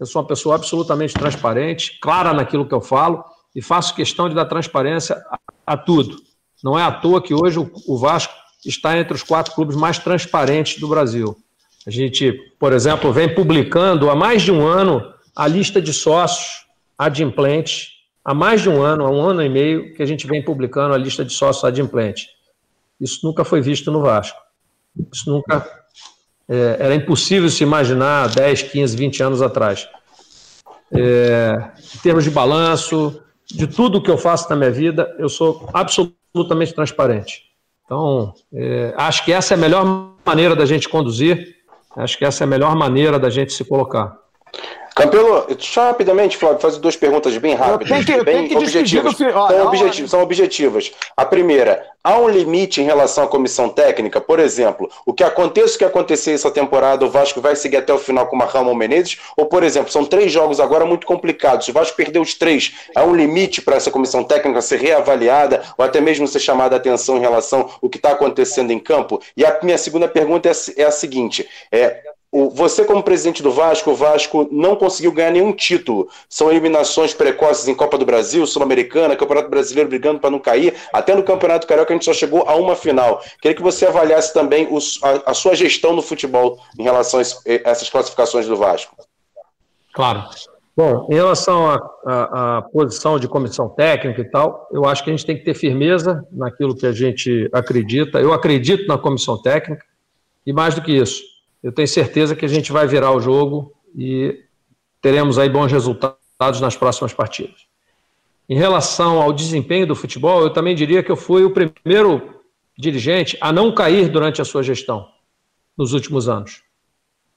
[0.00, 3.22] Eu sou uma pessoa absolutamente transparente, clara naquilo que eu falo
[3.54, 5.38] e faço questão de dar transparência a,
[5.74, 6.16] a tudo.
[6.64, 8.32] Não é à toa que hoje o, o Vasco
[8.64, 11.36] está entre os quatro clubes mais transparentes do Brasil.
[11.86, 16.66] A gente, por exemplo, vem publicando há mais de um ano a lista de sócios
[16.96, 17.88] adimplentes.
[18.24, 20.94] Há mais de um ano, há um ano e meio, que a gente vem publicando
[20.94, 22.28] a lista de sócios adimplentes.
[23.00, 24.38] Isso nunca foi visto no Vasco.
[25.12, 25.68] Isso nunca
[26.48, 29.88] é, era impossível se imaginar 10, 15, 20 anos atrás.
[30.92, 35.68] É, em termos de balanço, de tudo que eu faço na minha vida, eu sou
[35.72, 37.44] absolutamente transparente.
[37.84, 41.56] Então, é, acho que essa é a melhor maneira da gente conduzir,
[41.96, 44.16] acho que essa é a melhor maneira da gente se colocar.
[44.94, 49.16] Campelo, só rapidamente, Flávio, fazer duas perguntas bem rápidas, que, bem objetivas.
[49.16, 50.92] são, objetivas são objetivas.
[51.16, 54.20] A primeira, há um limite em relação à comissão técnica?
[54.20, 57.92] Por exemplo, o que aconteça o que acontecer essa temporada, o Vasco vai seguir até
[57.92, 59.18] o final com uma Ramon Menezes?
[59.34, 61.64] Ou, por exemplo, são três jogos agora muito complicados.
[61.64, 65.62] Se o Vasco perder os três, há um limite para essa comissão técnica ser reavaliada
[65.78, 69.22] ou até mesmo ser chamada a atenção em relação ao que está acontecendo em campo?
[69.34, 72.02] E a minha segunda pergunta é, é a seguinte: é,
[72.32, 76.08] você, como presidente do Vasco, o Vasco não conseguiu ganhar nenhum título.
[76.30, 80.74] São eliminações precoces em Copa do Brasil, Sul-Americana, Campeonato Brasileiro brigando para não cair.
[80.94, 83.22] Até no Campeonato Carioca a gente só chegou a uma final.
[83.42, 87.22] Queria que você avaliasse também os, a, a, sua gestão no futebol em relação a,
[87.22, 88.96] a, essas classificações do Vasco.
[89.92, 90.24] Claro.
[90.74, 91.68] Bom, em relação
[92.06, 95.52] à posição de comissão técnica e tal, eu acho que a gente tem que ter
[95.52, 98.18] firmeza naquilo que a gente acredita.
[98.18, 99.84] Eu acredito na comissão técnica
[100.46, 101.31] e mais do que isso
[101.62, 104.44] eu tenho certeza que a gente vai virar o jogo e
[105.00, 107.66] teremos aí bons resultados nas próximas partidas.
[108.48, 112.40] Em relação ao desempenho do futebol, eu também diria que eu fui o primeiro
[112.76, 115.06] dirigente a não cair durante a sua gestão
[115.76, 116.62] nos últimos anos.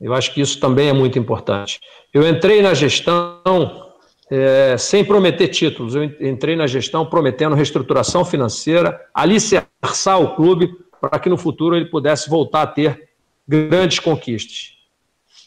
[0.01, 1.79] Eu acho que isso também é muito importante.
[2.13, 3.93] Eu entrei na gestão
[4.29, 11.19] é, sem prometer títulos, eu entrei na gestão prometendo reestruturação financeira, alicerçar o clube para
[11.19, 13.09] que no futuro ele pudesse voltar a ter
[13.47, 14.73] grandes conquistas.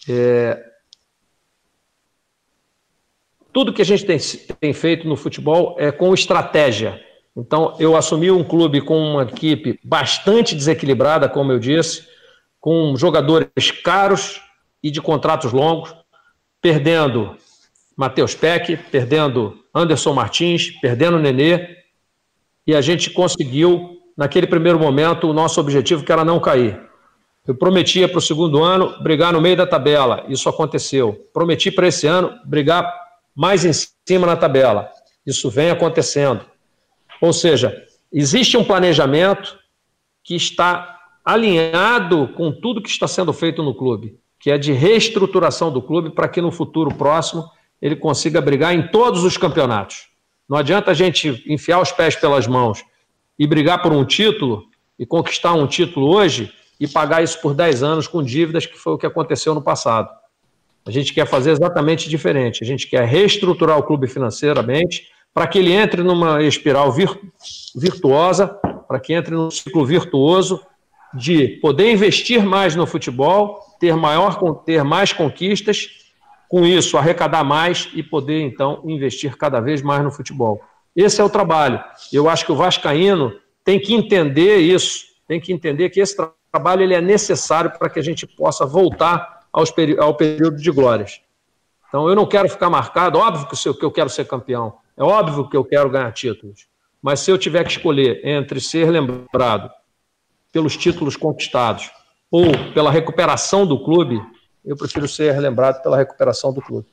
[0.09, 0.65] É...
[3.53, 4.19] Tudo que a gente tem,
[4.61, 7.03] tem feito no futebol é com estratégia.
[7.37, 12.07] Então, eu assumi um clube com uma equipe bastante desequilibrada, como eu disse,
[12.61, 14.41] com jogadores caros
[14.83, 15.95] e de contratos longos,
[16.61, 17.37] perdendo
[17.97, 21.77] Matheus Peck, perdendo Anderson Martins, perdendo Nenê,
[22.67, 26.88] e a gente conseguiu, naquele primeiro momento, o nosso objetivo que era não cair.
[27.49, 31.27] Eu prometia para o segundo ano brigar no meio da tabela, isso aconteceu.
[31.33, 32.87] Prometi para esse ano brigar
[33.35, 33.73] mais em
[34.07, 34.91] cima na tabela,
[35.25, 36.45] isso vem acontecendo.
[37.23, 37.75] Ou seja,
[38.13, 39.59] existe um planejamento
[40.23, 45.73] que está alinhado com tudo que está sendo feito no clube, que é de reestruturação
[45.73, 47.49] do clube para que no futuro próximo
[47.81, 50.09] ele consiga brigar em todos os campeonatos.
[50.47, 52.85] Não adianta a gente enfiar os pés pelas mãos
[53.39, 54.67] e brigar por um título
[54.99, 58.93] e conquistar um título hoje e pagar isso por 10 anos com dívidas, que foi
[58.93, 60.09] o que aconteceu no passado.
[60.87, 62.63] A gente quer fazer exatamente diferente.
[62.63, 66.93] A gente quer reestruturar o clube financeiramente para que ele entre numa espiral
[67.77, 68.49] virtuosa,
[68.89, 70.61] para que entre num ciclo virtuoso
[71.15, 75.89] de poder investir mais no futebol, ter, maior, ter mais conquistas,
[76.49, 80.61] com isso arrecadar mais e poder então investir cada vez mais no futebol.
[80.97, 81.83] Esse é o trabalho.
[82.13, 83.33] Eu acho que o Vascaíno
[83.63, 87.89] tem que entender isso, tem que entender que esse trabalho trabalho ele é necessário para
[87.89, 91.21] que a gente possa voltar aos, ao período de glórias.
[91.89, 95.57] Então, eu não quero ficar marcado, óbvio que eu quero ser campeão, é óbvio que
[95.57, 96.67] eu quero ganhar títulos,
[97.01, 99.71] mas se eu tiver que escolher entre ser lembrado
[100.53, 101.91] pelos títulos conquistados
[102.31, 104.21] ou pela recuperação do clube,
[104.65, 106.87] eu prefiro ser lembrado pela recuperação do clube.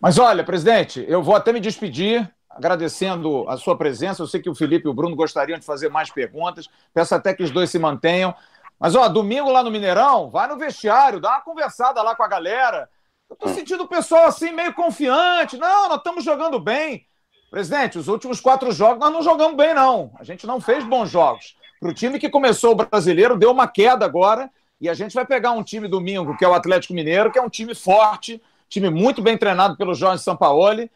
[0.00, 4.22] Mas olha, presidente, eu vou até me despedir, agradecendo a sua presença.
[4.22, 6.68] Eu sei que o Felipe e o Bruno gostariam de fazer mais perguntas.
[6.92, 8.34] Peço até que os dois se mantenham.
[8.78, 12.28] Mas, ó, domingo lá no Mineirão, vai no vestiário, dá uma conversada lá com a
[12.28, 12.88] galera.
[13.28, 15.56] Eu tô sentindo o pessoal assim meio confiante.
[15.56, 17.06] Não, nós estamos jogando bem.
[17.50, 20.12] Presidente, os últimos quatro jogos nós não jogamos bem, não.
[20.18, 21.56] A gente não fez bons jogos.
[21.80, 24.50] Para o time que começou o brasileiro, deu uma queda agora.
[24.80, 27.42] E a gente vai pegar um time domingo, que é o Atlético Mineiro, que é
[27.42, 30.90] um time forte, time muito bem treinado pelo Jorge Sampaoli.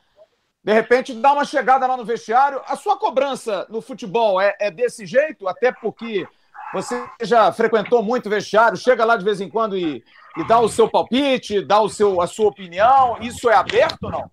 [0.69, 2.61] De repente, dá uma chegada lá no vestiário.
[2.67, 5.49] A sua cobrança no futebol é, é desse jeito?
[5.49, 6.29] Até porque
[6.75, 10.05] você já frequentou muito o vestiário, chega lá de vez em quando e,
[10.37, 13.17] e dá o seu palpite, dá o seu, a sua opinião.
[13.23, 14.31] Isso é aberto ou não?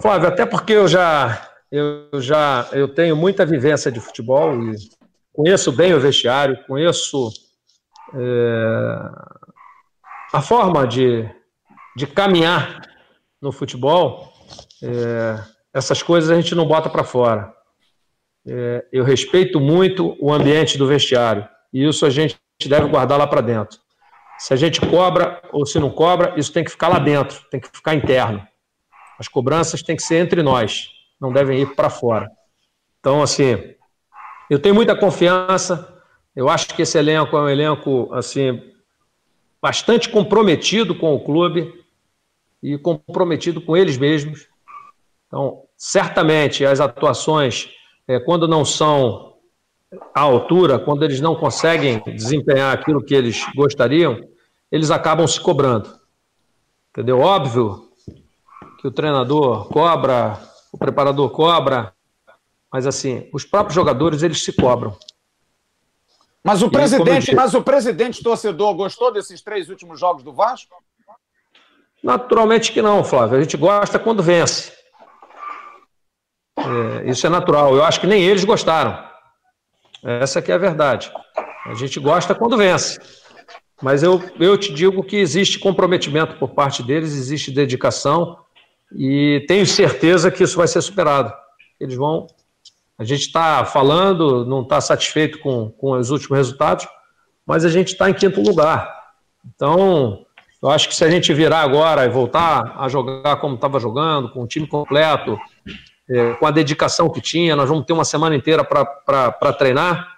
[0.00, 1.38] Flávio, até porque eu já
[1.70, 4.74] eu já eu tenho muita vivência de futebol e
[5.34, 7.30] conheço bem o vestiário, conheço
[8.14, 8.98] é,
[10.32, 11.28] a forma de,
[11.94, 12.80] de caminhar
[13.38, 14.37] no futebol.
[14.82, 15.42] É,
[15.72, 17.52] essas coisas a gente não bota para fora.
[18.46, 23.26] É, eu respeito muito o ambiente do vestiário e isso a gente deve guardar lá
[23.26, 23.78] para dentro.
[24.38, 27.60] Se a gente cobra ou se não cobra, isso tem que ficar lá dentro, tem
[27.60, 28.46] que ficar interno.
[29.18, 30.90] As cobranças têm que ser entre nós,
[31.20, 32.30] não devem ir para fora.
[33.00, 33.74] Então, assim,
[34.48, 36.02] eu tenho muita confiança.
[36.34, 38.62] Eu acho que esse elenco é um elenco assim
[39.60, 41.84] bastante comprometido com o clube
[42.62, 44.46] e comprometido com eles mesmos.
[45.28, 47.68] Então, certamente as atuações,
[48.08, 49.36] é, quando não são
[50.14, 54.20] à altura, quando eles não conseguem desempenhar aquilo que eles gostariam,
[54.72, 55.98] eles acabam se cobrando.
[56.90, 57.20] Entendeu?
[57.20, 57.90] Óbvio
[58.80, 60.38] que o treinador cobra,
[60.72, 61.92] o preparador cobra,
[62.72, 64.96] mas assim, os próprios jogadores eles se cobram.
[66.42, 70.74] Mas o presidente, mas o presidente torcedor gostou desses três últimos jogos do Vasco?
[72.02, 73.36] Naturalmente que não, Flávio.
[73.36, 74.77] A gente gosta quando vence.
[76.58, 77.74] É, isso é natural.
[77.74, 78.98] Eu acho que nem eles gostaram.
[80.02, 81.10] Essa que é a verdade.
[81.66, 82.98] A gente gosta quando vence.
[83.80, 88.38] Mas eu, eu te digo que existe comprometimento por parte deles, existe dedicação
[88.92, 91.32] e tenho certeza que isso vai ser superado.
[91.78, 92.26] Eles vão.
[92.98, 96.88] A gente está falando, não está satisfeito com, com os últimos resultados,
[97.46, 98.92] mas a gente está em quinto lugar.
[99.46, 100.26] Então,
[100.60, 104.30] eu acho que se a gente virar agora e voltar a jogar como estava jogando,
[104.30, 105.38] com o time completo,
[106.10, 110.08] é, com a dedicação que tinha, nós vamos ter uma semana inteira para treinar.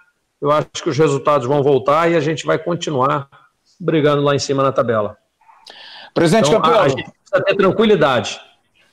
[0.41, 3.29] Eu acho que os resultados vão voltar e a gente vai continuar
[3.79, 5.17] brigando lá em cima na tabela.
[6.13, 6.79] Presidente então, campeão.
[6.79, 8.39] A, a gente precisa ter tranquilidade.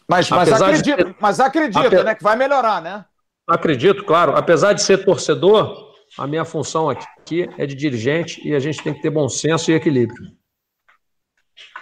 [0.08, 3.04] Mas, mas acredita, ser, mas acredita né, que vai melhorar, né?
[3.46, 4.36] Acredito, claro.
[4.36, 8.94] Apesar de ser torcedor, a minha função aqui é de dirigente e a gente tem
[8.94, 10.32] que ter bom senso e equilíbrio.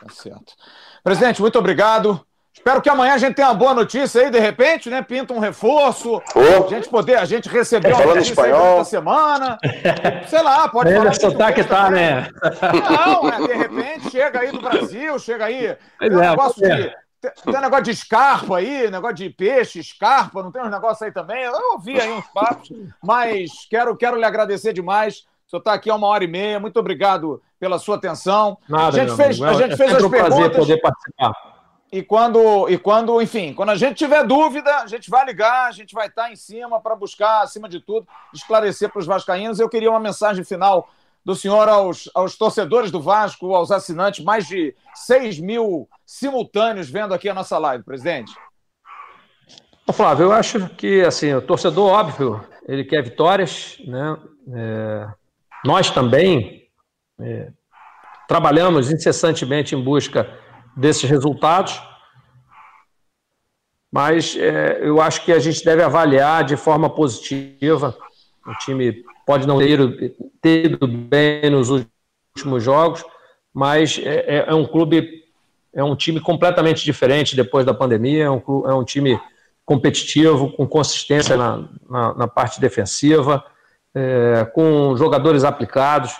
[0.00, 0.54] Tá certo.
[1.04, 2.24] Presidente, muito obrigado.
[2.66, 5.00] Espero que amanhã a gente tenha uma boa notícia aí, de repente, né?
[5.00, 6.20] Pinta um reforço.
[6.34, 6.64] Oh.
[6.64, 8.84] A gente poder, a gente receber uma notícia espanhol.
[8.84, 9.56] semana.
[10.26, 11.14] Sei lá, pode falar.
[11.14, 12.28] sotaque tá, né?
[12.90, 15.76] Não, é, de repente chega aí do Brasil, chega aí.
[15.96, 16.76] Pois é, negócio é.
[16.76, 20.70] de tem, tem um negócio de escarpa aí, negócio de peixe, escarpa, não tem uns
[20.70, 21.44] negócios aí também?
[21.44, 22.68] Eu ouvi aí uns papos,
[23.00, 25.18] mas quero, quero lhe agradecer demais.
[25.46, 26.58] O senhor está aqui há uma hora e meia.
[26.58, 28.58] Muito obrigado pela sua atenção.
[28.68, 30.34] Nada, a gente fez, a gente é fez as um perguntas.
[30.36, 31.55] prazer poder participar.
[31.92, 35.70] E quando, e quando, enfim, quando a gente tiver dúvida, a gente vai ligar, a
[35.70, 39.60] gente vai estar em cima para buscar, acima de tudo, esclarecer para os vascaínos.
[39.60, 40.88] Eu queria uma mensagem final
[41.24, 47.14] do senhor aos, aos torcedores do Vasco, aos assinantes, mais de 6 mil simultâneos vendo
[47.14, 48.32] aqui a nossa live, presidente?
[49.92, 54.16] Flávio, eu acho que assim, o torcedor, óbvio, ele quer vitórias, né?
[54.52, 55.08] É,
[55.64, 56.68] nós também
[57.20, 57.50] é,
[58.28, 60.28] trabalhamos incessantemente em busca
[60.76, 61.80] desses resultados,
[63.90, 67.96] mas é, eu acho que a gente deve avaliar de forma positiva.
[68.46, 73.02] O time pode não ter, ido bem nos últimos jogos,
[73.54, 75.24] mas é, é, é, um clube,
[75.72, 79.18] é um time completamente diferente depois da pandemia, é um, clube, é um time
[79.64, 83.42] competitivo, com consistência na, na, na parte defensiva,
[83.94, 86.12] é, com jogadores aplicados.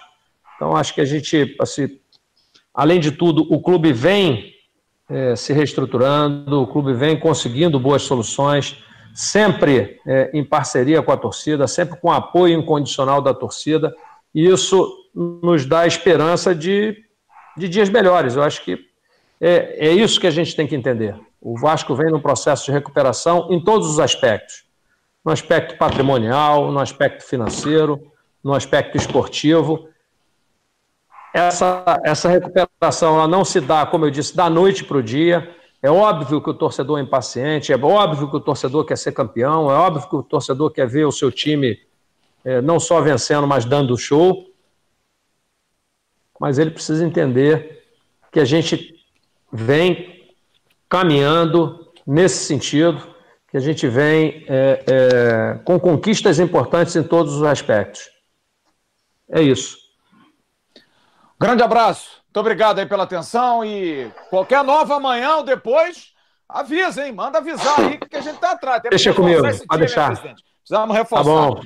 [0.57, 2.01] Então, acho que a gente, assim,
[2.77, 4.53] além de tudo, o clube vem
[5.09, 8.77] é, se reestruturando, o clube vem conseguindo boas soluções,
[9.15, 13.95] sempre é, em parceria com a torcida, sempre com apoio incondicional da torcida,
[14.35, 16.97] e isso nos dá esperança de,
[17.57, 18.37] de dias melhores.
[18.37, 18.79] Eu acho que
[19.41, 21.19] é, é isso que a gente tem que entender.
[21.41, 24.67] O Vasco vem num processo de recuperação em todos os aspectos
[25.27, 28.01] no aspecto patrimonial, no aspecto financeiro,
[28.45, 29.89] no aspecto esportivo.
[31.37, 35.55] Essa, essa recuperação ela não se dá, como eu disse, da noite para o dia.
[35.83, 39.71] É óbvio que o torcedor é impaciente, é óbvio que o torcedor quer ser campeão,
[39.71, 41.79] é óbvio que o torcedor quer ver o seu time
[42.43, 44.47] é, não só vencendo, mas dando show.
[46.41, 47.85] Mas ele precisa entender
[48.33, 48.99] que a gente
[49.53, 50.33] vem
[50.89, 53.15] caminhando nesse sentido,
[53.51, 58.09] que a gente vem é, é, com conquistas importantes em todos os aspectos.
[59.29, 59.86] É isso.
[61.39, 62.23] Grande abraço.
[62.25, 66.13] Muito obrigado aí pela atenção e qualquer nova amanhã ou depois,
[66.49, 67.13] avisa, hein?
[67.13, 68.83] Manda avisar aí que a gente tá atrás.
[68.83, 70.09] Tem Deixa comigo, pode deixar.
[70.09, 70.45] Presidente.
[70.61, 71.25] Precisamos reforçar.
[71.25, 71.61] Tá bom.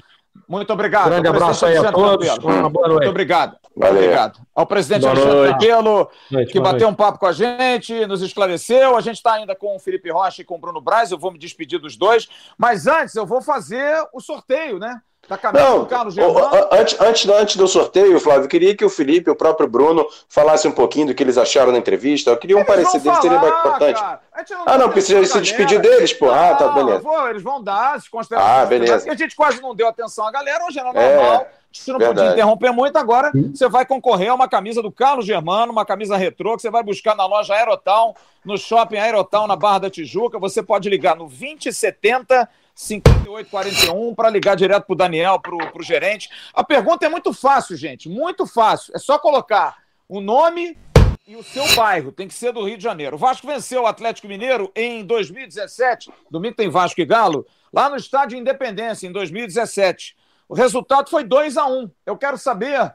[0.49, 1.11] Muito obrigado.
[1.11, 2.29] Grande abraço aí a todos.
[2.39, 3.03] Uma boa noite.
[3.03, 3.57] Muito obrigado.
[3.77, 4.03] Valeu.
[4.03, 4.41] Obrigado.
[4.55, 6.11] Ao presidente boa Alexandre Campelo,
[6.51, 6.85] que bateu noite.
[6.85, 8.97] um papo com a gente, nos esclareceu.
[8.97, 11.11] A gente está ainda com o Felipe Rocha e com o Bruno Braz.
[11.11, 12.29] Eu vou me despedir dos dois.
[12.59, 15.01] Mas antes, eu vou fazer o sorteio, né?
[15.31, 16.51] Da camisa não, do Carlos Germano.
[16.73, 20.05] Antes, antes, antes do sorteio, Flávio, eu queria que o Felipe e o próprio Bruno
[20.29, 22.31] falassem um pouquinho do que eles acharam na entrevista.
[22.31, 24.03] Eu queria um eles parecer deles, seria mais importante.
[24.03, 26.31] Não ah, não, precisa se despedir deles, pô.
[26.31, 26.99] Ah, tá, beleza.
[26.99, 28.53] Vou, eles vão dar as considerações.
[28.53, 29.09] Ah, beleza.
[29.09, 31.41] a gente quase não deu atenção à galera, hoje era é normal.
[31.43, 31.61] É.
[31.73, 32.19] Você não Verdade.
[32.19, 36.17] podia interromper muito, agora você vai concorrer a uma camisa do Carlos Germano, uma camisa
[36.17, 40.37] retrô, que você vai buscar na loja Aerotown, no shopping Aerotown, na Barra da Tijuca.
[40.41, 42.49] Você pode ligar no 2070
[42.81, 46.31] 5841 para ligar direto para o Daniel, para o gerente.
[46.55, 48.93] A pergunta é muito fácil, gente, muito fácil.
[48.95, 49.77] É só colocar
[50.09, 50.79] o nome
[51.27, 52.11] e o seu bairro.
[52.11, 53.17] Tem que ser do Rio de Janeiro.
[53.17, 56.11] O Vasco venceu o Atlético Mineiro em 2017.
[56.31, 60.17] Domingo tem Vasco e Galo, lá no Estádio Independência, em 2017.
[60.49, 62.95] O resultado foi 2 a 1 Eu quero saber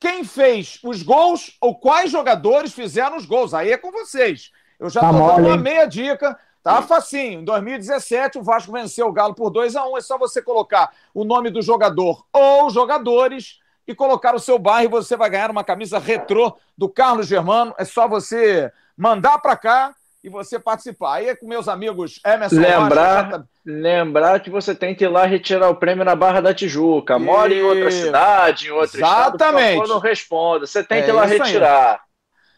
[0.00, 3.52] quem fez os gols ou quais jogadores fizeram os gols.
[3.52, 4.52] Aí é com vocês.
[4.78, 6.38] Eu já tá dando uma meia dica.
[6.64, 7.40] Tá facinho.
[7.40, 10.90] Em 2017, o Vasco venceu o Galo por 2 a 1 É só você colocar
[11.12, 15.50] o nome do jogador ou jogadores e colocar o seu bairro e você vai ganhar
[15.50, 17.74] uma camisa retrô do Carlos Germano.
[17.76, 21.16] É só você mandar para cá e você participar.
[21.16, 25.26] Aí é com meus amigos Emerson Lembrar, Rocha, lembrar que você tem que ir lá
[25.26, 27.18] retirar o prêmio na Barra da Tijuca.
[27.18, 29.72] Mora em outra cidade, em outro Exatamente.
[29.72, 30.66] estado, favor, não responda.
[30.66, 31.90] Você tem é que ir lá retirar.
[31.92, 32.13] Aí.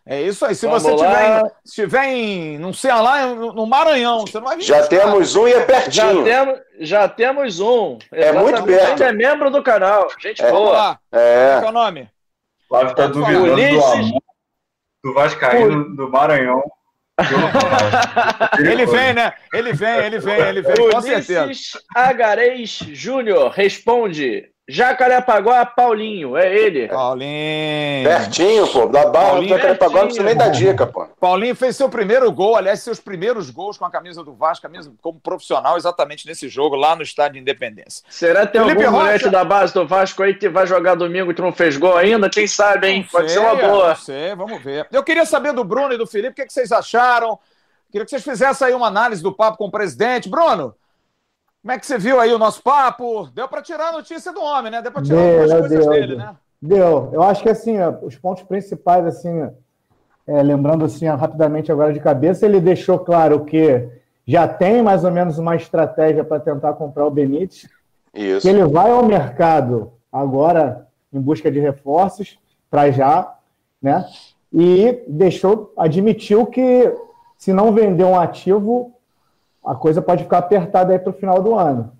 [0.08, 0.54] É isso aí.
[0.54, 4.56] Se Vamos você tiver em, estiver em, não sei lá, no Maranhão, você não vai
[4.56, 4.62] vir.
[4.62, 6.18] Já temos um e é pertinho.
[6.18, 7.98] Já temos, já temos um.
[8.12, 8.84] É muito perto.
[8.84, 10.08] A gente é membro do canal.
[10.20, 10.50] Gente é.
[10.50, 10.72] boa.
[10.72, 10.98] Lá.
[11.10, 11.54] É.
[11.54, 12.08] Qual é o nome?
[12.68, 13.80] Flávio está duvidando Ulisses...
[13.80, 14.22] do amor
[15.06, 16.62] do Vascaíno do Maranhão.
[18.58, 19.32] ele vem, né?
[19.52, 21.80] Ele vem, ele vem, ele vem, com certeza.
[21.94, 26.88] Agarês Júnior responde: Jacarepaguá, Paulinho, é ele.
[26.88, 28.04] Paulinho.
[28.04, 28.86] Pertinho, pô.
[28.86, 31.06] Da barra do Jacarepaguá não precisa nem dar dica, pô.
[31.20, 34.92] Paulinho fez seu primeiro gol, aliás, seus primeiros gols com a camisa do Vasco, camisa
[35.00, 38.04] como profissional, exatamente nesse jogo, lá no Estádio de Independência.
[38.08, 41.30] Será que tem Felipe algum moleque da base do Vasco aí que vai jogar domingo
[41.30, 42.28] e tu não fez gol ainda?
[42.28, 43.08] Quem sabe, hein?
[43.10, 43.88] Pode ser uma boa.
[43.90, 44.88] Não sei, vamos ver.
[44.90, 47.38] Eu queria saber do Bruno e do Felipe, o que, é que vocês acharam?
[47.90, 50.28] Queria que vocês fizessem aí uma análise do papo com o presidente.
[50.28, 50.74] Bruno,
[51.66, 53.28] como é que você viu aí o nosso papo?
[53.34, 54.80] Deu para tirar a notícia do homem, né?
[54.80, 56.18] Deu para tirar deu, algumas coisas deu, dele, deu.
[56.18, 56.36] né?
[56.62, 57.10] Deu.
[57.12, 59.50] Eu acho que assim, os pontos principais, assim,
[60.28, 63.84] é, lembrando assim rapidamente agora de cabeça, ele deixou claro que
[64.24, 67.68] já tem mais ou menos uma estratégia para tentar comprar o Benítez.
[68.14, 68.42] Isso.
[68.42, 72.38] Que ele vai ao mercado agora em busca de reforços
[72.70, 73.34] para já,
[73.82, 74.04] né?
[74.52, 76.94] E deixou, admitiu que
[77.36, 78.95] se não vender um ativo,
[79.66, 81.92] a coisa pode ficar apertada aí para o final do ano.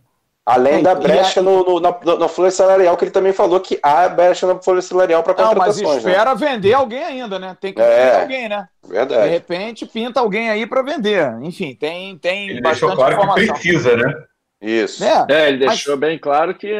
[0.47, 1.91] Além da brecha no, no, na,
[2.21, 5.83] na folha salarial, que ele também falou que há brecha na folha salarial para contratações.
[5.83, 6.13] Não, mas né?
[6.13, 6.37] espera né?
[6.37, 7.57] vender alguém ainda, né?
[7.61, 8.69] Tem que é, vender alguém, né?
[8.89, 9.25] Verdade.
[9.25, 11.37] De repente, pinta alguém aí para vender.
[11.43, 13.45] Enfim, tem, tem ele bastante deixou claro informação.
[13.45, 14.15] que precisa, né?
[14.63, 15.05] Isso.
[15.05, 16.01] É, é ele deixou mas...
[16.01, 16.73] bem claro que...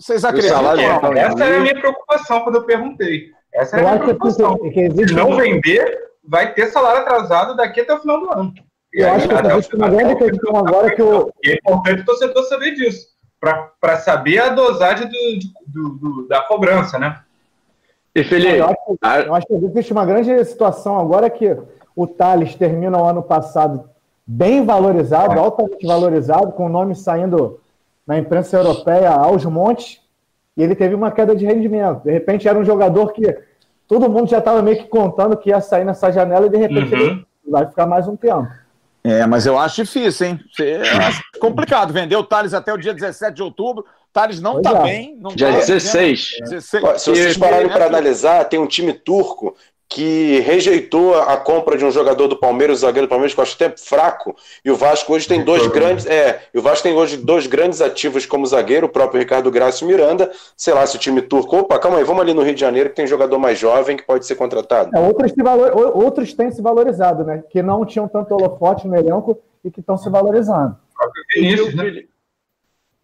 [0.00, 0.72] Vocês acreditam?
[1.12, 3.26] É, essa é a minha preocupação quando eu perguntei.
[3.52, 4.58] Essa é a minha preocupação.
[4.70, 8.54] Que Se não vender, vai ter salário atrasado daqui até o final do ano.
[8.94, 11.32] Eu acho que existe uma grande questão agora que o.
[11.44, 13.08] É importante o torcedor saber disso,
[13.40, 17.20] para saber a dosagem do, do, do, da cobrança, né?
[18.14, 18.58] E Felipe.
[18.58, 21.56] Eu acho, eu acho que existe uma grande situação agora que
[21.96, 23.90] o Thales termina o ano passado
[24.24, 25.38] bem valorizado, é.
[25.38, 27.60] altamente valorizado, com o nome saindo
[28.06, 30.00] na imprensa europeia aos montes,
[30.56, 32.04] e ele teve uma queda de rendimento.
[32.04, 33.36] De repente era um jogador que
[33.88, 36.94] todo mundo já estava meio que contando que ia sair nessa janela e de repente
[36.94, 37.00] uhum.
[37.00, 38.48] ele vai ficar mais um tempo.
[39.06, 40.40] É, mas eu acho difícil, hein?
[40.58, 41.92] Eu acho complicado.
[41.92, 43.84] Vender o Thales até o dia 17 de outubro.
[43.84, 45.18] O Thales não está bem.
[45.20, 46.36] Não dia tá 16.
[46.40, 47.02] 16.
[47.02, 49.54] Se vocês pararem para analisar, tem um time turco
[49.94, 53.44] que rejeitou a compra de um jogador do Palmeiras, o zagueiro do Palmeiras, que eu
[53.44, 54.34] acho até fraco,
[54.64, 58.26] e o Vasco hoje tem dois grandes, é, o Vasco tem hoje dois grandes ativos
[58.26, 61.78] como zagueiro, o próprio Ricardo Graça e Miranda, sei lá se o time turco, opa,
[61.78, 64.26] calma aí, vamos ali no Rio de Janeiro que tem jogador mais jovem que pode
[64.26, 64.90] ser contratado.
[64.96, 69.38] É, outros, valor, outros têm se valorizado, né, que não tinham tanto holofote no elenco
[69.64, 70.76] e que estão se valorizando.
[71.36, 72.02] Vinícius, né?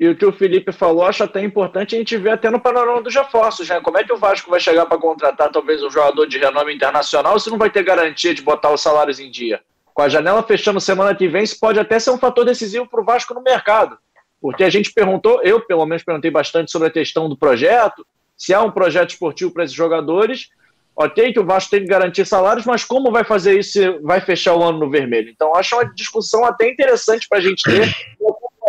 [0.00, 3.02] E o que o Felipe falou, acho até importante a gente ver até no panorama
[3.02, 3.78] dos reforços, né?
[3.82, 7.38] Como é que o Vasco vai chegar para contratar talvez um jogador de renome internacional
[7.38, 9.60] se não vai ter garantia de botar os salários em dia?
[9.92, 13.02] Com a janela fechando semana que vem, isso pode até ser um fator decisivo para
[13.02, 13.98] o Vasco no mercado.
[14.40, 18.06] Porque a gente perguntou, eu pelo menos perguntei bastante sobre a questão do projeto,
[18.38, 20.48] se há um projeto esportivo para esses jogadores,
[20.96, 24.22] ok que o Vasco tem que garantir salários, mas como vai fazer isso se vai
[24.22, 25.28] fechar o ano no vermelho?
[25.28, 27.86] Então, acho uma discussão até interessante para a gente ter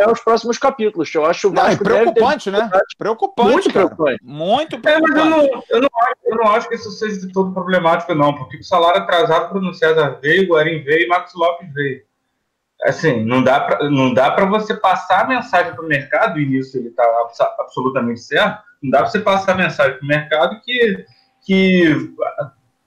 [0.10, 1.14] os próximos capítulos.
[1.14, 2.70] Eu acho o Vasco não, é preocupante, né?
[2.98, 3.52] Preocupante.
[3.52, 3.86] Muito cara.
[3.86, 4.20] preocupante.
[4.24, 5.20] Muito preocupante.
[5.20, 7.54] É, mas eu não, eu, não acho, eu não acho que isso seja de todo
[7.54, 12.02] problemático, não, porque o salário atrasado Bruno César veio, Guarim veio e Max Lopes veio.
[12.84, 16.46] Assim, não dá pra, não dá para você passar a mensagem para o mercado, e
[16.48, 17.04] nisso ele está
[17.60, 21.06] absolutamente certo, não dá para você passar a mensagem para o mercado que
[21.46, 22.14] que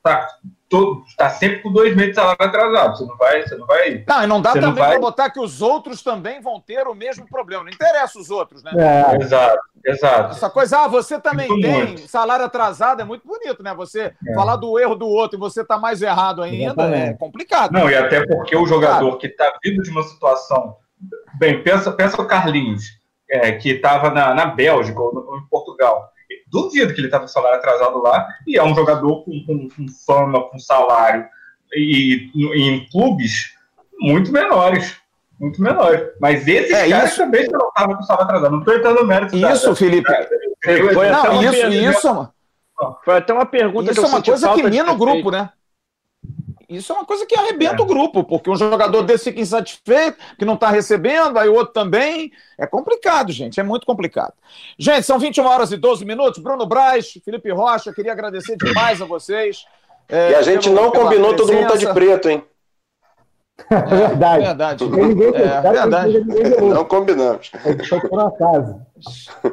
[0.02, 0.28] tá,
[0.74, 2.96] todo, tá sempre com dois meses de salário atrasado.
[2.96, 3.42] Você não vai.
[3.42, 4.90] Você não, vai, não, e não dá também vai...
[4.90, 7.62] para botar que os outros também vão ter o mesmo problema.
[7.62, 8.72] Não interessa os outros, né?
[8.76, 9.22] É.
[9.22, 10.30] Exato, exato.
[10.32, 12.08] Essa coisa, ah, você também Muito tem muito.
[12.08, 13.72] salário atrasado, é muito bonito, né?
[13.74, 14.34] Você é.
[14.34, 17.72] falar do erro do outro e você tá mais errado ainda, é complicado.
[17.72, 20.76] Não, e até porque o jogador que tá vindo de uma situação.
[21.38, 22.84] Bem, pensa, pensa o Carlinhos,
[23.30, 26.13] é, que estava na, na Bélgica ou em Portugal
[26.54, 29.86] duvido que ele está com salário atrasado lá, e é um jogador com, com, com
[30.06, 31.26] fama, com salário,
[31.74, 33.54] e, e, em clubes
[34.00, 34.96] muito menores.
[35.40, 36.10] Muito menores.
[36.20, 37.18] Mas esses é, caras isso...
[37.18, 38.52] também não estavam com salário atrasado.
[38.52, 39.36] Não estou entrando no mérito.
[39.36, 40.12] Isso, da, Felipe.
[40.94, 42.28] foi não, isso, isso,
[43.04, 45.50] foi até uma pergunta isso que é uma coisa que mina o grupo, né?
[46.68, 47.82] Isso é uma coisa que arrebenta é.
[47.82, 51.72] o grupo, porque um jogador desse fica insatisfeito, que não está recebendo, aí o outro
[51.72, 52.30] também.
[52.58, 54.32] É complicado, gente, é muito complicado.
[54.78, 56.42] Gente, são 21 horas e 12 minutos.
[56.42, 59.64] Bruno Braz, Felipe Rocha, queria agradecer demais a vocês.
[60.08, 61.36] É, e a gente não combinou, presença.
[61.36, 62.44] todo mundo tá de preto, hein?
[63.70, 64.44] É, verdade.
[64.44, 64.84] Verdade.
[64.88, 66.24] Ninguém, é, verdade.
[66.60, 67.50] Não combinamos.
[67.88, 68.80] Foi por acaso.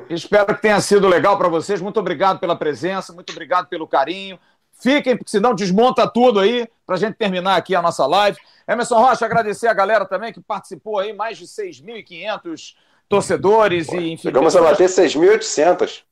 [0.09, 1.79] Espero que tenha sido legal para vocês.
[1.79, 4.39] Muito obrigado pela presença, muito obrigado pelo carinho.
[4.81, 8.37] Fiquem, porque senão desmonta tudo aí, para a gente terminar aqui a nossa live.
[8.67, 12.75] Emerson Rocha, agradecer a galera também que participou aí, mais de 6.500
[13.07, 14.23] torcedores e enfim.
[14.23, 16.03] Chegamos a bater 6.800.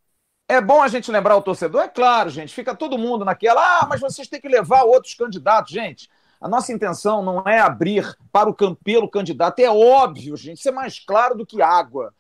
[0.48, 2.54] É bom a gente lembrar o torcedor, é claro, gente.
[2.54, 6.08] Fica todo mundo naquela, ah, mas vocês têm que levar outros candidatos, gente.
[6.40, 11.00] A nossa intenção não é abrir para o campelo candidato, é óbvio, gente, ser mais
[11.00, 12.14] claro do que água.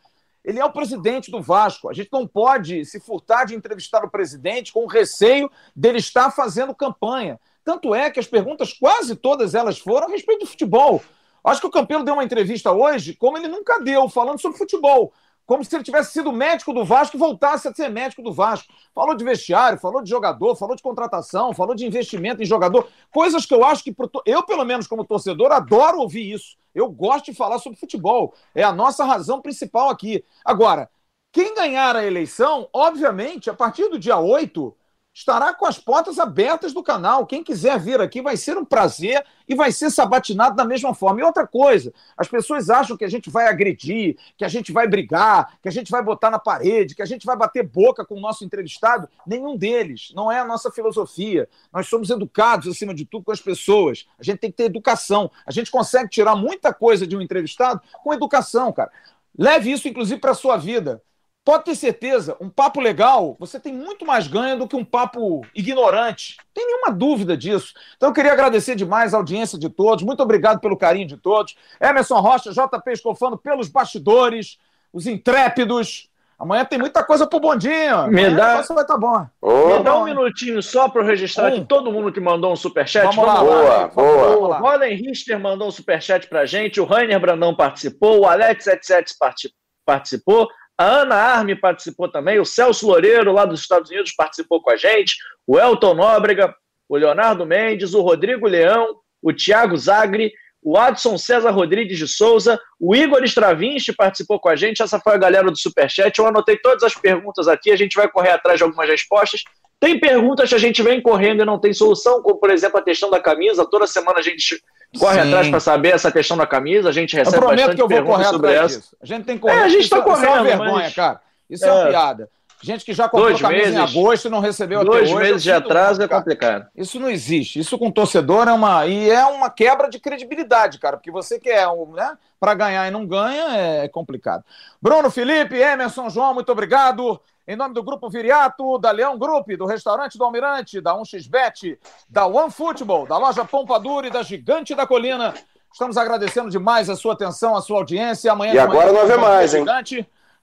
[0.49, 1.89] Ele é o presidente do Vasco.
[1.89, 6.73] A gente não pode se furtar de entrevistar o presidente com receio dele estar fazendo
[6.73, 7.39] campanha.
[7.63, 11.03] Tanto é que as perguntas, quase todas elas foram a respeito do futebol.
[11.43, 15.13] Acho que o Campelo deu uma entrevista hoje, como ele nunca deu, falando sobre futebol
[15.49, 18.71] como se ele tivesse sido médico do Vasco e voltasse a ser médico do Vasco.
[18.93, 23.47] Falou de vestiário, falou de jogador, falou de contratação, falou de investimento em jogador, coisas
[23.47, 23.95] que eu acho que
[24.27, 26.55] eu, pelo menos como torcedor, adoro ouvir isso.
[26.71, 28.35] Eu gosto de falar sobre futebol.
[28.53, 30.23] É a nossa razão principal aqui.
[30.45, 30.87] Agora,
[31.31, 34.77] quem ganhar a eleição, obviamente, a partir do dia 8,
[35.13, 37.25] estará com as portas abertas do canal.
[37.25, 41.19] Quem quiser vir aqui vai ser um prazer e vai ser sabatinado da mesma forma.
[41.19, 44.87] E outra coisa, as pessoas acham que a gente vai agredir, que a gente vai
[44.87, 48.15] brigar, que a gente vai botar na parede, que a gente vai bater boca com
[48.15, 49.09] o nosso entrevistado.
[49.25, 50.11] Nenhum deles.
[50.15, 51.49] Não é a nossa filosofia.
[51.73, 54.07] Nós somos educados, acima de tudo, com as pessoas.
[54.19, 55.31] A gente tem que ter educação.
[55.45, 58.91] A gente consegue tirar muita coisa de um entrevistado com educação, cara.
[59.37, 61.01] Leve isso, inclusive, para a sua vida
[61.43, 65.41] pode ter certeza, um papo legal, você tem muito mais ganho do que um papo
[65.55, 66.37] ignorante.
[66.37, 67.73] Não tem nenhuma dúvida disso.
[67.97, 70.03] Então eu queria agradecer demais a audiência de todos.
[70.03, 71.55] Muito obrigado pelo carinho de todos.
[71.81, 74.57] Emerson Rocha, JP Escofano pelos bastidores,
[74.93, 76.09] os intrépidos.
[76.39, 78.07] Amanhã tem muita coisa pro bondinho.
[78.07, 78.53] Me dá...
[78.53, 79.27] vai estar tá bom.
[79.41, 81.47] Oh, Me dá um minutinho só para registrar um.
[81.47, 83.03] aqui todo mundo que mandou um superchat.
[83.03, 84.57] Vamos, Vamos lá, boa, boa.
[84.57, 89.49] O Roland Richter mandou um superchat pra gente, o Rainer Brandão participou, o Alex77
[89.85, 90.47] participou,
[90.79, 94.77] a Ana Arme participou também, o Celso Loureiro, lá dos Estados Unidos, participou com a
[94.77, 96.55] gente, o Elton Nóbrega,
[96.87, 100.31] o Leonardo Mendes, o Rodrigo Leão, o Tiago Zagre,
[100.63, 105.15] o Adson César Rodrigues de Souza, o Igor Stravinski participou com a gente, essa foi
[105.15, 106.17] a galera do Superchat.
[106.17, 109.43] Eu anotei todas as perguntas aqui, a gente vai correr atrás de algumas respostas.
[109.81, 112.83] Tem perguntas que a gente vem correndo e não tem solução, como por exemplo a
[112.83, 113.69] questão da camisa.
[113.69, 114.61] Toda semana a gente
[114.97, 115.27] corre Sim.
[115.27, 116.89] atrás para saber essa questão da camisa.
[116.89, 118.79] A gente recebe eu prometo que eu vou correr sobre essa.
[118.79, 118.97] Disso.
[119.01, 119.55] A gente tem que correr.
[119.55, 120.23] É, a gente está correndo.
[120.23, 120.95] Isso é uma vergonha, mas...
[120.95, 121.21] cara.
[121.49, 122.29] Isso é, é uma piada.
[122.61, 125.13] Gente que já comprou Dois camisa meses, em agosto e não recebeu até hoje.
[125.13, 126.67] Dois meses de atraso é complicado.
[126.75, 127.59] Isso não existe.
[127.59, 128.85] Isso com torcedor é uma.
[128.85, 130.97] E é uma quebra de credibilidade, cara.
[130.97, 132.17] Porque você quer, né?
[132.37, 134.43] Para ganhar e não ganha, é complicado.
[134.81, 137.19] Bruno, Felipe, Emerson, João, muito obrigado.
[137.47, 142.27] Em nome do Grupo Viriato, da Leão Group, do Restaurante do Almirante, da 1xBet, da
[142.27, 145.33] One Football, da Loja Pompadura e da Gigante da Colina.
[145.71, 148.31] Estamos agradecendo demais a sua atenção, a sua audiência.
[148.31, 149.65] Amanhã e agora não vê mais, hein?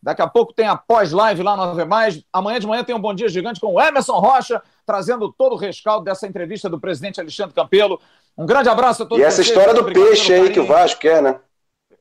[0.06, 2.22] Daqui a pouco tem a pós-live lá no Ave Mais.
[2.32, 5.56] Amanhã de manhã tem um Bom Dia Gigante com o Emerson Rocha, trazendo todo o
[5.56, 8.00] rescaldo dessa entrevista do presidente Alexandre Campelo.
[8.38, 9.20] Um grande abraço a todos.
[9.20, 9.48] E essa vocês.
[9.48, 11.40] história do peixe aí que o Vasco quer, né?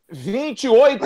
[0.07, 1.03] 28,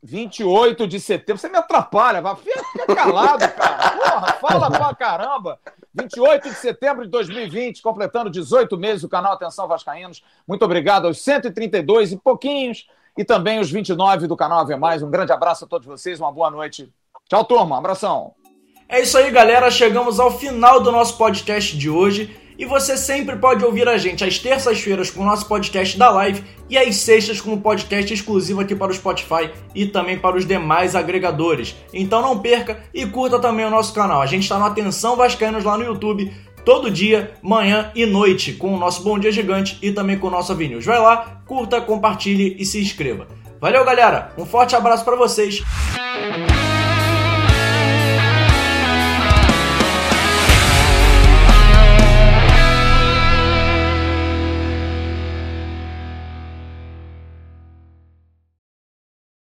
[0.00, 1.40] 28 de setembro.
[1.40, 2.36] Você me atrapalha, vai.
[2.36, 3.90] Fica calado, cara.
[3.90, 5.58] Porra, fala pra caramba.
[5.92, 10.22] 28 de setembro de 2020, completando 18 meses o canal Atenção Vascaínos.
[10.46, 12.86] Muito obrigado aos 132 e pouquinhos
[13.20, 15.02] e também os 29 do canal Ave Mais.
[15.02, 16.90] Um grande abraço a todos vocês, uma boa noite.
[17.28, 17.76] Tchau, turma.
[17.76, 18.32] Um abração.
[18.88, 19.70] É isso aí, galera.
[19.70, 22.34] Chegamos ao final do nosso podcast de hoje.
[22.58, 26.42] E você sempre pode ouvir a gente às terças-feiras com o nosso podcast da live
[26.68, 30.46] e às sextas com o podcast exclusivo aqui para o Spotify e também para os
[30.46, 31.74] demais agregadores.
[31.92, 34.22] Então não perca e curta também o nosso canal.
[34.22, 36.32] A gente está no Atenção Vascaínos lá no YouTube
[36.64, 40.30] todo dia, manhã e noite, com o nosso Bom Dia Gigante e também com o
[40.30, 40.80] nosso Avenue.
[40.80, 43.26] Vai lá, curta, compartilhe e se inscreva.
[43.60, 44.32] Valeu, galera.
[44.38, 45.62] Um forte abraço para vocês.